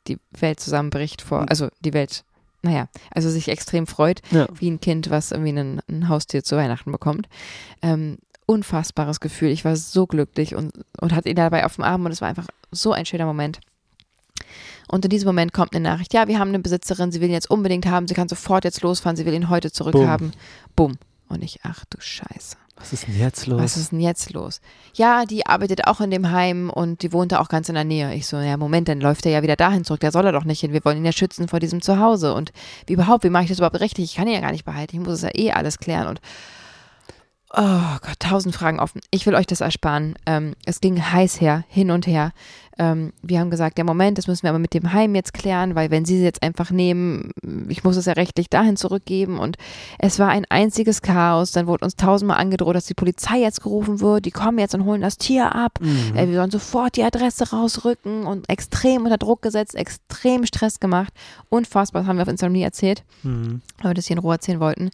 die 0.08 0.18
Welt 0.32 0.58
zusammenbricht 0.60 1.22
vor, 1.22 1.46
also 1.48 1.68
die 1.80 1.92
Welt, 1.94 2.24
naja, 2.62 2.88
also 3.12 3.30
sich 3.30 3.48
extrem 3.48 3.86
freut, 3.86 4.20
Ja. 4.32 4.48
wie 4.52 4.68
ein 4.70 4.80
Kind, 4.80 5.08
was 5.10 5.30
irgendwie 5.30 5.50
einen, 5.50 5.80
ein 5.88 6.08
Haustier 6.08 6.42
zu 6.42 6.56
Weihnachten 6.56 6.90
bekommt. 6.90 7.28
Ähm, 7.80 8.18
unfassbares 8.46 9.20
Gefühl. 9.20 9.50
Ich 9.50 9.64
war 9.64 9.76
so 9.76 10.06
glücklich 10.06 10.54
und, 10.56 10.72
und 11.00 11.14
hatte 11.14 11.28
ihn 11.28 11.36
dabei 11.36 11.64
auf 11.64 11.76
dem 11.76 11.84
Arm 11.84 12.04
und 12.06 12.12
es 12.12 12.20
war 12.22 12.28
einfach 12.28 12.46
so 12.72 12.92
ein 12.92 13.06
schöner 13.06 13.26
Moment. 13.26 13.60
Und 14.88 15.04
in 15.04 15.10
diesem 15.10 15.26
Moment 15.26 15.52
kommt 15.52 15.74
eine 15.74 15.88
Nachricht, 15.88 16.14
ja, 16.14 16.26
wir 16.26 16.38
haben 16.38 16.48
eine 16.48 16.58
Besitzerin, 16.58 17.12
sie 17.12 17.20
will 17.20 17.28
ihn 17.28 17.34
jetzt 17.34 17.50
unbedingt 17.50 17.86
haben, 17.86 18.08
sie 18.08 18.14
kann 18.14 18.28
sofort 18.28 18.64
jetzt 18.64 18.80
losfahren, 18.82 19.16
sie 19.16 19.26
will 19.26 19.34
ihn 19.34 19.48
heute 19.48 19.70
zurückhaben. 19.70 20.32
Bumm. 20.74 20.96
Und 21.28 21.44
ich, 21.44 21.60
ach 21.62 21.84
du 21.90 22.00
Scheiße. 22.00 22.56
Was 22.78 22.92
ist 22.92 23.08
denn 23.08 23.18
jetzt 23.18 23.46
los? 23.46 23.60
Was 23.60 23.76
ist 23.76 23.92
denn 23.92 24.00
jetzt 24.00 24.32
los? 24.32 24.60
Ja, 24.94 25.24
die 25.24 25.46
arbeitet 25.46 25.86
auch 25.86 26.00
in 26.00 26.10
dem 26.10 26.30
Heim 26.30 26.70
und 26.70 27.02
die 27.02 27.12
wohnt 27.12 27.32
da 27.32 27.40
auch 27.40 27.48
ganz 27.48 27.68
in 27.68 27.74
der 27.74 27.84
Nähe. 27.84 28.14
Ich 28.14 28.26
so, 28.26 28.38
ja, 28.38 28.56
Moment, 28.56 28.88
dann 28.88 29.00
läuft 29.00 29.26
er 29.26 29.32
ja 29.32 29.42
wieder 29.42 29.56
dahin 29.56 29.84
zurück. 29.84 30.00
Der 30.00 30.12
soll 30.12 30.24
er 30.24 30.32
doch 30.32 30.44
nicht 30.44 30.60
hin. 30.60 30.72
Wir 30.72 30.84
wollen 30.84 30.98
ihn 30.98 31.04
ja 31.04 31.12
schützen 31.12 31.48
vor 31.48 31.58
diesem 31.58 31.82
Zuhause. 31.82 32.34
Und 32.34 32.52
wie 32.86 32.92
überhaupt, 32.92 33.24
wie 33.24 33.30
mache 33.30 33.44
ich 33.44 33.48
das 33.48 33.58
überhaupt 33.58 33.80
richtig? 33.80 34.04
Ich 34.04 34.14
kann 34.14 34.28
ihn 34.28 34.34
ja 34.34 34.40
gar 34.40 34.52
nicht 34.52 34.64
behalten. 34.64 34.96
Ich 34.96 35.02
muss 35.02 35.14
es 35.14 35.22
ja 35.22 35.30
eh 35.34 35.50
alles 35.50 35.78
klären. 35.78 36.06
Und 36.06 36.20
oh 37.56 37.96
Gott, 38.02 38.18
tausend 38.18 38.54
Fragen 38.54 38.80
offen. 38.80 39.00
Ich 39.10 39.26
will 39.26 39.34
euch 39.34 39.46
das 39.46 39.60
ersparen. 39.60 40.14
Ähm, 40.26 40.54
es 40.66 40.80
ging 40.80 41.00
heiß 41.02 41.40
her, 41.40 41.64
hin 41.68 41.90
und 41.90 42.06
her. 42.06 42.32
Ähm, 42.80 43.12
wir 43.22 43.40
haben 43.40 43.50
gesagt, 43.50 43.76
ja, 43.78 43.84
Moment, 43.84 44.18
das 44.18 44.28
müssen 44.28 44.44
wir 44.44 44.50
aber 44.50 44.60
mit 44.60 44.72
dem 44.72 44.92
Heim 44.92 45.16
jetzt 45.16 45.34
klären, 45.34 45.74
weil 45.74 45.90
wenn 45.90 46.04
sie 46.04 46.16
sie 46.16 46.22
jetzt 46.22 46.44
einfach 46.44 46.70
nehmen, 46.70 47.32
ich 47.68 47.82
muss 47.82 47.96
es 47.96 48.04
ja 48.06 48.12
rechtlich 48.12 48.48
dahin 48.50 48.76
zurückgeben. 48.76 49.38
Und 49.40 49.56
es 49.98 50.20
war 50.20 50.28
ein 50.28 50.44
einziges 50.48 51.02
Chaos. 51.02 51.50
Dann 51.50 51.66
wurde 51.66 51.84
uns 51.84 51.96
tausendmal 51.96 52.38
angedroht, 52.38 52.76
dass 52.76 52.86
die 52.86 52.94
Polizei 52.94 53.38
jetzt 53.38 53.62
gerufen 53.62 54.00
wird. 54.00 54.26
Die 54.26 54.30
kommen 54.30 54.58
jetzt 54.58 54.74
und 54.76 54.84
holen 54.84 55.00
das 55.00 55.18
Tier 55.18 55.54
ab. 55.56 55.80
Äh, 56.14 56.28
wir 56.28 56.34
sollen 56.36 56.52
sofort 56.52 56.96
die 56.96 57.02
Adresse 57.02 57.50
rausrücken 57.50 58.26
und 58.26 58.48
extrem 58.48 59.02
unter 59.04 59.18
Druck 59.18 59.42
gesetzt, 59.42 59.74
extrem 59.74 60.46
Stress 60.46 60.78
gemacht. 60.78 61.12
Unfassbar, 61.48 62.02
das 62.02 62.08
haben 62.08 62.16
wir 62.18 62.22
auf 62.22 62.28
Instagram 62.28 62.52
nie 62.52 62.62
erzählt, 62.62 63.02
Mhm. 63.24 63.60
weil 63.82 63.90
wir 63.90 63.94
das 63.94 64.06
hier 64.06 64.16
in 64.16 64.22
Ruhe 64.22 64.34
erzählen 64.34 64.60
wollten. 64.60 64.90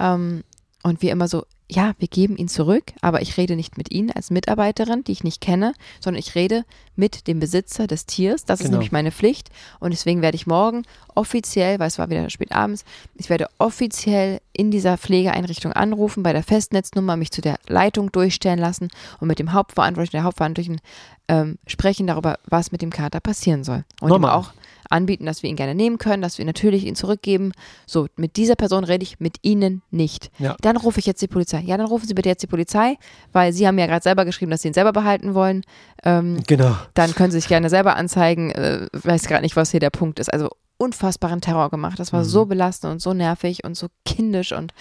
Ähm, 0.00 0.42
und 0.82 1.02
wir 1.02 1.12
immer 1.12 1.28
so, 1.28 1.44
ja, 1.70 1.92
wir 1.98 2.08
geben 2.08 2.36
ihn 2.36 2.48
zurück, 2.48 2.92
aber 3.00 3.22
ich 3.22 3.36
rede 3.36 3.54
nicht 3.54 3.78
mit 3.78 3.92
Ihnen 3.92 4.10
als 4.10 4.30
Mitarbeiterin, 4.30 5.04
die 5.04 5.12
ich 5.12 5.22
nicht 5.24 5.40
kenne, 5.40 5.72
sondern 6.00 6.18
ich 6.18 6.34
rede 6.34 6.64
mit 6.96 7.28
dem 7.28 7.38
Besitzer 7.38 7.86
des 7.86 8.06
Tiers. 8.06 8.44
Das 8.44 8.58
ist 8.60 8.64
Genau. 8.66 8.78
nämlich 8.78 8.90
meine 8.92 9.12
Pflicht. 9.12 9.50
Und 9.78 9.92
deswegen 9.92 10.20
werde 10.20 10.34
ich 10.34 10.46
morgen 10.48 10.82
offiziell, 11.14 11.78
weil 11.78 11.86
es 11.86 11.98
war 11.98 12.10
wieder 12.10 12.28
spät 12.28 12.52
abends, 12.52 12.84
ich 13.14 13.30
werde 13.30 13.46
offiziell 13.58 14.40
in 14.52 14.70
dieser 14.70 14.98
Pflegeeinrichtung 14.98 15.72
anrufen, 15.72 16.22
bei 16.22 16.32
der 16.32 16.42
Festnetznummer 16.42 17.16
mich 17.16 17.30
zu 17.30 17.40
der 17.40 17.58
Leitung 17.68 18.10
durchstellen 18.12 18.58
lassen 18.58 18.88
und 19.20 19.28
mit 19.28 19.38
dem 19.38 19.52
Hauptverantwortlichen, 19.52 20.16
der 20.18 20.24
Hauptverantwortlichen 20.24 20.80
ähm, 21.28 21.58
sprechen 21.66 22.06
darüber, 22.08 22.38
was 22.46 22.72
mit 22.72 22.82
dem 22.82 22.90
Kater 22.90 23.20
passieren 23.20 23.62
soll. 23.64 23.84
Und 24.00 24.08
Normal. 24.08 24.32
auch 24.32 24.52
anbieten, 24.90 25.24
dass 25.26 25.42
wir 25.42 25.50
ihn 25.50 25.56
gerne 25.56 25.74
nehmen 25.74 25.98
können, 25.98 26.20
dass 26.22 26.36
wir 26.38 26.44
natürlich 26.44 26.84
ihn 26.84 26.94
zurückgeben. 26.96 27.52
So, 27.86 28.08
mit 28.16 28.36
dieser 28.36 28.56
Person 28.56 28.84
rede 28.84 29.02
ich, 29.02 29.20
mit 29.20 29.36
Ihnen 29.42 29.82
nicht. 29.90 30.30
Ja. 30.38 30.56
Dann 30.60 30.76
rufe 30.76 30.98
ich 31.00 31.06
jetzt 31.06 31.22
die 31.22 31.28
Polizei. 31.28 31.60
Ja, 31.60 31.76
dann 31.76 31.86
rufen 31.86 32.06
Sie 32.06 32.14
bitte 32.14 32.28
jetzt 32.28 32.42
die 32.42 32.46
Polizei, 32.48 32.96
weil 33.32 33.52
Sie 33.52 33.66
haben 33.66 33.78
ja 33.78 33.86
gerade 33.86 34.02
selber 34.02 34.24
geschrieben, 34.24 34.50
dass 34.50 34.62
Sie 34.62 34.68
ihn 34.68 34.74
selber 34.74 34.92
behalten 34.92 35.34
wollen. 35.34 35.62
Ähm, 36.04 36.38
Genau. 36.46 36.76
dann 36.94 37.14
können 37.14 37.30
Sie 37.30 37.38
sich 37.40 37.48
gerne 37.48 37.70
selber 37.70 37.96
anzeigen. 37.96 38.50
Äh, 38.50 38.86
weiß 38.92 39.24
gerade 39.28 39.42
nicht, 39.42 39.56
was 39.56 39.70
hier 39.70 39.80
der 39.80 39.90
Punkt 39.90 40.18
ist. 40.18 40.32
Also 40.32 40.50
unfassbaren 40.76 41.40
Terror 41.40 41.70
gemacht. 41.70 41.98
Das 41.98 42.12
war 42.12 42.20
Mhm. 42.20 42.24
so 42.28 42.46
belastend 42.46 42.92
und 42.92 43.00
so 43.02 43.12
nervig 43.12 43.64
und 43.64 43.76
so 43.76 43.88
kindisch 44.04 44.52
und 44.52 44.72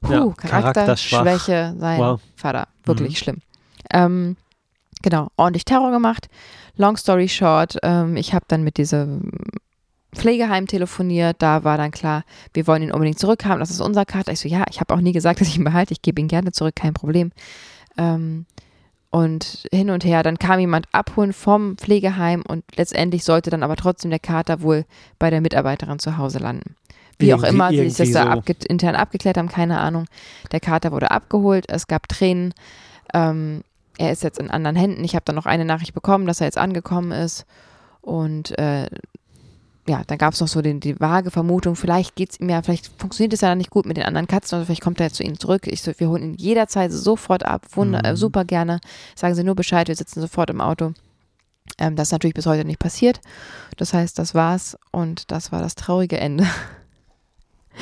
puh, 0.00 0.12
Ja, 0.12 0.26
Charakterschwäche 0.36 1.74
sein 1.78 1.98
Wow. 2.00 2.20
Vater. 2.36 2.68
Wirklich 2.84 3.18
schlimm. 3.18 3.38
Ähm, 3.92 4.36
genau, 5.02 5.28
ordentlich 5.36 5.64
Terror 5.64 5.90
gemacht. 5.90 6.28
Long 6.76 6.96
story 6.96 7.28
short, 7.28 7.78
ähm, 7.82 8.16
ich 8.16 8.34
habe 8.34 8.44
dann 8.48 8.62
mit 8.62 8.76
diesem 8.76 9.30
Pflegeheim 10.14 10.66
telefoniert, 10.66 11.36
da 11.40 11.64
war 11.64 11.76
dann 11.76 11.90
klar, 11.90 12.24
wir 12.54 12.66
wollen 12.66 12.82
ihn 12.82 12.92
unbedingt 12.92 13.18
zurückhaben, 13.18 13.60
das 13.60 13.70
ist 13.70 13.80
unser 13.80 14.04
Kater. 14.04 14.32
Ich 14.32 14.40
so, 14.40 14.48
ja, 14.48 14.64
ich 14.70 14.80
habe 14.80 14.94
auch 14.94 15.00
nie 15.00 15.12
gesagt, 15.12 15.40
dass 15.40 15.48
ich 15.48 15.56
ihn 15.56 15.64
behalte, 15.64 15.92
ich 15.92 16.02
gebe 16.02 16.20
ihn 16.20 16.28
gerne 16.28 16.52
zurück, 16.52 16.76
kein 16.76 16.94
Problem. 16.94 17.32
Ähm, 17.96 18.46
und 19.10 19.66
hin 19.72 19.90
und 19.90 20.04
her, 20.04 20.22
dann 20.22 20.38
kam 20.38 20.58
jemand 20.58 20.88
abholen 20.92 21.32
vom 21.32 21.78
Pflegeheim 21.78 22.42
und 22.46 22.64
letztendlich 22.76 23.24
sollte 23.24 23.50
dann 23.50 23.62
aber 23.62 23.76
trotzdem 23.76 24.10
der 24.10 24.18
Kater 24.18 24.60
wohl 24.60 24.84
bei 25.18 25.30
der 25.30 25.40
Mitarbeiterin 25.40 25.98
zu 25.98 26.18
Hause 26.18 26.38
landen. 26.38 26.74
Wie 27.18 27.32
auch 27.32 27.42
immer, 27.42 27.70
die 27.70 27.88
sich 27.88 27.96
das 27.96 28.10
da 28.10 28.24
so. 28.24 28.28
abge 28.28 28.54
intern 28.68 28.94
abgeklärt 28.94 29.38
haben, 29.38 29.48
keine 29.48 29.80
Ahnung. 29.80 30.04
Der 30.52 30.60
Kater 30.60 30.92
wurde 30.92 31.10
abgeholt, 31.10 31.64
es 31.68 31.86
gab 31.86 32.08
Tränen. 32.08 32.52
Ähm, 33.14 33.62
er 33.98 34.12
ist 34.12 34.22
jetzt 34.22 34.38
in 34.38 34.50
anderen 34.50 34.76
Händen. 34.76 35.04
Ich 35.04 35.14
habe 35.14 35.24
dann 35.24 35.36
noch 35.36 35.46
eine 35.46 35.64
Nachricht 35.64 35.94
bekommen, 35.94 36.26
dass 36.26 36.40
er 36.40 36.46
jetzt 36.46 36.58
angekommen 36.58 37.12
ist. 37.12 37.46
Und 38.00 38.56
äh, 38.58 38.86
ja, 39.88 40.02
dann 40.06 40.18
gab 40.18 40.34
es 40.34 40.40
noch 40.40 40.48
so 40.48 40.62
den, 40.62 40.80
die 40.80 40.98
vage 40.98 41.30
Vermutung, 41.30 41.76
vielleicht 41.76 42.16
geht's 42.16 42.40
ihm 42.40 42.48
ja, 42.48 42.60
vielleicht 42.62 42.90
funktioniert 42.98 43.32
es 43.32 43.40
ja 43.40 43.48
dann 43.48 43.58
nicht 43.58 43.70
gut 43.70 43.86
mit 43.86 43.96
den 43.96 44.04
anderen 44.04 44.26
Katzen, 44.26 44.58
oder 44.58 44.66
vielleicht 44.66 44.82
kommt 44.82 44.98
er 45.00 45.06
jetzt 45.06 45.16
zu 45.16 45.22
ihnen 45.22 45.38
zurück. 45.38 45.66
Ich 45.66 45.82
so, 45.82 45.92
wir 45.96 46.08
holen 46.08 46.22
ihn 46.22 46.34
jederzeit 46.34 46.92
sofort 46.92 47.44
ab, 47.44 47.66
wunder, 47.72 48.00
Mhm. 48.00 48.04
äh, 48.04 48.16
super 48.16 48.44
gerne. 48.44 48.80
Sagen 49.14 49.34
Sie 49.34 49.44
nur 49.44 49.54
Bescheid, 49.54 49.88
wir 49.88 49.94
sitzen 49.96 50.20
sofort 50.20 50.50
im 50.50 50.60
Auto. 50.60 50.92
Ähm, 51.78 51.94
das 51.96 52.08
ist 52.08 52.12
natürlich 52.12 52.34
bis 52.34 52.46
heute 52.46 52.64
nicht 52.64 52.78
passiert. 52.78 53.20
Das 53.76 53.92
heißt, 53.94 54.18
das 54.18 54.34
war's 54.34 54.76
und 54.92 55.30
das 55.30 55.52
war 55.52 55.60
das 55.60 55.74
traurige 55.74 56.18
Ende 56.18 56.46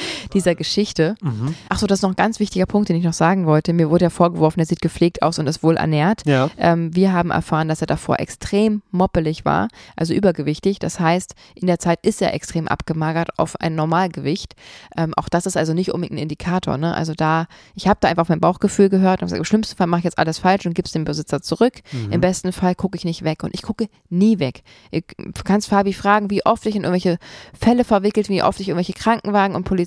dieser 0.33 0.55
Geschichte. 0.55 1.15
Mhm. 1.23 1.55
Achso, 1.69 1.87
das 1.87 1.99
ist 1.99 2.03
noch 2.03 2.11
ein 2.11 2.17
ganz 2.17 2.41
wichtiger 2.41 2.67
Punkt, 2.67 2.89
den 2.89 2.97
ich 2.97 3.05
noch 3.05 3.13
sagen 3.13 3.47
wollte. 3.47 3.73
Mir 3.73 3.91
wurde 3.91 4.07
ja 4.07 4.11
vorgeworfen, 4.11 4.61
er 4.61 4.67
sieht 4.67 4.83
gepflegt 4.83 5.23
aus 5.23 5.39
und 5.39 5.47
ist 5.47 5.63
wohl 5.63 5.77
ernährt. 5.77 6.23
Ja. 6.27 6.51
Ähm, 6.59 6.95
wir 6.95 7.13
haben 7.13 7.31
erfahren, 7.31 7.69
dass 7.69 7.81
er 7.81 7.87
davor 7.87 8.21
extrem 8.21 8.83
moppelig 8.91 9.45
war, 9.45 9.69
also 9.97 10.15
übergewichtig. 10.15 10.79
Das 10.79 11.01
heißt, 11.01 11.35
in 11.55 11.67
der 11.67 11.79
Zeit 11.79 12.01
ist 12.03 12.23
er 12.23 12.35
extrem 12.35 12.69
abgemagert 12.69 13.39
auf 13.39 13.61
ein 13.61 13.75
Normalgewicht. 13.75 14.55
Ähm, 14.97 15.13
auch 15.17 15.29
das 15.29 15.47
ist 15.47 15.57
also 15.57 15.75
nicht 15.75 15.93
unbedingt 15.93 16.19
ein 16.19 16.23
Indikator. 16.23 16.77
Ne? 16.77 16.95
Also 16.95 17.15
da, 17.15 17.47
ich 17.75 17.89
habe 17.89 17.99
da 18.01 18.09
einfach 18.09 18.29
mein 18.29 18.41
Bauchgefühl 18.41 18.89
gehört 18.89 19.23
und 19.23 19.27
gesagt, 19.27 19.39
im 19.39 19.45
schlimmsten 19.45 19.77
Fall 19.77 19.87
mache 19.87 20.01
ich 20.01 20.05
jetzt 20.05 20.19
alles 20.19 20.39
falsch 20.39 20.67
und 20.67 20.75
gebe 20.75 20.87
es 20.87 20.93
dem 20.93 21.05
Besitzer 21.05 21.43
zurück. 21.43 21.81
Mhm. 21.93 22.13
Im 22.13 22.21
besten 22.21 22.53
Fall 22.53 22.75
gucke 22.75 22.97
ich 22.97 23.05
nicht 23.05 23.25
weg 23.25 23.43
und 23.45 23.55
ich 23.55 23.63
gucke 23.63 23.89
nie 24.09 24.39
weg. 24.39 24.63
Du 24.93 25.43
kannst 25.45 25.69
Fabi 25.69 25.93
fragen, 25.93 26.31
wie 26.31 26.45
oft 26.45 26.67
ich 26.67 26.77
in 26.77 26.83
irgendwelche 26.83 27.19
Fälle 27.59 27.85
verwickelt, 27.85 28.29
wie 28.29 28.43
oft 28.43 28.61
ich 28.61 28.69
irgendwelche 28.69 28.93
Krankenwagen 28.93 29.57
und 29.57 29.65
Polizei 29.65 29.84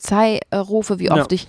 rufe, 0.54 1.00
wie 1.00 1.12
oft 1.12 1.32
ja. 1.32 1.36
ich 1.36 1.48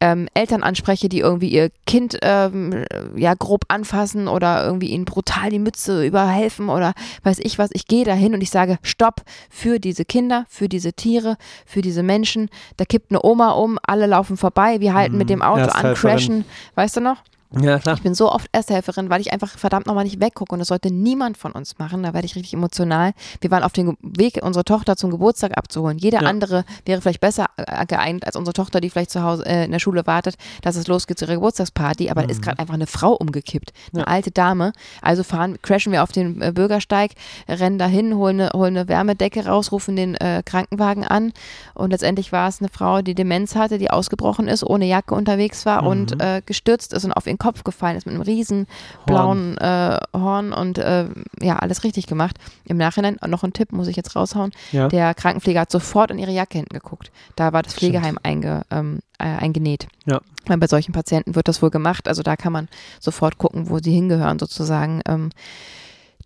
ähm, 0.00 0.28
Eltern 0.34 0.62
anspreche, 0.62 1.08
die 1.08 1.20
irgendwie 1.20 1.48
ihr 1.48 1.70
Kind 1.86 2.18
ähm, 2.22 2.84
ja 3.16 3.34
grob 3.34 3.64
anfassen 3.68 4.28
oder 4.28 4.64
irgendwie 4.64 4.90
ihnen 4.90 5.04
brutal 5.04 5.50
die 5.50 5.58
Mütze 5.58 6.06
überhelfen 6.06 6.68
oder 6.68 6.94
weiß 7.24 7.40
ich 7.40 7.58
was. 7.58 7.70
Ich 7.72 7.86
gehe 7.86 8.04
dahin 8.04 8.34
und 8.34 8.40
ich 8.40 8.50
sage 8.50 8.78
Stopp 8.82 9.22
für 9.50 9.80
diese 9.80 10.04
Kinder, 10.04 10.46
für 10.48 10.68
diese 10.68 10.92
Tiere, 10.92 11.36
für 11.66 11.82
diese 11.82 12.02
Menschen. 12.02 12.48
Da 12.76 12.84
kippt 12.84 13.10
eine 13.10 13.24
Oma 13.24 13.50
um, 13.52 13.78
alle 13.82 14.06
laufen 14.06 14.36
vorbei, 14.36 14.80
wir 14.80 14.94
halten 14.94 15.14
mhm. 15.14 15.18
mit 15.18 15.30
dem 15.30 15.42
Auto 15.42 15.70
an, 15.70 15.94
crashen, 15.94 16.44
weißt 16.76 16.98
du 16.98 17.00
noch? 17.00 17.18
Ja, 17.50 17.78
klar. 17.78 17.96
Ich 17.96 18.02
bin 18.02 18.14
so 18.14 18.30
oft 18.30 18.46
Ersthelferin, 18.52 19.08
weil 19.08 19.22
ich 19.22 19.32
einfach 19.32 19.56
verdammt 19.56 19.86
nochmal 19.86 20.04
nicht 20.04 20.20
weggucke 20.20 20.52
und 20.52 20.58
das 20.58 20.68
sollte 20.68 20.90
niemand 20.90 21.38
von 21.38 21.52
uns 21.52 21.78
machen. 21.78 22.02
Da 22.02 22.12
werde 22.12 22.26
ich 22.26 22.36
richtig 22.36 22.52
emotional. 22.52 23.12
Wir 23.40 23.50
waren 23.50 23.62
auf 23.62 23.72
dem 23.72 23.96
Weg, 24.02 24.40
unsere 24.42 24.64
Tochter 24.64 24.96
zum 24.96 25.10
Geburtstag 25.10 25.56
abzuholen. 25.56 25.96
Jeder 25.96 26.22
ja. 26.22 26.28
andere 26.28 26.64
wäre 26.84 27.00
vielleicht 27.00 27.20
besser 27.20 27.46
äh, 27.56 27.86
geeignet 27.86 28.26
als 28.26 28.36
unsere 28.36 28.52
Tochter, 28.52 28.82
die 28.82 28.90
vielleicht 28.90 29.10
zu 29.10 29.22
Hause 29.22 29.46
äh, 29.46 29.64
in 29.64 29.72
der 29.72 29.78
Schule 29.78 30.06
wartet, 30.06 30.36
dass 30.60 30.76
es 30.76 30.88
losgeht 30.88 31.18
zu 31.18 31.24
ihrer 31.24 31.36
Geburtstagsparty. 31.36 32.10
Aber 32.10 32.22
mhm. 32.22 32.26
da 32.26 32.32
ist 32.32 32.42
gerade 32.42 32.58
einfach 32.58 32.74
eine 32.74 32.86
Frau 32.86 33.14
umgekippt, 33.14 33.72
eine 33.94 34.02
ja. 34.02 34.08
alte 34.08 34.30
Dame. 34.30 34.72
Also 35.00 35.22
fahren, 35.22 35.56
crashen 35.62 35.90
wir 35.90 36.02
auf 36.02 36.12
den 36.12 36.42
äh, 36.42 36.52
Bürgersteig, 36.52 37.12
rennen 37.48 37.78
dahin, 37.78 38.14
holen 38.14 38.42
eine, 38.42 38.50
holen 38.52 38.76
eine 38.76 38.88
Wärmedecke 38.88 39.46
raus, 39.46 39.72
rufen 39.72 39.96
den 39.96 40.16
äh, 40.16 40.42
Krankenwagen 40.44 41.04
an 41.04 41.32
und 41.72 41.90
letztendlich 41.90 42.30
war 42.30 42.48
es 42.48 42.60
eine 42.60 42.68
Frau, 42.68 43.00
die 43.00 43.14
Demenz 43.14 43.56
hatte, 43.56 43.78
die 43.78 43.90
ausgebrochen 43.90 44.48
ist, 44.48 44.64
ohne 44.64 44.84
Jacke 44.84 45.14
unterwegs 45.14 45.64
war 45.64 45.82
mhm. 45.82 45.88
und 45.88 46.20
äh, 46.20 46.42
gestürzt 46.44 46.92
ist 46.92 47.04
und 47.04 47.12
auf 47.12 47.26
ihren 47.26 47.37
Kopf 47.38 47.64
gefallen 47.64 47.96
ist 47.96 48.06
mit 48.06 48.14
einem 48.14 48.22
riesen 48.22 48.66
blauen 49.06 49.56
Horn, 49.58 49.58
äh, 49.58 49.98
Horn 50.16 50.52
und 50.52 50.78
äh, 50.78 51.06
ja, 51.40 51.56
alles 51.56 51.84
richtig 51.84 52.06
gemacht. 52.06 52.36
Im 52.64 52.76
Nachhinein 52.76 53.18
noch 53.26 53.44
ein 53.44 53.52
Tipp, 53.52 53.72
muss 53.72 53.88
ich 53.88 53.96
jetzt 53.96 54.14
raushauen. 54.16 54.52
Ja. 54.72 54.88
Der 54.88 55.14
Krankenpfleger 55.14 55.60
hat 55.60 55.70
sofort 55.70 56.10
in 56.10 56.18
ihre 56.18 56.32
Jacke 56.32 56.58
hinten 56.58 56.74
geguckt. 56.74 57.10
Da 57.36 57.52
war 57.52 57.62
das 57.62 57.74
Pflegeheim 57.74 58.18
einge, 58.22 58.62
ähm, 58.70 59.00
äh, 59.18 59.24
eingenäht. 59.24 59.88
Ja. 60.06 60.20
Weil 60.46 60.58
bei 60.58 60.66
solchen 60.66 60.92
Patienten 60.92 61.34
wird 61.34 61.48
das 61.48 61.62
wohl 61.62 61.70
gemacht. 61.70 62.08
Also 62.08 62.22
da 62.22 62.36
kann 62.36 62.52
man 62.52 62.68
sofort 63.00 63.38
gucken, 63.38 63.68
wo 63.70 63.78
sie 63.78 63.92
hingehören 63.92 64.38
sozusagen. 64.38 65.02
Ähm, 65.06 65.30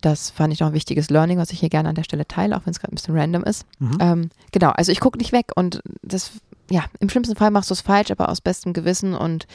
das 0.03 0.31
fand 0.31 0.53
ich 0.53 0.61
noch 0.61 0.69
ein 0.69 0.75
wichtiges 0.75 1.11
Learning, 1.11 1.39
was 1.39 1.53
ich 1.53 1.61
hier 1.61 1.69
gerne 1.69 1.89
an 1.89 1.95
der 1.95 2.03
Stelle 2.03 2.27
teile, 2.27 2.57
auch 2.57 2.67
wenn 2.67 2.73
es 2.73 2.81
gerade 2.81 2.93
ein 2.93 2.97
bisschen 2.97 3.17
random 3.17 3.45
ist. 3.45 3.65
Mhm. 3.79 3.99
Ähm, 4.01 4.31
genau, 4.51 4.71
also 4.71 4.93
ich 4.93 5.01
gucke 5.01 5.17
nicht 5.17 5.33
weg 5.33 5.53
und 5.55 5.81
das, 6.03 6.33
ja, 6.71 6.85
im 6.99 7.09
schlimmsten 7.09 7.37
Fall 7.37 7.53
machst 7.53 7.71
du 7.71 7.75
es 7.75 7.81
falsch, 7.81 8.11
aber 8.11 8.29
aus 8.29 8.41
bestem 8.41 8.73
Gewissen 8.73 9.15
und 9.15 9.47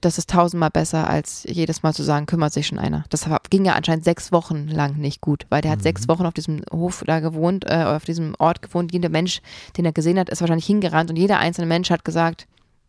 das 0.00 0.18
ist 0.18 0.30
tausendmal 0.30 0.70
besser, 0.70 1.08
als 1.08 1.44
jedes 1.44 1.82
Mal 1.82 1.92
zu 1.92 2.02
sagen, 2.02 2.26
kümmert 2.26 2.52
sich 2.52 2.68
schon 2.68 2.78
einer. 2.78 3.04
Das 3.10 3.28
ging 3.50 3.64
ja 3.64 3.74
anscheinend 3.74 4.04
sechs 4.04 4.30
Wochen 4.30 4.68
lang 4.68 4.96
nicht 4.96 5.20
gut, 5.20 5.46
weil 5.48 5.60
der 5.60 5.72
hat 5.72 5.80
mhm. 5.80 5.84
sechs 5.84 6.08
Wochen 6.08 6.26
auf 6.26 6.34
diesem 6.34 6.62
Hof 6.72 7.02
da 7.06 7.20
gewohnt, 7.20 7.64
äh, 7.68 7.84
auf 7.84 8.04
diesem 8.04 8.34
Ort 8.38 8.62
gewohnt. 8.62 8.92
Jeder 8.92 9.08
Mensch, 9.08 9.40
den 9.76 9.84
er 9.84 9.92
gesehen 9.92 10.18
hat, 10.18 10.28
ist 10.28 10.40
wahrscheinlich 10.40 10.66
hingerannt 10.66 11.10
und 11.10 11.16
jeder 11.16 11.38
einzelne 11.38 11.66
Mensch 11.66 11.90
hat 11.90 12.04
gesagt, 12.04 12.46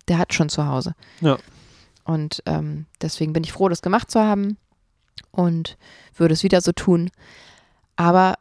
der 0.07 0.19
hat 0.19 0.33
schon 0.33 0.49
zu 0.49 0.67
Hause. 0.67 0.93
Ja. 1.21 1.37
Und 2.03 2.43
ähm, 2.45 2.85
deswegen 3.01 3.33
bin 3.33 3.43
ich 3.43 3.53
froh, 3.53 3.69
das 3.69 3.81
gemacht 3.81 4.11
zu 4.11 4.19
haben 4.19 4.57
und 5.31 5.77
würde 6.15 6.33
es 6.33 6.43
wieder 6.43 6.61
so 6.61 6.71
tun. 6.71 7.09
Aber 7.95 8.35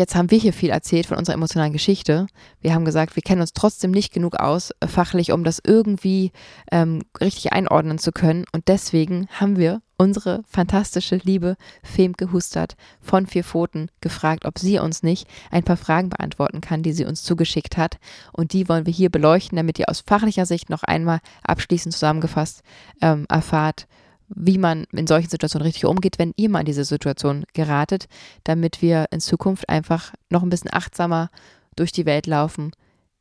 Jetzt 0.00 0.14
haben 0.14 0.30
wir 0.30 0.38
hier 0.38 0.54
viel 0.54 0.70
erzählt 0.70 1.04
von 1.04 1.18
unserer 1.18 1.34
emotionalen 1.34 1.74
Geschichte. 1.74 2.26
Wir 2.62 2.72
haben 2.72 2.86
gesagt, 2.86 3.16
wir 3.16 3.22
kennen 3.22 3.42
uns 3.42 3.52
trotzdem 3.52 3.90
nicht 3.90 4.14
genug 4.14 4.36
aus, 4.36 4.70
äh, 4.80 4.86
fachlich, 4.86 5.30
um 5.30 5.44
das 5.44 5.60
irgendwie 5.62 6.32
ähm, 6.72 7.02
richtig 7.20 7.52
einordnen 7.52 7.98
zu 7.98 8.10
können. 8.10 8.46
Und 8.50 8.68
deswegen 8.68 9.28
haben 9.30 9.58
wir 9.58 9.82
unsere 9.98 10.42
fantastische, 10.48 11.16
liebe 11.16 11.58
Femke 11.82 12.32
Hustert 12.32 12.76
von 13.02 13.26
Vier 13.26 13.44
Pfoten 13.44 13.90
gefragt, 14.00 14.46
ob 14.46 14.58
sie 14.58 14.78
uns 14.78 15.02
nicht 15.02 15.28
ein 15.50 15.64
paar 15.64 15.76
Fragen 15.76 16.08
beantworten 16.08 16.62
kann, 16.62 16.82
die 16.82 16.94
sie 16.94 17.04
uns 17.04 17.22
zugeschickt 17.22 17.76
hat. 17.76 17.98
Und 18.32 18.54
die 18.54 18.70
wollen 18.70 18.86
wir 18.86 18.94
hier 18.94 19.10
beleuchten, 19.10 19.56
damit 19.56 19.78
ihr 19.78 19.90
aus 19.90 20.02
fachlicher 20.06 20.46
Sicht 20.46 20.70
noch 20.70 20.82
einmal 20.82 21.20
abschließend 21.42 21.92
zusammengefasst 21.92 22.62
ähm, 23.02 23.26
erfahrt, 23.28 23.86
wie 24.34 24.58
man 24.58 24.84
in 24.92 25.06
solchen 25.06 25.28
Situationen 25.28 25.66
richtig 25.66 25.84
umgeht, 25.84 26.18
wenn 26.18 26.32
ihr 26.36 26.48
mal 26.48 26.60
in 26.60 26.66
diese 26.66 26.84
Situation 26.84 27.44
geratet, 27.52 28.06
damit 28.44 28.82
wir 28.82 29.06
in 29.10 29.20
Zukunft 29.20 29.68
einfach 29.68 30.12
noch 30.30 30.42
ein 30.42 30.50
bisschen 30.50 30.72
achtsamer 30.72 31.30
durch 31.76 31.92
die 31.92 32.06
Welt 32.06 32.26
laufen. 32.26 32.72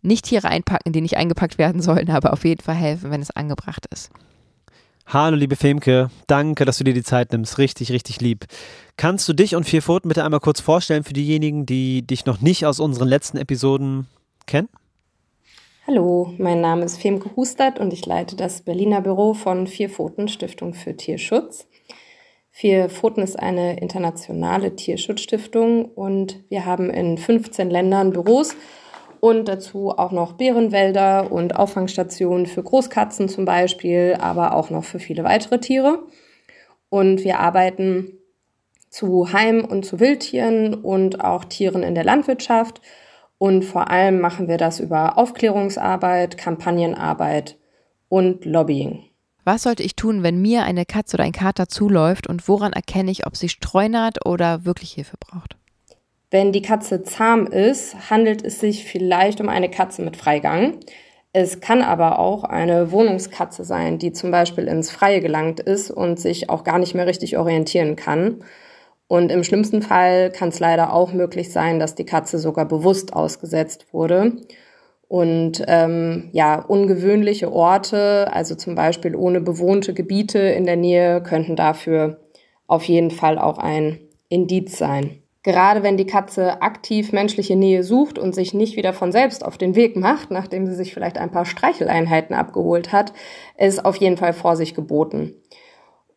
Nicht 0.02 0.26
Tiere 0.26 0.48
einpacken, 0.48 0.94
die 0.94 1.02
nicht 1.02 1.18
eingepackt 1.18 1.58
werden 1.58 1.82
sollen, 1.82 2.10
aber 2.10 2.34
auf 2.34 2.46
jeden 2.46 2.62
Fall 2.62 2.76
helfen, 2.76 3.12
wenn 3.12 3.22
es 3.22 3.32
angebracht 3.32 3.86
ist. 3.92 4.12
Hallo, 5.12 5.36
liebe 5.36 5.56
Femke. 5.56 6.12
Danke, 6.28 6.66
dass 6.66 6.78
du 6.78 6.84
dir 6.84 6.94
die 6.94 7.04
Zeit 7.04 7.32
nimmst. 7.32 7.58
Richtig, 7.58 7.92
richtig 7.92 8.22
lieb. 8.22 8.46
Kannst 8.96 9.28
du 9.28 9.34
dich 9.34 9.56
und 9.56 9.64
Vier 9.64 9.82
Pfoten 9.82 10.08
bitte 10.08 10.24
einmal 10.24 10.40
kurz 10.40 10.62
vorstellen 10.62 11.04
für 11.04 11.14
diejenigen, 11.14 11.66
die 11.66 12.04
dich 12.04 12.26
noch 12.26 12.42
nicht 12.42 12.68
aus 12.68 12.80
unseren 12.80 13.08
letzten 13.08 13.38
Episoden 13.38 14.08
kennen? 14.46 14.70
Hallo, 15.92 16.36
mein 16.38 16.62
Name 16.62 16.86
ist 16.86 17.02
Femke 17.02 17.36
Hustert 17.36 17.80
und 17.80 17.94
ich 17.94 18.06
leite 18.06 18.36
das 18.36 18.62
Berliner 18.62 19.02
Büro 19.02 19.34
von 19.34 19.66
Vier 19.66 19.90
Pfoten 19.90 20.28
Stiftung 20.28 20.76
für 20.76 20.96
Tierschutz. 20.96 21.68
Vier 22.52 22.90
Pfoten 22.90 23.24
ist 23.24 23.40
eine 23.40 23.80
internationale 23.80 24.76
Tierschutzstiftung 24.76 25.86
und 25.86 26.44
wir 26.48 26.68
haben 26.68 26.92
in 26.92 27.18
15 27.18 27.72
Ländern 27.72 28.12
Büros 28.12 28.56
und 29.20 29.48
dazu 29.48 29.90
auch 29.90 30.12
noch 30.12 30.34
Bärenwälder 30.34 31.32
und 31.32 31.56
Auffangstationen 31.56 32.46
für 32.46 32.62
Großkatzen 32.62 33.28
zum 33.28 33.46
Beispiel, 33.46 34.16
aber 34.20 34.54
auch 34.54 34.70
noch 34.70 34.84
für 34.84 35.00
viele 35.00 35.24
weitere 35.24 35.60
Tiere. 35.60 36.04
Und 36.90 37.24
wir 37.24 37.40
arbeiten 37.40 38.20
zu 38.92 39.34
Heim- 39.34 39.66
und 39.66 39.88
zu 39.88 40.00
Wildtieren 40.00 40.76
und 40.76 41.24
auch 41.24 41.46
Tieren 41.46 41.82
in 41.82 41.96
der 41.96 42.04
Landwirtschaft 42.04 42.80
und 43.40 43.64
vor 43.66 43.90
allem 43.90 44.20
machen 44.20 44.48
wir 44.48 44.58
das 44.58 44.80
über 44.80 45.18
Aufklärungsarbeit, 45.18 46.38
Kampagnenarbeit 46.38 47.58
und 48.10 48.46
Lobbying. 48.46 49.06
Was 49.46 49.64
sollte 49.64 49.82
ich 49.82 49.96
tun, 49.96 50.22
wenn 50.22 50.40
mir 50.40 50.64
eine 50.64 50.86
Katze 50.86 51.16
oder 51.16 51.24
ein 51.24 51.32
Kater 51.32 51.68
zuläuft 51.68 52.28
und 52.28 52.48
woran 52.48 52.74
erkenne 52.74 53.10
ich, 53.10 53.26
ob 53.26 53.36
sie 53.36 53.50
streunert 53.50 54.28
oder 54.28 54.66
wirklich 54.66 54.92
Hilfe 54.92 55.18
braucht? 55.20 55.56
Wenn 56.30 56.52
die 56.52 56.62
Katze 56.62 57.02
zahm 57.02 57.48
ist, 57.48 58.12
handelt 58.12 58.46
es 58.46 58.60
sich 58.60 58.84
vielleicht 58.84 59.42
um 59.42 59.50
eine 59.50 59.72
Katze 59.72 60.04
mit 60.04 60.18
Freigang. 60.18 60.76
Es 61.34 61.62
kann 61.62 61.82
aber 61.82 62.20
auch 62.20 62.44
eine 62.44 62.92
Wohnungskatze 62.92 63.64
sein, 63.64 63.98
die 63.98 64.12
zum 64.12 64.30
Beispiel 64.30 64.68
ins 64.68 64.92
Freie 64.92 65.22
gelangt 65.22 65.60
ist 65.60 65.90
und 65.90 66.20
sich 66.20 66.50
auch 66.50 66.64
gar 66.64 66.78
nicht 66.78 66.94
mehr 66.94 67.08
richtig 67.08 67.38
orientieren 67.38 67.96
kann. 67.96 68.44
Und 69.10 69.32
im 69.32 69.44
schlimmsten 69.44 69.82
Fall 69.82 70.32
kann 70.32 70.50
es 70.50 70.60
leider 70.60 70.94
auch 70.94 71.14
möglich 71.14 71.52
sein, 71.52 71.80
dass 71.80 71.96
die 71.96 72.06
Katze 72.06 72.38
sogar 72.38 72.66
bewusst 72.66 73.12
ausgesetzt 73.12 73.88
wurde. 73.92 74.34
Und 75.08 75.64
ähm, 75.68 76.30
ja, 76.32 76.62
ungewöhnliche 76.62 77.52
Orte, 77.52 78.32
also 78.32 78.54
zum 78.54 78.76
Beispiel 78.76 79.16
ohne 79.16 79.42
bewohnte 79.42 79.96
Gebiete 79.96 80.38
in 80.38 80.66
der 80.66 80.76
Nähe, 80.76 81.24
könnten 81.24 81.56
dafür 81.56 82.20
auf 82.68 82.84
jeden 82.84 83.10
Fall 83.10 83.40
auch 83.40 83.58
ein 83.58 83.98
Indiz 84.30 84.78
sein. 84.78 85.24
Gerade 85.42 85.82
wenn 85.82 85.98
die 85.98 86.06
Katze 86.06 86.62
aktiv 86.62 87.12
menschliche 87.12 87.56
Nähe 87.56 87.84
sucht 87.84 88.20
und 88.20 88.36
sich 88.36 88.54
nicht 88.54 88.76
wieder 88.76 88.94
von 88.94 89.12
selbst 89.12 89.44
auf 89.44 89.58
den 89.58 89.74
Weg 89.74 89.96
macht, 89.96 90.30
nachdem 90.30 90.68
sie 90.68 90.76
sich 90.76 90.94
vielleicht 90.94 91.18
ein 91.18 91.32
paar 91.32 91.46
Streicheleinheiten 91.46 92.36
abgeholt 92.36 92.92
hat, 92.92 93.14
ist 93.58 93.84
auf 93.84 93.96
jeden 93.96 94.18
Fall 94.18 94.34
Vorsicht 94.34 94.76
geboten. 94.76 95.34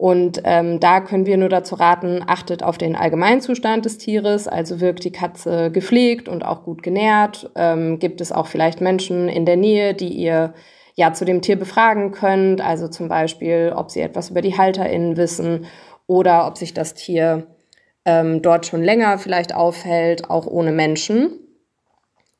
Und 0.02 0.42
ähm, 0.42 0.80
da 0.80 0.98
können 1.00 1.26
wir 1.26 1.36
nur 1.36 1.48
dazu 1.48 1.76
raten, 1.76 2.24
achtet 2.26 2.64
auf 2.64 2.76
den 2.76 2.96
Allgemeinzustand 2.96 3.84
des 3.84 3.98
Tieres, 3.98 4.48
also 4.48 4.80
wirkt 4.80 5.04
die 5.04 5.12
Katze 5.12 5.70
gepflegt 5.70 6.28
und 6.28 6.44
auch 6.44 6.64
gut 6.64 6.82
genährt. 6.82 7.52
Ähm, 7.54 8.00
gibt 8.00 8.20
es 8.20 8.32
auch 8.32 8.48
vielleicht 8.48 8.80
Menschen 8.80 9.28
in 9.28 9.46
der 9.46 9.56
Nähe, 9.56 9.94
die 9.94 10.08
ihr 10.08 10.54
ja 10.96 11.12
zu 11.12 11.24
dem 11.24 11.40
Tier 11.40 11.56
befragen 11.56 12.10
könnt, 12.10 12.60
also 12.60 12.88
zum 12.88 13.06
Beispiel, 13.06 13.72
ob 13.76 13.92
sie 13.92 14.00
etwas 14.00 14.30
über 14.30 14.40
die 14.40 14.58
HalterInnen 14.58 15.16
wissen 15.16 15.66
oder 16.08 16.48
ob 16.48 16.58
sich 16.58 16.74
das 16.74 16.94
Tier 16.94 17.46
ähm, 18.04 18.42
dort 18.42 18.66
schon 18.66 18.82
länger 18.82 19.18
vielleicht 19.18 19.54
aufhält, 19.54 20.28
auch 20.28 20.48
ohne 20.48 20.72
Menschen. 20.72 21.30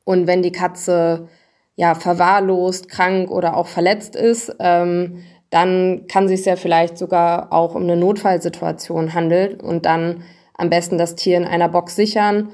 Und 0.03 0.27
wenn 0.27 0.43
die 0.43 0.51
Katze 0.51 1.29
ja 1.77 1.95
verwahrlost, 1.95 2.89
krank 2.89 3.31
oder 3.31 3.55
auch 3.55 3.67
verletzt 3.67 4.17
ist, 4.17 4.53
ähm, 4.59 5.23
dann 5.53 6.07
kann 6.07 6.27
sich 6.27 6.43
ja 6.45 6.55
vielleicht 6.55 6.97
sogar 6.97 7.53
auch 7.53 7.75
um 7.75 7.83
eine 7.83 7.95
Notfallsituation 7.95 9.13
handeln 9.13 9.61
und 9.61 9.85
dann 9.85 10.23
am 10.55 10.69
besten 10.69 10.97
das 10.97 11.15
Tier 11.15 11.37
in 11.37 11.45
einer 11.45 11.69
Box 11.69 11.95
sichern 11.95 12.49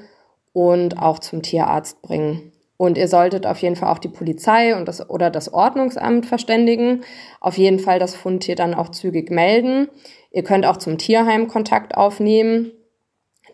und 0.52 1.00
auch 1.00 1.18
zum 1.18 1.42
Tierarzt 1.42 2.02
bringen. 2.02 2.52
Und 2.76 2.98
ihr 2.98 3.08
solltet 3.08 3.46
auf 3.46 3.58
jeden 3.58 3.76
Fall 3.76 3.90
auch 3.90 3.98
die 3.98 4.08
Polizei 4.08 4.76
und 4.76 4.86
das, 4.86 5.08
oder 5.08 5.30
das 5.30 5.52
Ordnungsamt 5.52 6.26
verständigen. 6.26 7.02
Auf 7.40 7.56
jeden 7.56 7.78
Fall 7.78 7.98
das 7.98 8.14
Fundtier 8.14 8.54
dann 8.54 8.74
auch 8.74 8.90
zügig 8.90 9.30
melden. 9.30 9.88
Ihr 10.30 10.44
könnt 10.44 10.66
auch 10.66 10.76
zum 10.76 10.98
Tierheim 10.98 11.48
Kontakt 11.48 11.96
aufnehmen. 11.96 12.72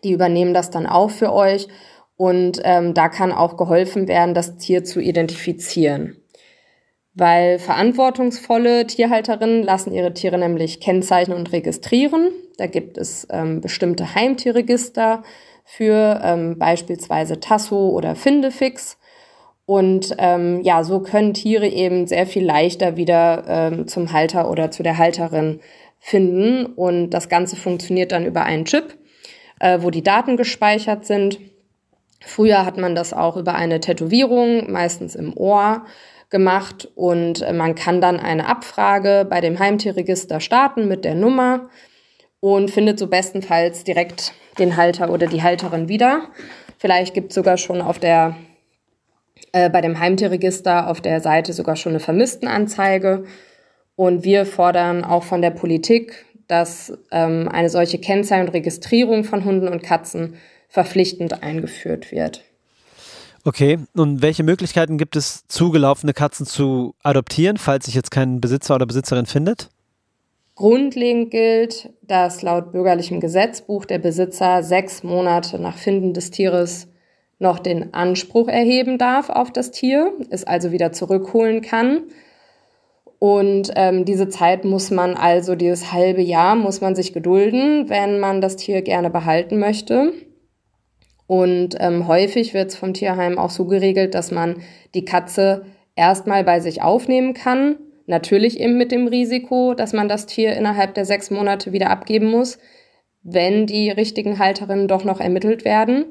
Die 0.03 0.11
übernehmen 0.11 0.53
das 0.53 0.71
dann 0.71 0.87
auch 0.87 1.09
für 1.09 1.33
euch. 1.33 1.67
Und 2.17 2.61
ähm, 2.63 2.93
da 2.93 3.09
kann 3.09 3.31
auch 3.31 3.57
geholfen 3.57 4.07
werden, 4.07 4.33
das 4.33 4.57
Tier 4.57 4.83
zu 4.83 4.99
identifizieren. 4.99 6.17
Weil 7.17 7.57
verantwortungsvolle 7.57 8.85
Tierhalterinnen 8.85 9.63
lassen 9.63 9.91
ihre 9.91 10.13
Tiere 10.13 10.37
nämlich 10.37 10.79
kennzeichnen 10.79 11.35
und 11.35 11.51
registrieren. 11.51 12.29
Da 12.57 12.67
gibt 12.67 12.95
es 12.99 13.27
ähm, 13.31 13.59
bestimmte 13.59 14.13
Heimtierregister 14.13 15.23
für 15.65 16.21
ähm, 16.23 16.59
beispielsweise 16.59 17.39
Tasso 17.39 17.89
oder 17.89 18.15
Findefix. 18.15 18.99
Und 19.65 20.15
ähm, 20.19 20.61
ja, 20.61 20.83
so 20.83 20.99
können 20.99 21.33
Tiere 21.33 21.67
eben 21.67 22.05
sehr 22.05 22.27
viel 22.27 22.45
leichter 22.45 22.97
wieder 22.97 23.45
ähm, 23.47 23.87
zum 23.87 24.13
Halter 24.13 24.51
oder 24.51 24.69
zu 24.69 24.83
der 24.83 24.99
Halterin 24.99 25.59
finden. 25.99 26.67
Und 26.67 27.09
das 27.09 27.29
Ganze 27.29 27.55
funktioniert 27.55 28.11
dann 28.11 28.27
über 28.27 28.43
einen 28.43 28.65
Chip, 28.65 28.95
äh, 29.59 29.79
wo 29.81 29.89
die 29.89 30.03
Daten 30.03 30.37
gespeichert 30.37 31.05
sind. 31.07 31.39
Früher 32.19 32.65
hat 32.65 32.77
man 32.77 32.95
das 32.95 33.13
auch 33.13 33.37
über 33.37 33.55
eine 33.55 33.79
Tätowierung, 33.79 34.71
meistens 34.71 35.15
im 35.15 35.35
Ohr, 35.37 35.85
gemacht. 36.29 36.89
Und 36.95 37.41
äh, 37.41 37.53
man 37.53 37.75
kann 37.75 38.01
dann 38.01 38.19
eine 38.19 38.47
Abfrage 38.47 39.25
bei 39.29 39.41
dem 39.41 39.59
Heimtierregister 39.59 40.39
starten 40.39 40.87
mit 40.87 41.05
der 41.05 41.15
Nummer 41.15 41.69
und 42.39 42.71
findet 42.71 42.99
so 42.99 43.07
bestenfalls 43.07 43.83
direkt 43.83 44.33
den 44.59 44.77
Halter 44.77 45.09
oder 45.09 45.27
die 45.27 45.43
Halterin 45.43 45.87
wieder. 45.87 46.29
Vielleicht 46.77 47.13
gibt 47.13 47.31
es 47.31 47.35
sogar 47.35 47.57
schon 47.57 47.81
auf 47.81 47.99
der 47.99 48.35
äh, 49.51 49.69
bei 49.69 49.81
dem 49.81 49.99
Heimtierregister 49.99 50.89
auf 50.89 51.01
der 51.01 51.21
Seite 51.21 51.53
sogar 51.53 51.75
schon 51.75 51.93
eine 51.93 51.99
Vermisstenanzeige. 51.99 53.23
Und 53.95 54.23
wir 54.23 54.45
fordern 54.45 55.03
auch 55.03 55.23
von 55.23 55.41
der 55.41 55.51
Politik, 55.51 56.25
dass 56.47 56.93
ähm, 57.11 57.49
eine 57.51 57.69
solche 57.69 57.97
Kennzeichnung 57.97 58.47
und 58.47 58.53
Registrierung 58.53 59.23
von 59.23 59.43
Hunden 59.43 59.67
und 59.67 59.81
Katzen 59.81 60.35
verpflichtend 60.67 61.43
eingeführt 61.43 62.11
wird. 62.11 62.43
Okay, 63.43 63.79
und 63.95 64.21
welche 64.21 64.43
Möglichkeiten 64.43 64.97
gibt 64.97 65.15
es, 65.15 65.47
zugelaufene 65.47 66.13
Katzen 66.13 66.45
zu 66.45 66.95
adoptieren, 67.01 67.57
falls 67.57 67.85
sich 67.85 67.95
jetzt 67.95 68.11
kein 68.11 68.41
Besitzer 68.41 68.75
oder 68.75 68.85
Besitzerin 68.85 69.25
findet? 69.25 69.69
Grundlegend 70.55 71.31
gilt, 71.31 71.89
dass 72.01 72.41
laut 72.41 72.71
bürgerlichem 72.71 73.19
Gesetzbuch 73.19 73.85
der 73.85 73.99
Besitzer 73.99 74.63
sechs 74.63 75.03
Monate 75.03 75.59
nach 75.59 75.77
Finden 75.77 76.13
des 76.13 76.31
Tieres 76.31 76.87
noch 77.39 77.59
den 77.59 77.93
Anspruch 77.93 78.47
erheben 78.47 78.97
darf 78.97 79.29
auf 79.29 79.51
das 79.51 79.71
Tier, 79.71 80.11
es 80.29 80.43
also 80.43 80.71
wieder 80.71 80.91
zurückholen 80.91 81.61
kann. 81.61 82.03
Und 83.19 83.71
ähm, 83.75 84.05
diese 84.05 84.29
Zeit 84.29 84.65
muss 84.65 84.91
man 84.91 85.15
also, 85.15 85.55
dieses 85.55 85.93
halbe 85.93 86.21
Jahr 86.21 86.55
muss 86.55 86.81
man 86.81 86.95
sich 86.95 87.13
gedulden, 87.13 87.87
wenn 87.87 88.19
man 88.19 88.41
das 88.41 88.57
Tier 88.57 88.81
gerne 88.81 89.09
behalten 89.09 89.59
möchte. 89.59 90.11
Und 91.27 91.75
ähm, 91.79 92.07
häufig 92.07 92.53
wird 92.53 92.69
es 92.69 92.77
vom 92.77 92.93
Tierheim 92.93 93.37
auch 93.37 93.49
so 93.49 93.65
geregelt, 93.65 94.15
dass 94.15 94.31
man 94.31 94.61
die 94.95 95.05
Katze 95.05 95.65
erstmal 95.95 96.45
bei 96.45 96.61
sich 96.61 96.81
aufnehmen 96.81 97.33
kann. 97.33 97.77
Natürlich 98.05 98.59
eben 98.59 98.77
mit 98.77 98.93
dem 98.93 99.07
Risiko, 99.07 99.73
dass 99.73 99.91
man 99.91 100.07
das 100.07 100.25
Tier 100.25 100.55
innerhalb 100.55 100.93
der 100.93 101.03
sechs 101.03 101.29
Monate 101.29 101.73
wieder 101.73 101.89
abgeben 101.89 102.31
muss, 102.31 102.57
wenn 103.21 103.67
die 103.67 103.91
richtigen 103.91 104.39
Halterinnen 104.39 104.87
doch 104.87 105.03
noch 105.03 105.19
ermittelt 105.19 105.65
werden. 105.65 106.05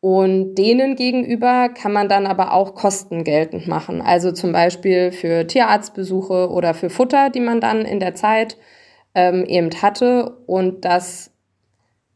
Und 0.00 0.56
denen 0.56 0.96
gegenüber 0.96 1.68
kann 1.68 1.92
man 1.92 2.08
dann 2.08 2.26
aber 2.26 2.52
auch 2.52 2.74
Kosten 2.74 3.24
geltend 3.24 3.66
machen. 3.66 4.00
Also 4.00 4.30
zum 4.32 4.52
Beispiel 4.52 5.12
für 5.12 5.46
Tierarztbesuche 5.46 6.50
oder 6.50 6.74
für 6.74 6.90
Futter, 6.90 7.30
die 7.30 7.40
man 7.40 7.60
dann 7.60 7.84
in 7.84 7.98
der 7.98 8.14
Zeit 8.14 8.56
ähm, 9.14 9.44
eben 9.44 9.70
hatte. 9.82 10.36
Und 10.46 10.84
das 10.84 11.32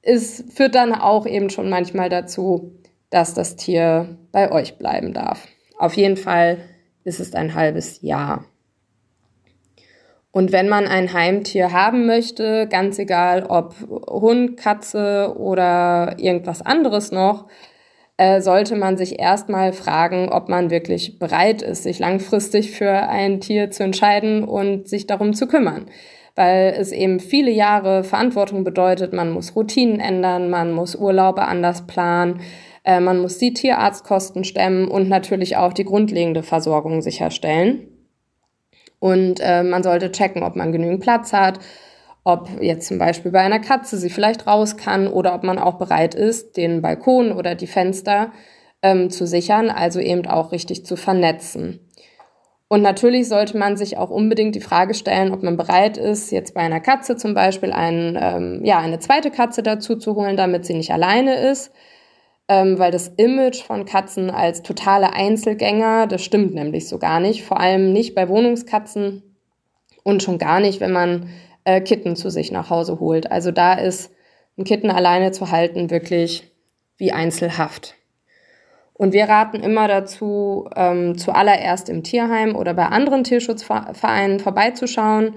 ist, 0.02 0.52
führt 0.52 0.74
dann 0.74 0.92
auch 0.92 1.26
eben 1.26 1.48
schon 1.50 1.70
manchmal 1.70 2.08
dazu, 2.08 2.72
dass 3.10 3.34
das 3.34 3.56
Tier 3.56 4.18
bei 4.32 4.50
euch 4.50 4.78
bleiben 4.78 5.12
darf. 5.12 5.46
Auf 5.78 5.94
jeden 5.94 6.16
Fall 6.16 6.58
ist 7.04 7.20
es 7.20 7.34
ein 7.34 7.54
halbes 7.54 8.02
Jahr. 8.02 8.44
Und 10.32 10.50
wenn 10.50 10.68
man 10.68 10.86
ein 10.86 11.12
Heimtier 11.12 11.72
haben 11.72 12.06
möchte, 12.06 12.66
ganz 12.66 12.98
egal 12.98 13.44
ob 13.44 13.74
Hund, 14.08 14.56
Katze 14.56 15.34
oder 15.36 16.16
irgendwas 16.18 16.62
anderes 16.62 17.12
noch, 17.12 17.48
äh, 18.16 18.40
sollte 18.40 18.76
man 18.76 18.96
sich 18.96 19.18
erstmal 19.18 19.74
fragen, 19.74 20.30
ob 20.30 20.48
man 20.48 20.70
wirklich 20.70 21.18
bereit 21.18 21.60
ist, 21.60 21.82
sich 21.82 21.98
langfristig 21.98 22.70
für 22.70 22.90
ein 22.90 23.40
Tier 23.40 23.70
zu 23.70 23.82
entscheiden 23.82 24.44
und 24.44 24.88
sich 24.88 25.06
darum 25.06 25.34
zu 25.34 25.46
kümmern. 25.46 25.86
Weil 26.34 26.74
es 26.78 26.92
eben 26.92 27.20
viele 27.20 27.50
Jahre 27.50 28.04
Verantwortung 28.04 28.64
bedeutet, 28.64 29.12
man 29.12 29.30
muss 29.30 29.54
Routinen 29.54 30.00
ändern, 30.00 30.48
man 30.48 30.72
muss 30.72 30.96
Urlaube 30.96 31.42
anders 31.42 31.86
planen, 31.86 32.40
äh, 32.84 33.00
man 33.00 33.20
muss 33.20 33.38
die 33.38 33.52
Tierarztkosten 33.52 34.44
stemmen 34.44 34.88
und 34.88 35.08
natürlich 35.08 35.56
auch 35.56 35.72
die 35.72 35.84
grundlegende 35.84 36.42
Versorgung 36.42 37.02
sicherstellen. 37.02 37.88
Und 38.98 39.40
äh, 39.40 39.62
man 39.62 39.82
sollte 39.82 40.12
checken, 40.12 40.42
ob 40.42 40.56
man 40.56 40.72
genügend 40.72 41.00
Platz 41.00 41.32
hat, 41.32 41.58
ob 42.24 42.48
jetzt 42.60 42.86
zum 42.86 42.98
Beispiel 42.98 43.32
bei 43.32 43.40
einer 43.40 43.58
Katze 43.58 43.96
sie 43.96 44.10
vielleicht 44.10 44.46
raus 44.46 44.76
kann 44.76 45.08
oder 45.08 45.34
ob 45.34 45.42
man 45.42 45.58
auch 45.58 45.74
bereit 45.74 46.14
ist, 46.14 46.56
den 46.56 46.82
Balkon 46.82 47.32
oder 47.32 47.54
die 47.54 47.66
Fenster 47.66 48.30
ähm, 48.80 49.10
zu 49.10 49.26
sichern, 49.26 49.70
also 49.70 49.98
eben 49.98 50.26
auch 50.26 50.52
richtig 50.52 50.86
zu 50.86 50.96
vernetzen. 50.96 51.80
Und 52.72 52.80
natürlich 52.80 53.28
sollte 53.28 53.58
man 53.58 53.76
sich 53.76 53.98
auch 53.98 54.08
unbedingt 54.08 54.54
die 54.54 54.62
Frage 54.62 54.94
stellen, 54.94 55.34
ob 55.34 55.42
man 55.42 55.58
bereit 55.58 55.98
ist, 55.98 56.32
jetzt 56.32 56.54
bei 56.54 56.62
einer 56.62 56.80
Katze 56.80 57.18
zum 57.18 57.34
Beispiel 57.34 57.70
ein, 57.70 58.18
ähm, 58.18 58.64
ja, 58.64 58.78
eine 58.78 58.98
zweite 58.98 59.30
Katze 59.30 59.62
dazu 59.62 59.96
zu 59.96 60.14
holen, 60.14 60.38
damit 60.38 60.64
sie 60.64 60.72
nicht 60.72 60.90
alleine 60.90 61.50
ist. 61.50 61.70
Ähm, 62.48 62.78
weil 62.78 62.90
das 62.90 63.08
Image 63.08 63.62
von 63.62 63.84
Katzen 63.84 64.30
als 64.30 64.62
totale 64.62 65.12
Einzelgänger, 65.12 66.06
das 66.06 66.24
stimmt 66.24 66.54
nämlich 66.54 66.88
so 66.88 66.98
gar 66.98 67.20
nicht. 67.20 67.44
Vor 67.44 67.60
allem 67.60 67.92
nicht 67.92 68.14
bei 68.14 68.26
Wohnungskatzen 68.30 69.22
und 70.02 70.22
schon 70.22 70.38
gar 70.38 70.58
nicht, 70.58 70.80
wenn 70.80 70.92
man 70.92 71.28
äh, 71.64 71.82
Kitten 71.82 72.16
zu 72.16 72.30
sich 72.30 72.52
nach 72.52 72.70
Hause 72.70 73.00
holt. 73.00 73.30
Also 73.30 73.50
da 73.50 73.74
ist 73.74 74.10
ein 74.56 74.64
Kitten 74.64 74.88
alleine 74.88 75.30
zu 75.32 75.50
halten 75.50 75.90
wirklich 75.90 76.50
wie 76.96 77.12
Einzelhaft. 77.12 77.96
Und 79.02 79.12
wir 79.12 79.24
raten 79.24 79.56
immer 79.56 79.88
dazu, 79.88 80.68
ähm, 80.76 81.18
zuallererst 81.18 81.88
im 81.88 82.04
Tierheim 82.04 82.54
oder 82.54 82.72
bei 82.72 82.86
anderen 82.86 83.24
Tierschutzvereinen 83.24 84.38
vorbeizuschauen, 84.38 85.34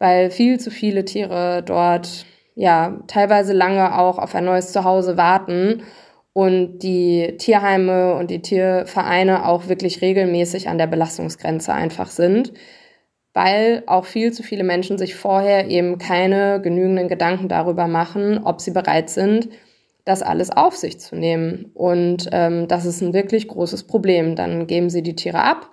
weil 0.00 0.32
viel 0.32 0.58
zu 0.58 0.72
viele 0.72 1.04
Tiere 1.04 1.62
dort 1.64 2.26
ja 2.56 2.98
teilweise 3.06 3.52
lange 3.52 3.96
auch 3.96 4.18
auf 4.18 4.34
ein 4.34 4.44
neues 4.44 4.72
Zuhause 4.72 5.16
warten 5.16 5.84
und 6.32 6.80
die 6.80 7.36
Tierheime 7.38 8.16
und 8.16 8.32
die 8.32 8.42
Tiervereine 8.42 9.46
auch 9.46 9.68
wirklich 9.68 10.02
regelmäßig 10.02 10.68
an 10.68 10.78
der 10.78 10.88
Belastungsgrenze 10.88 11.72
einfach 11.72 12.08
sind 12.08 12.52
weil 13.36 13.82
auch 13.86 14.04
viel 14.04 14.32
zu 14.32 14.44
viele 14.44 14.62
Menschen 14.62 14.96
sich 14.96 15.16
vorher 15.16 15.68
eben 15.68 15.98
keine 15.98 16.60
genügenden 16.62 17.08
Gedanken 17.08 17.48
darüber 17.48 17.88
machen, 17.88 18.38
ob 18.44 18.60
sie 18.60 18.70
bereit 18.70 19.10
sind, 19.10 19.48
das 20.04 20.22
alles 20.22 20.50
auf 20.50 20.76
sich 20.76 21.00
zu 21.00 21.16
nehmen. 21.16 21.70
Und 21.74 22.28
ähm, 22.32 22.68
das 22.68 22.84
ist 22.84 23.00
ein 23.00 23.14
wirklich 23.14 23.48
großes 23.48 23.84
Problem. 23.84 24.36
Dann 24.36 24.66
geben 24.66 24.90
sie 24.90 25.02
die 25.02 25.16
Tiere 25.16 25.42
ab 25.42 25.70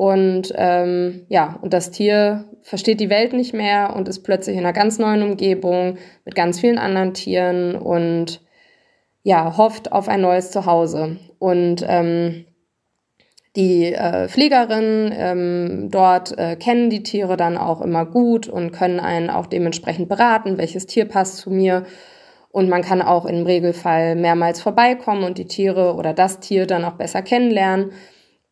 und 0.00 0.54
ähm, 0.56 1.26
ja, 1.28 1.58
und 1.60 1.74
das 1.74 1.90
Tier 1.90 2.46
versteht 2.62 3.00
die 3.00 3.10
Welt 3.10 3.34
nicht 3.34 3.52
mehr 3.52 3.94
und 3.94 4.08
ist 4.08 4.22
plötzlich 4.22 4.56
in 4.56 4.64
einer 4.64 4.72
ganz 4.72 4.98
neuen 4.98 5.22
Umgebung 5.22 5.98
mit 6.24 6.34
ganz 6.34 6.58
vielen 6.58 6.78
anderen 6.78 7.12
Tieren 7.12 7.74
und 7.74 8.40
ja, 9.24 9.58
hofft 9.58 9.92
auf 9.92 10.08
ein 10.08 10.22
neues 10.22 10.52
Zuhause. 10.52 11.18
Und 11.38 11.84
ähm, 11.86 12.46
die 13.56 13.92
äh, 13.92 14.26
Pflegerinnen 14.28 15.12
ähm, 15.14 15.88
dort 15.90 16.38
äh, 16.38 16.56
kennen 16.56 16.88
die 16.88 17.02
Tiere 17.02 17.36
dann 17.36 17.58
auch 17.58 17.82
immer 17.82 18.06
gut 18.06 18.48
und 18.48 18.72
können 18.72 19.00
einen 19.00 19.28
auch 19.28 19.44
dementsprechend 19.44 20.08
beraten, 20.08 20.56
welches 20.56 20.86
Tier 20.86 21.04
passt 21.04 21.36
zu 21.36 21.50
mir. 21.50 21.84
Und 22.52 22.68
man 22.68 22.82
kann 22.82 23.00
auch 23.00 23.26
im 23.26 23.44
Regelfall 23.44 24.16
mehrmals 24.16 24.60
vorbeikommen 24.60 25.24
und 25.24 25.38
die 25.38 25.46
Tiere 25.46 25.94
oder 25.94 26.12
das 26.12 26.40
Tier 26.40 26.66
dann 26.66 26.84
auch 26.84 26.94
besser 26.94 27.22
kennenlernen. 27.22 27.92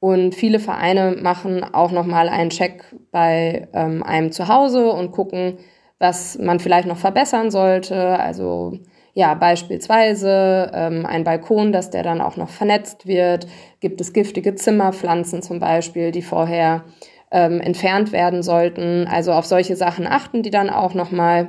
Und 0.01 0.35
viele 0.35 0.61
Vereine 0.61 1.17
machen 1.21 1.65
auch 1.65 1.91
nochmal 1.91 2.29
einen 2.29 2.51
Check 2.51 2.85
bei 3.11 3.69
ähm, 3.73 4.05
einem 4.05 4.31
zu 4.31 4.47
Hause 4.47 4.91
und 4.93 5.11
gucken, 5.11 5.59
was 5.99 6.39
man 6.39 6.61
vielleicht 6.61 6.87
noch 6.87 6.99
verbessern 6.99 7.51
sollte. 7.51 8.19
Also 8.21 8.79
ja, 9.15 9.35
beispielsweise 9.35 10.71
ähm, 10.73 11.05
ein 11.05 11.25
Balkon, 11.25 11.73
dass 11.73 11.91
der 11.91 12.05
dann 12.05 12.21
auch 12.21 12.37
noch 12.37 12.51
vernetzt 12.51 13.09
wird. 13.09 13.49
Gibt 13.81 14.01
es 14.01 14.13
giftige 14.13 14.55
Zimmerpflanzen 14.55 15.43
zum 15.43 15.59
Beispiel, 15.59 16.13
die 16.13 16.23
vorher 16.23 16.85
ähm, 17.33 17.61
entfernt 17.61 18.13
werden 18.13 18.45
sollten. 18.45 19.09
Also 19.09 19.33
auf 19.33 19.45
solche 19.45 19.75
Sachen 19.75 20.07
achten 20.07 20.45
die 20.45 20.51
dann 20.51 20.71
auch 20.71 20.95
nochmal. 20.95 21.49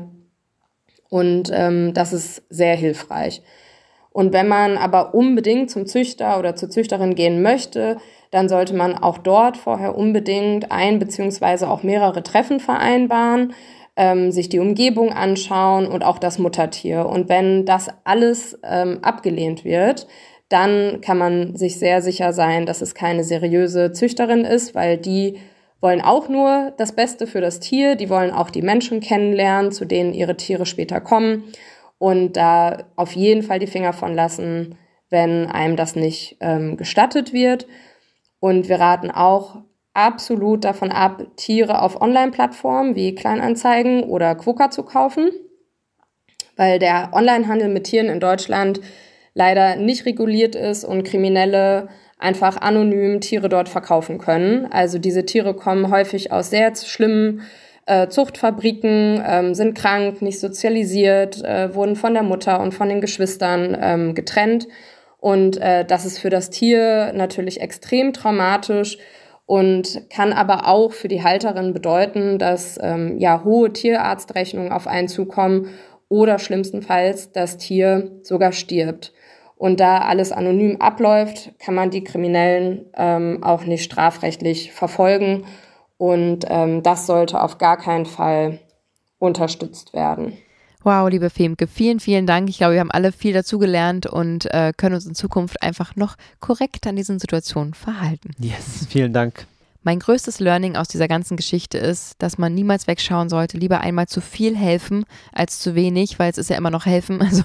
Und 1.09 1.51
ähm, 1.53 1.93
das 1.93 2.13
ist 2.13 2.43
sehr 2.49 2.75
hilfreich. 2.75 3.41
Und 4.11 4.33
wenn 4.33 4.47
man 4.47 4.77
aber 4.77 5.13
unbedingt 5.13 5.69
zum 5.69 5.85
Züchter 5.85 6.39
oder 6.39 6.55
zur 6.55 6.69
Züchterin 6.69 7.15
gehen 7.15 7.41
möchte, 7.41 7.97
dann 8.31 8.49
sollte 8.49 8.75
man 8.75 8.95
auch 8.95 9.17
dort 9.17 9.57
vorher 9.57 9.95
unbedingt 9.95 10.71
ein 10.71 10.99
beziehungsweise 10.99 11.69
auch 11.69 11.83
mehrere 11.83 12.23
Treffen 12.23 12.59
vereinbaren, 12.59 13.53
ähm, 13.95 14.31
sich 14.31 14.49
die 14.49 14.59
Umgebung 14.59 15.11
anschauen 15.13 15.87
und 15.87 16.03
auch 16.03 16.19
das 16.19 16.39
Muttertier. 16.39 17.05
Und 17.05 17.29
wenn 17.29 17.65
das 17.65 17.87
alles 18.03 18.57
ähm, 18.63 18.99
abgelehnt 19.01 19.63
wird, 19.63 20.07
dann 20.47 21.01
kann 21.01 21.17
man 21.17 21.55
sich 21.55 21.77
sehr 21.77 22.01
sicher 22.01 22.33
sein, 22.33 22.65
dass 22.65 22.81
es 22.81 22.95
keine 22.95 23.23
seriöse 23.23 23.91
Züchterin 23.91 24.45
ist, 24.45 24.73
weil 24.73 24.97
die 24.97 25.37
wollen 25.81 26.01
auch 26.01 26.27
nur 26.27 26.73
das 26.77 26.93
Beste 26.93 27.27
für 27.27 27.41
das 27.41 27.59
Tier, 27.59 27.95
die 27.95 28.09
wollen 28.09 28.31
auch 28.31 28.49
die 28.49 28.61
Menschen 28.61 28.99
kennenlernen, 28.99 29.71
zu 29.71 29.85
denen 29.85 30.13
ihre 30.13 30.35
Tiere 30.35 30.65
später 30.65 30.99
kommen. 30.99 31.43
Und 31.97 32.37
da 32.37 32.85
auf 32.95 33.13
jeden 33.13 33.43
Fall 33.43 33.59
die 33.59 33.67
Finger 33.67 33.93
von 33.93 34.13
lassen, 34.13 34.77
wenn 35.09 35.47
einem 35.47 35.75
das 35.75 35.95
nicht 35.95 36.37
ähm, 36.39 36.77
gestattet 36.77 37.33
wird. 37.33 37.67
Und 38.39 38.69
wir 38.69 38.79
raten 38.79 39.11
auch 39.11 39.57
absolut 39.93 40.63
davon 40.63 40.91
ab, 40.91 41.25
Tiere 41.35 41.81
auf 41.81 42.01
Online-Plattformen 42.01 42.95
wie 42.95 43.15
Kleinanzeigen 43.15 44.03
oder 44.03 44.35
Quokka 44.35 44.71
zu 44.71 44.83
kaufen, 44.83 45.29
weil 46.55 46.79
der 46.79 47.09
Onlinehandel 47.13 47.69
mit 47.69 47.85
Tieren 47.85 48.07
in 48.07 48.19
Deutschland 48.19 48.79
leider 49.33 49.75
nicht 49.75 50.05
reguliert 50.05 50.55
ist 50.55 50.85
und 50.85 51.03
Kriminelle 51.03 51.89
einfach 52.19 52.57
anonym 52.57 53.21
Tiere 53.21 53.49
dort 53.49 53.69
verkaufen 53.69 54.19
können. 54.19 54.67
Also 54.71 54.99
diese 54.99 55.25
Tiere 55.25 55.55
kommen 55.55 55.89
häufig 55.89 56.31
aus 56.31 56.49
sehr 56.49 56.75
schlimmen 56.75 57.41
äh, 57.85 58.09
Zuchtfabriken, 58.09 59.23
ähm, 59.25 59.55
sind 59.55 59.73
krank, 59.73 60.21
nicht 60.21 60.39
sozialisiert, 60.39 61.43
äh, 61.43 61.73
wurden 61.73 61.95
von 61.95 62.13
der 62.13 62.23
Mutter 62.23 62.59
und 62.59 62.73
von 62.73 62.89
den 62.89 63.01
Geschwistern 63.01 63.75
ähm, 63.81 64.13
getrennt. 64.13 64.67
Und 65.17 65.57
äh, 65.57 65.85
das 65.85 66.05
ist 66.05 66.19
für 66.19 66.29
das 66.29 66.49
Tier 66.49 67.13
natürlich 67.13 67.61
extrem 67.61 68.13
traumatisch 68.13 68.99
und 69.45 70.03
kann 70.09 70.31
aber 70.31 70.67
auch 70.67 70.91
für 70.91 71.07
die 71.07 71.23
Halterin 71.23 71.73
bedeuten, 71.73 72.37
dass 72.37 72.77
ähm, 72.81 73.17
ja 73.17 73.43
hohe 73.43 73.73
Tierarztrechnungen 73.73 74.71
auf 74.71 74.85
einen 74.85 75.07
zukommen 75.07 75.69
oder 76.09 76.37
schlimmstenfalls 76.37 77.31
das 77.31 77.57
Tier 77.57 78.11
sogar 78.21 78.51
stirbt. 78.51 79.13
Und 79.59 79.81
da 79.81 79.97
alles 79.99 80.31
anonym 80.31 80.77
abläuft, 80.79 81.51
kann 81.59 81.75
man 81.75 81.89
die 81.91 82.05
Kriminellen 82.05 82.85
ähm, 82.95 83.43
auch 83.43 83.65
nicht 83.65 83.83
strafrechtlich 83.83 84.71
verfolgen. 84.71 85.43
Und 85.97 86.45
ähm, 86.47 86.81
das 86.81 87.05
sollte 87.05 87.41
auf 87.41 87.57
gar 87.57 87.75
keinen 87.75 88.05
Fall 88.05 88.59
unterstützt 89.17 89.93
werden. 89.93 90.31
Wow, 90.83 91.09
liebe 91.09 91.29
Femke, 91.29 91.67
vielen, 91.67 91.99
vielen 91.99 92.25
Dank. 92.25 92.47
Ich 92.47 92.59
glaube, 92.59 92.75
wir 92.75 92.79
haben 92.79 92.89
alle 92.89 93.11
viel 93.11 93.33
dazugelernt 93.33 94.05
und 94.05 94.45
äh, 94.45 94.71
können 94.77 94.95
uns 94.95 95.05
in 95.05 95.13
Zukunft 95.13 95.61
einfach 95.61 95.97
noch 95.97 96.15
korrekt 96.39 96.87
an 96.87 96.95
diesen 96.95 97.19
Situationen 97.19 97.73
verhalten. 97.73 98.31
Yes, 98.39 98.87
vielen 98.89 99.11
Dank. 99.11 99.45
Mein 99.83 99.99
größtes 99.99 100.39
Learning 100.39 100.77
aus 100.77 100.87
dieser 100.87 101.09
ganzen 101.09 101.35
Geschichte 101.35 101.77
ist, 101.77 102.15
dass 102.19 102.37
man 102.37 102.55
niemals 102.55 102.87
wegschauen 102.87 103.27
sollte, 103.27 103.57
lieber 103.57 103.81
einmal 103.81 104.07
zu 104.07 104.21
viel 104.21 104.55
helfen 104.55 105.03
als 105.33 105.59
zu 105.59 105.75
wenig, 105.75 106.17
weil 106.17 106.31
es 106.31 106.37
ist 106.37 106.49
ja 106.49 106.55
immer 106.55 106.71
noch 106.71 106.85
helfen. 106.85 107.19
Also 107.29 107.43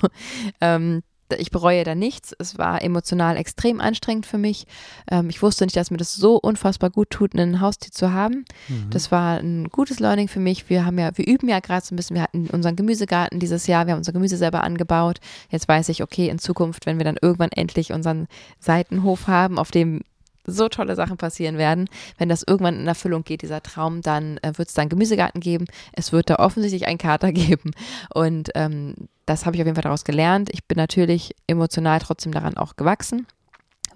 ähm, 0.60 1.02
ich 1.36 1.50
bereue 1.50 1.84
da 1.84 1.94
nichts. 1.94 2.34
Es 2.38 2.58
war 2.58 2.82
emotional 2.82 3.36
extrem 3.36 3.80
anstrengend 3.80 4.26
für 4.26 4.38
mich. 4.38 4.66
Ähm, 5.10 5.30
ich 5.30 5.42
wusste 5.42 5.64
nicht, 5.64 5.76
dass 5.76 5.90
mir 5.90 5.96
das 5.96 6.14
so 6.14 6.36
unfassbar 6.36 6.90
gut 6.90 7.10
tut, 7.10 7.34
ein 7.34 7.60
Haustier 7.60 7.92
zu 7.92 8.12
haben. 8.12 8.44
Mhm. 8.68 8.90
Das 8.90 9.10
war 9.10 9.38
ein 9.38 9.68
gutes 9.70 10.00
Learning 10.00 10.28
für 10.28 10.40
mich. 10.40 10.68
Wir 10.68 10.84
haben 10.84 10.98
ja, 10.98 11.10
wir 11.16 11.26
üben 11.26 11.48
ja 11.48 11.60
gerade 11.60 11.84
so 11.84 11.94
ein 11.94 11.96
bisschen. 11.96 12.16
Wir 12.16 12.22
hatten 12.22 12.48
unseren 12.48 12.76
Gemüsegarten 12.76 13.40
dieses 13.40 13.66
Jahr. 13.66 13.86
Wir 13.86 13.92
haben 13.92 14.00
unser 14.00 14.12
Gemüse 14.12 14.36
selber 14.36 14.62
angebaut. 14.62 15.20
Jetzt 15.50 15.68
weiß 15.68 15.88
ich, 15.88 16.02
okay, 16.02 16.28
in 16.28 16.38
Zukunft, 16.38 16.86
wenn 16.86 16.98
wir 16.98 17.04
dann 17.04 17.18
irgendwann 17.20 17.52
endlich 17.52 17.92
unseren 17.92 18.26
Seitenhof 18.58 19.26
haben, 19.26 19.58
auf 19.58 19.70
dem 19.70 20.02
so 20.46 20.68
tolle 20.68 20.94
Sachen 20.94 21.16
passieren 21.16 21.58
werden. 21.58 21.88
Wenn 22.18 22.28
das 22.28 22.44
irgendwann 22.46 22.80
in 22.80 22.86
Erfüllung 22.86 23.24
geht, 23.24 23.42
dieser 23.42 23.62
Traum, 23.62 24.02
dann 24.02 24.38
äh, 24.38 24.52
wird 24.56 24.68
es 24.68 24.74
da 24.74 24.82
einen 24.82 24.90
Gemüsegarten 24.90 25.40
geben. 25.40 25.66
Es 25.92 26.12
wird 26.12 26.30
da 26.30 26.36
offensichtlich 26.36 26.86
einen 26.86 26.98
Kater 26.98 27.32
geben. 27.32 27.72
Und 28.12 28.50
ähm, 28.54 28.94
das 29.26 29.46
habe 29.46 29.56
ich 29.56 29.62
auf 29.62 29.66
jeden 29.66 29.76
Fall 29.76 29.82
daraus 29.82 30.04
gelernt. 30.04 30.50
Ich 30.52 30.64
bin 30.64 30.76
natürlich 30.76 31.34
emotional 31.46 31.98
trotzdem 32.00 32.32
daran 32.32 32.56
auch 32.56 32.76
gewachsen 32.76 33.26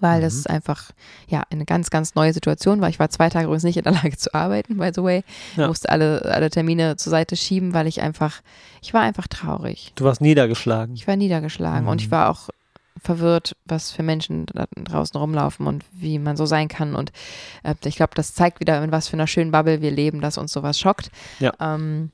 weil 0.00 0.18
mhm. 0.18 0.22
das 0.22 0.46
einfach 0.46 0.90
ja 1.28 1.42
eine 1.50 1.64
ganz, 1.64 1.90
ganz 1.90 2.14
neue 2.14 2.32
Situation 2.32 2.80
war. 2.80 2.88
Ich 2.88 2.98
war 2.98 3.10
zwei 3.10 3.28
Tage 3.28 3.46
übrigens 3.46 3.64
nicht 3.64 3.76
in 3.76 3.84
der 3.84 3.92
Lage 4.02 4.16
zu 4.16 4.32
arbeiten, 4.34 4.76
by 4.76 4.90
the 4.94 5.02
way. 5.02 5.24
Ja. 5.56 5.68
Musste 5.68 5.88
alle, 5.90 6.22
alle 6.22 6.50
Termine 6.50 6.96
zur 6.96 7.10
Seite 7.10 7.36
schieben, 7.36 7.74
weil 7.74 7.86
ich 7.86 8.00
einfach, 8.00 8.40
ich 8.82 8.94
war 8.94 9.02
einfach 9.02 9.26
traurig. 9.26 9.92
Du 9.94 10.04
warst 10.04 10.20
niedergeschlagen. 10.20 10.94
Ich 10.94 11.06
war 11.06 11.16
niedergeschlagen 11.16 11.84
mhm. 11.84 11.88
und 11.88 12.00
ich 12.00 12.08
mhm. 12.08 12.12
war 12.12 12.30
auch 12.30 12.48
verwirrt, 13.02 13.56
was 13.64 13.90
für 13.90 14.02
Menschen 14.02 14.46
da 14.46 14.66
draußen 14.74 15.18
rumlaufen 15.18 15.66
und 15.66 15.84
wie 15.92 16.18
man 16.18 16.36
so 16.36 16.46
sein 16.46 16.68
kann. 16.68 16.94
Und 16.94 17.12
äh, 17.62 17.74
ich 17.84 17.96
glaube, 17.96 18.12
das 18.14 18.34
zeigt 18.34 18.60
wieder, 18.60 18.82
in 18.82 18.92
was 18.92 19.08
für 19.08 19.14
einer 19.14 19.26
schönen 19.26 19.50
Bubble 19.50 19.80
wir 19.80 19.90
leben, 19.90 20.20
dass 20.20 20.38
uns 20.38 20.52
sowas 20.52 20.78
schockt. 20.78 21.10
Ja. 21.40 21.52
Ähm, 21.60 22.10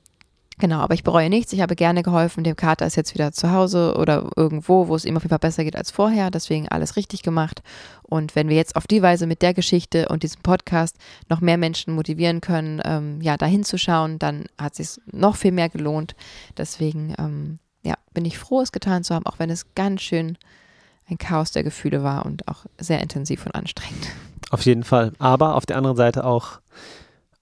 Genau, 0.57 0.79
aber 0.79 0.93
ich 0.93 1.03
bereue 1.03 1.29
nichts. 1.29 1.51
Ich 1.51 1.59
habe 1.59 1.75
gerne 1.75 2.01
geholfen. 2.01 2.45
Dem 2.45 2.55
Kater 2.55 2.85
ist 2.85 2.95
jetzt 2.95 3.13
wieder 3.13 3.33
zu 3.33 3.51
Hause 3.51 3.95
oder 3.97 4.29
irgendwo, 4.37 4.87
wo 4.87 4.95
es 4.95 5.03
ihm 5.03 5.17
auf 5.17 5.23
jeden 5.23 5.31
Fall 5.31 5.39
besser 5.39 5.65
geht 5.65 5.75
als 5.75 5.91
vorher. 5.91 6.31
Deswegen 6.31 6.69
alles 6.69 6.95
richtig 6.95 7.23
gemacht. 7.23 7.61
Und 8.03 8.35
wenn 8.35 8.47
wir 8.47 8.55
jetzt 8.55 8.77
auf 8.77 8.87
die 8.87 9.01
Weise 9.01 9.27
mit 9.27 9.41
der 9.41 9.53
Geschichte 9.53 10.07
und 10.07 10.23
diesem 10.23 10.41
Podcast 10.43 10.97
noch 11.27 11.41
mehr 11.41 11.57
Menschen 11.57 11.93
motivieren 11.93 12.39
können, 12.39 12.81
ähm, 12.85 13.19
ja, 13.21 13.35
da 13.35 13.45
hinzuschauen, 13.45 14.17
dann 14.17 14.45
hat 14.57 14.79
es 14.79 14.95
sich 14.95 15.03
noch 15.11 15.35
viel 15.35 15.51
mehr 15.51 15.67
gelohnt. 15.67 16.15
Deswegen, 16.57 17.13
ähm, 17.19 17.59
ja, 17.83 17.95
bin 18.13 18.23
ich 18.23 18.37
froh, 18.37 18.61
es 18.61 18.71
getan 18.71 19.03
zu 19.03 19.13
haben, 19.13 19.25
auch 19.25 19.39
wenn 19.39 19.49
es 19.49 19.75
ganz 19.75 20.01
schön 20.01 20.37
ein 21.09 21.17
Chaos 21.17 21.51
der 21.51 21.63
Gefühle 21.63 22.03
war 22.03 22.25
und 22.25 22.47
auch 22.47 22.65
sehr 22.77 23.01
intensiv 23.01 23.45
und 23.45 23.53
anstrengend. 23.53 24.07
Auf 24.49 24.65
jeden 24.65 24.83
Fall. 24.83 25.13
Aber 25.19 25.55
auf 25.55 25.65
der 25.65 25.77
anderen 25.77 25.97
Seite 25.97 26.23
auch 26.23 26.59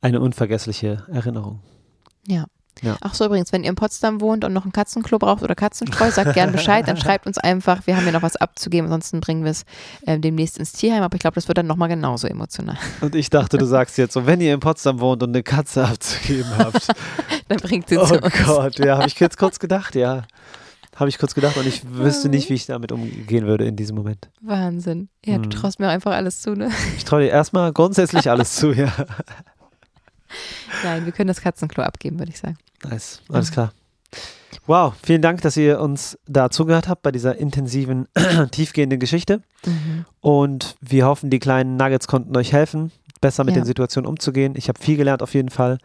eine 0.02 0.20
unvergessliche 0.20 1.06
Erinnerung. 1.12 1.60
Ja. 2.28 2.46
Ja. 2.82 2.98
Ach 3.02 3.14
so, 3.14 3.26
übrigens, 3.26 3.54
wenn 3.54 3.64
ihr 3.64 3.70
in 3.70 3.76
Potsdam 3.76 4.20
wohnt 4.20 4.44
und 4.44 4.52
noch 4.52 4.66
ein 4.66 4.72
Katzenklo 4.72 5.20
braucht 5.20 5.44
oder 5.44 5.56
Katzenstreu, 5.56 6.10
sagt 6.10 6.34
gern 6.34 6.52
Bescheid, 6.52 6.88
dann 6.88 6.98
schreibt 7.02 7.28
uns 7.28 7.38
einfach, 7.38 7.86
wir 7.86 7.96
haben 7.96 8.04
hier 8.04 8.12
noch 8.12 8.24
was 8.24 8.36
abzugeben, 8.36 8.88
ansonsten 8.88 9.22
bringen 9.22 9.44
wir 9.44 9.52
es 9.52 9.64
äh, 10.06 10.20
demnächst 10.20 10.58
ins 10.58 10.74
Tierheim, 10.74 11.04
aber 11.04 11.16
ich 11.16 11.22
glaube, 11.22 11.36
das 11.36 11.48
wird 11.48 11.58
dann 11.58 11.68
nochmal 11.68 11.88
genauso 11.88 12.28
emotional. 12.28 12.78
Und 13.02 13.16
ich 13.16 13.30
dachte, 13.30 13.58
du 13.58 13.66
sagst 13.66 13.98
jetzt 13.98 14.14
so, 14.14 14.26
wenn 14.26 14.42
ihr 14.42 14.54
in 14.54 14.60
Potsdam 14.60 15.00
wohnt 15.00 15.24
und 15.24 15.30
eine 15.30 15.44
Katze 15.44 15.86
abzugeben 15.86 16.58
habt. 16.58 16.88
dann 17.48 17.60
bringt 17.60 17.90
sie 17.90 17.98
oh 17.98 18.06
zu 18.06 18.16
uns. 18.16 18.24
Oh 18.26 18.46
Gott, 18.46 18.80
ja, 18.80 18.98
habe 18.98 19.08
ich 19.08 19.20
jetzt 19.20 19.38
kurz 19.38 19.60
gedacht, 19.60 19.96
ja. 19.96 20.24
Habe 20.96 21.10
ich 21.10 21.18
kurz 21.18 21.34
gedacht 21.34 21.58
und 21.58 21.66
ich 21.66 21.84
wüsste 21.90 22.30
nicht, 22.30 22.50
wie 22.50 22.54
ich 22.54 22.68
damit 22.68 22.92
umgehen 22.92 23.48
würde 23.48 23.66
in 23.66 23.76
diesem 23.76 23.96
Moment. 23.96 24.30
Wahnsinn. 24.42 25.10
Ja, 25.26 25.38
du 25.38 25.46
hm. 25.46 25.50
traust 25.50 25.80
mir 25.80 25.90
einfach 25.90 26.12
alles 26.12 26.42
zu, 26.42 26.52
ne? 26.52 26.70
Ich 26.98 27.04
traue 27.04 27.22
dir 27.22 27.30
erstmal 27.30 27.74
grundsätzlich 27.74 28.30
alles 28.30 28.56
zu, 28.56 28.74
ja. 28.74 28.92
Nein, 30.84 31.06
wir 31.06 31.12
können 31.12 31.28
das 31.28 31.42
Katzenklo 31.42 31.84
abgeben, 31.84 32.20
würde 32.20 32.32
ich 32.32 32.40
sagen. 32.40 32.58
Nice, 32.84 33.22
alles 33.30 33.52
klar. 33.52 33.74
Wow, 34.66 34.94
vielen 35.04 35.22
Dank, 35.22 35.42
dass 35.42 35.58
ihr 35.58 35.80
uns 35.80 36.18
da 36.26 36.50
zugehört 36.50 36.88
habt 36.88 37.02
bei 37.02 37.12
dieser 37.12 37.38
intensiven, 37.38 38.08
tiefgehenden 38.52 39.00
Geschichte. 39.00 39.42
Mhm. 39.66 40.06
Und 40.22 40.76
wir 40.80 41.06
hoffen, 41.06 41.30
die 41.30 41.40
kleinen 41.40 41.76
Nuggets 41.76 42.08
konnten 42.08 42.36
euch 42.38 42.54
helfen, 42.54 42.92
besser 43.20 43.44
mit 43.44 43.56
ja. 43.56 43.62
den 43.62 43.66
Situationen 43.66 44.08
umzugehen. 44.08 44.54
Ich 44.56 44.70
habe 44.70 44.80
viel 44.80 44.98
gelernt 44.98 45.22
auf 45.22 45.34
jeden 45.34 45.50
Fall, 45.50 45.80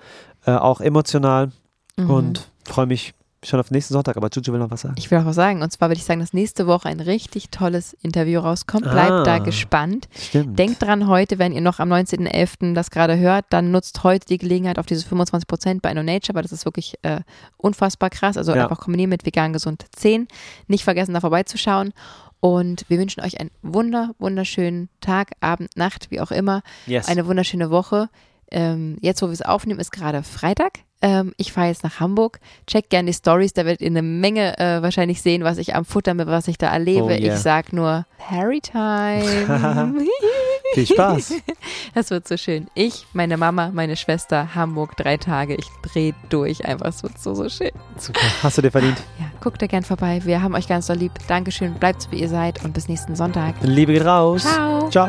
äh, 0.46 0.52
auch 0.52 0.80
emotional 0.80 1.50
mhm. 1.96 2.10
und 2.10 2.48
freue 2.64 2.86
mich 2.86 3.14
schon 3.44 3.60
auf 3.60 3.70
nächsten 3.70 3.94
Sonntag, 3.94 4.16
aber 4.16 4.28
Juju 4.32 4.52
will 4.52 4.58
noch 4.58 4.70
was 4.70 4.80
sagen. 4.80 4.94
Ich 4.98 5.10
will 5.10 5.18
auch 5.18 5.24
was 5.24 5.36
sagen. 5.36 5.62
Und 5.62 5.70
zwar 5.70 5.88
würde 5.88 5.98
ich 5.98 6.04
sagen, 6.04 6.20
dass 6.20 6.32
nächste 6.32 6.66
Woche 6.66 6.88
ein 6.88 7.00
richtig 7.00 7.50
tolles 7.50 7.92
Interview 8.02 8.40
rauskommt. 8.40 8.82
Bleibt 8.82 9.10
ah, 9.10 9.22
da 9.22 9.38
gespannt. 9.38 10.08
Stimmt. 10.18 10.58
Denkt 10.58 10.82
dran 10.82 11.06
heute, 11.06 11.38
wenn 11.38 11.52
ihr 11.52 11.60
noch 11.60 11.78
am 11.78 11.92
19.11. 11.92 12.74
das 12.74 12.90
gerade 12.90 13.16
hört, 13.16 13.46
dann 13.50 13.70
nutzt 13.70 14.02
heute 14.02 14.26
die 14.26 14.38
Gelegenheit 14.38 14.78
auf 14.78 14.86
diese 14.86 15.06
25% 15.06 15.80
bei 15.80 15.92
InnoNature, 15.92 16.34
weil 16.34 16.42
das 16.42 16.52
ist 16.52 16.64
wirklich 16.64 16.94
äh, 17.02 17.20
unfassbar 17.56 18.10
krass. 18.10 18.36
Also 18.36 18.54
ja. 18.54 18.64
einfach 18.64 18.80
kombinieren 18.80 19.10
mit 19.10 19.24
vegan 19.24 19.52
gesund 19.52 19.84
10. 19.94 20.26
Nicht 20.66 20.84
vergessen, 20.84 21.14
da 21.14 21.20
vorbeizuschauen. 21.20 21.92
Und 22.40 22.84
wir 22.88 22.98
wünschen 22.98 23.22
euch 23.22 23.40
einen 23.40 23.50
wunder, 23.62 24.14
wunderschönen 24.18 24.88
Tag, 25.00 25.32
Abend, 25.40 25.76
Nacht, 25.76 26.10
wie 26.10 26.20
auch 26.20 26.30
immer. 26.30 26.62
Yes. 26.86 27.08
Eine 27.08 27.26
wunderschöne 27.26 27.70
Woche. 27.70 28.08
Ähm, 28.50 28.96
jetzt, 29.00 29.22
wo 29.22 29.26
wir 29.26 29.32
es 29.32 29.42
aufnehmen, 29.42 29.80
ist 29.80 29.92
gerade 29.92 30.22
Freitag. 30.22 30.80
Ähm, 31.00 31.32
ich 31.36 31.52
fahre 31.52 31.68
jetzt 31.68 31.84
nach 31.84 32.00
Hamburg. 32.00 32.40
Checkt 32.66 32.90
gerne 32.90 33.10
die 33.10 33.14
Stories, 33.14 33.52
da 33.52 33.64
werdet 33.64 33.80
ihr 33.82 33.86
eine 33.86 34.02
Menge 34.02 34.58
äh, 34.58 34.82
wahrscheinlich 34.82 35.22
sehen, 35.22 35.44
was 35.44 35.58
ich 35.58 35.74
am 35.74 35.84
Futtern 35.84 36.16
bin, 36.16 36.26
was 36.26 36.48
ich 36.48 36.58
da 36.58 36.72
erlebe. 36.72 37.04
Oh, 37.04 37.08
yeah. 37.10 37.34
Ich 37.34 37.40
sag 37.40 37.72
nur 37.72 38.04
Harry 38.18 38.60
Time. 38.62 39.24
Viel 40.74 40.86
Spaß. 40.86 41.34
Das 41.94 42.10
wird 42.10 42.28
so 42.28 42.36
schön. 42.36 42.68
Ich, 42.74 43.06
meine 43.12 43.36
Mama, 43.36 43.70
meine 43.72 43.96
Schwester, 43.96 44.54
Hamburg, 44.54 44.96
drei 44.96 45.16
Tage. 45.16 45.54
Ich 45.54 45.66
drehe 45.82 46.14
durch 46.28 46.64
einfach. 46.64 46.86
Es 46.86 47.02
wird 47.02 47.18
so, 47.18 47.34
so 47.34 47.48
schön. 47.48 47.70
Super. 47.96 48.20
Hast 48.42 48.58
du 48.58 48.62
dir 48.62 48.70
verdient? 48.70 48.98
Ja, 49.18 49.26
guckt 49.40 49.60
da 49.60 49.66
gern 49.66 49.82
vorbei. 49.82 50.20
Wir 50.24 50.42
haben 50.42 50.54
euch 50.54 50.68
ganz 50.68 50.86
doll 50.86 50.96
lieb. 50.96 51.12
Dankeschön. 51.26 51.74
Bleibt 51.74 52.02
so, 52.02 52.12
wie 52.12 52.20
ihr 52.20 52.28
seid 52.28 52.64
und 52.64 52.74
bis 52.74 52.88
nächsten 52.88 53.16
Sonntag. 53.16 53.54
Liebe 53.62 53.92
geht 53.94 54.04
raus. 54.04 54.42
Ciao. 54.42 54.88
Ciao. 54.90 55.08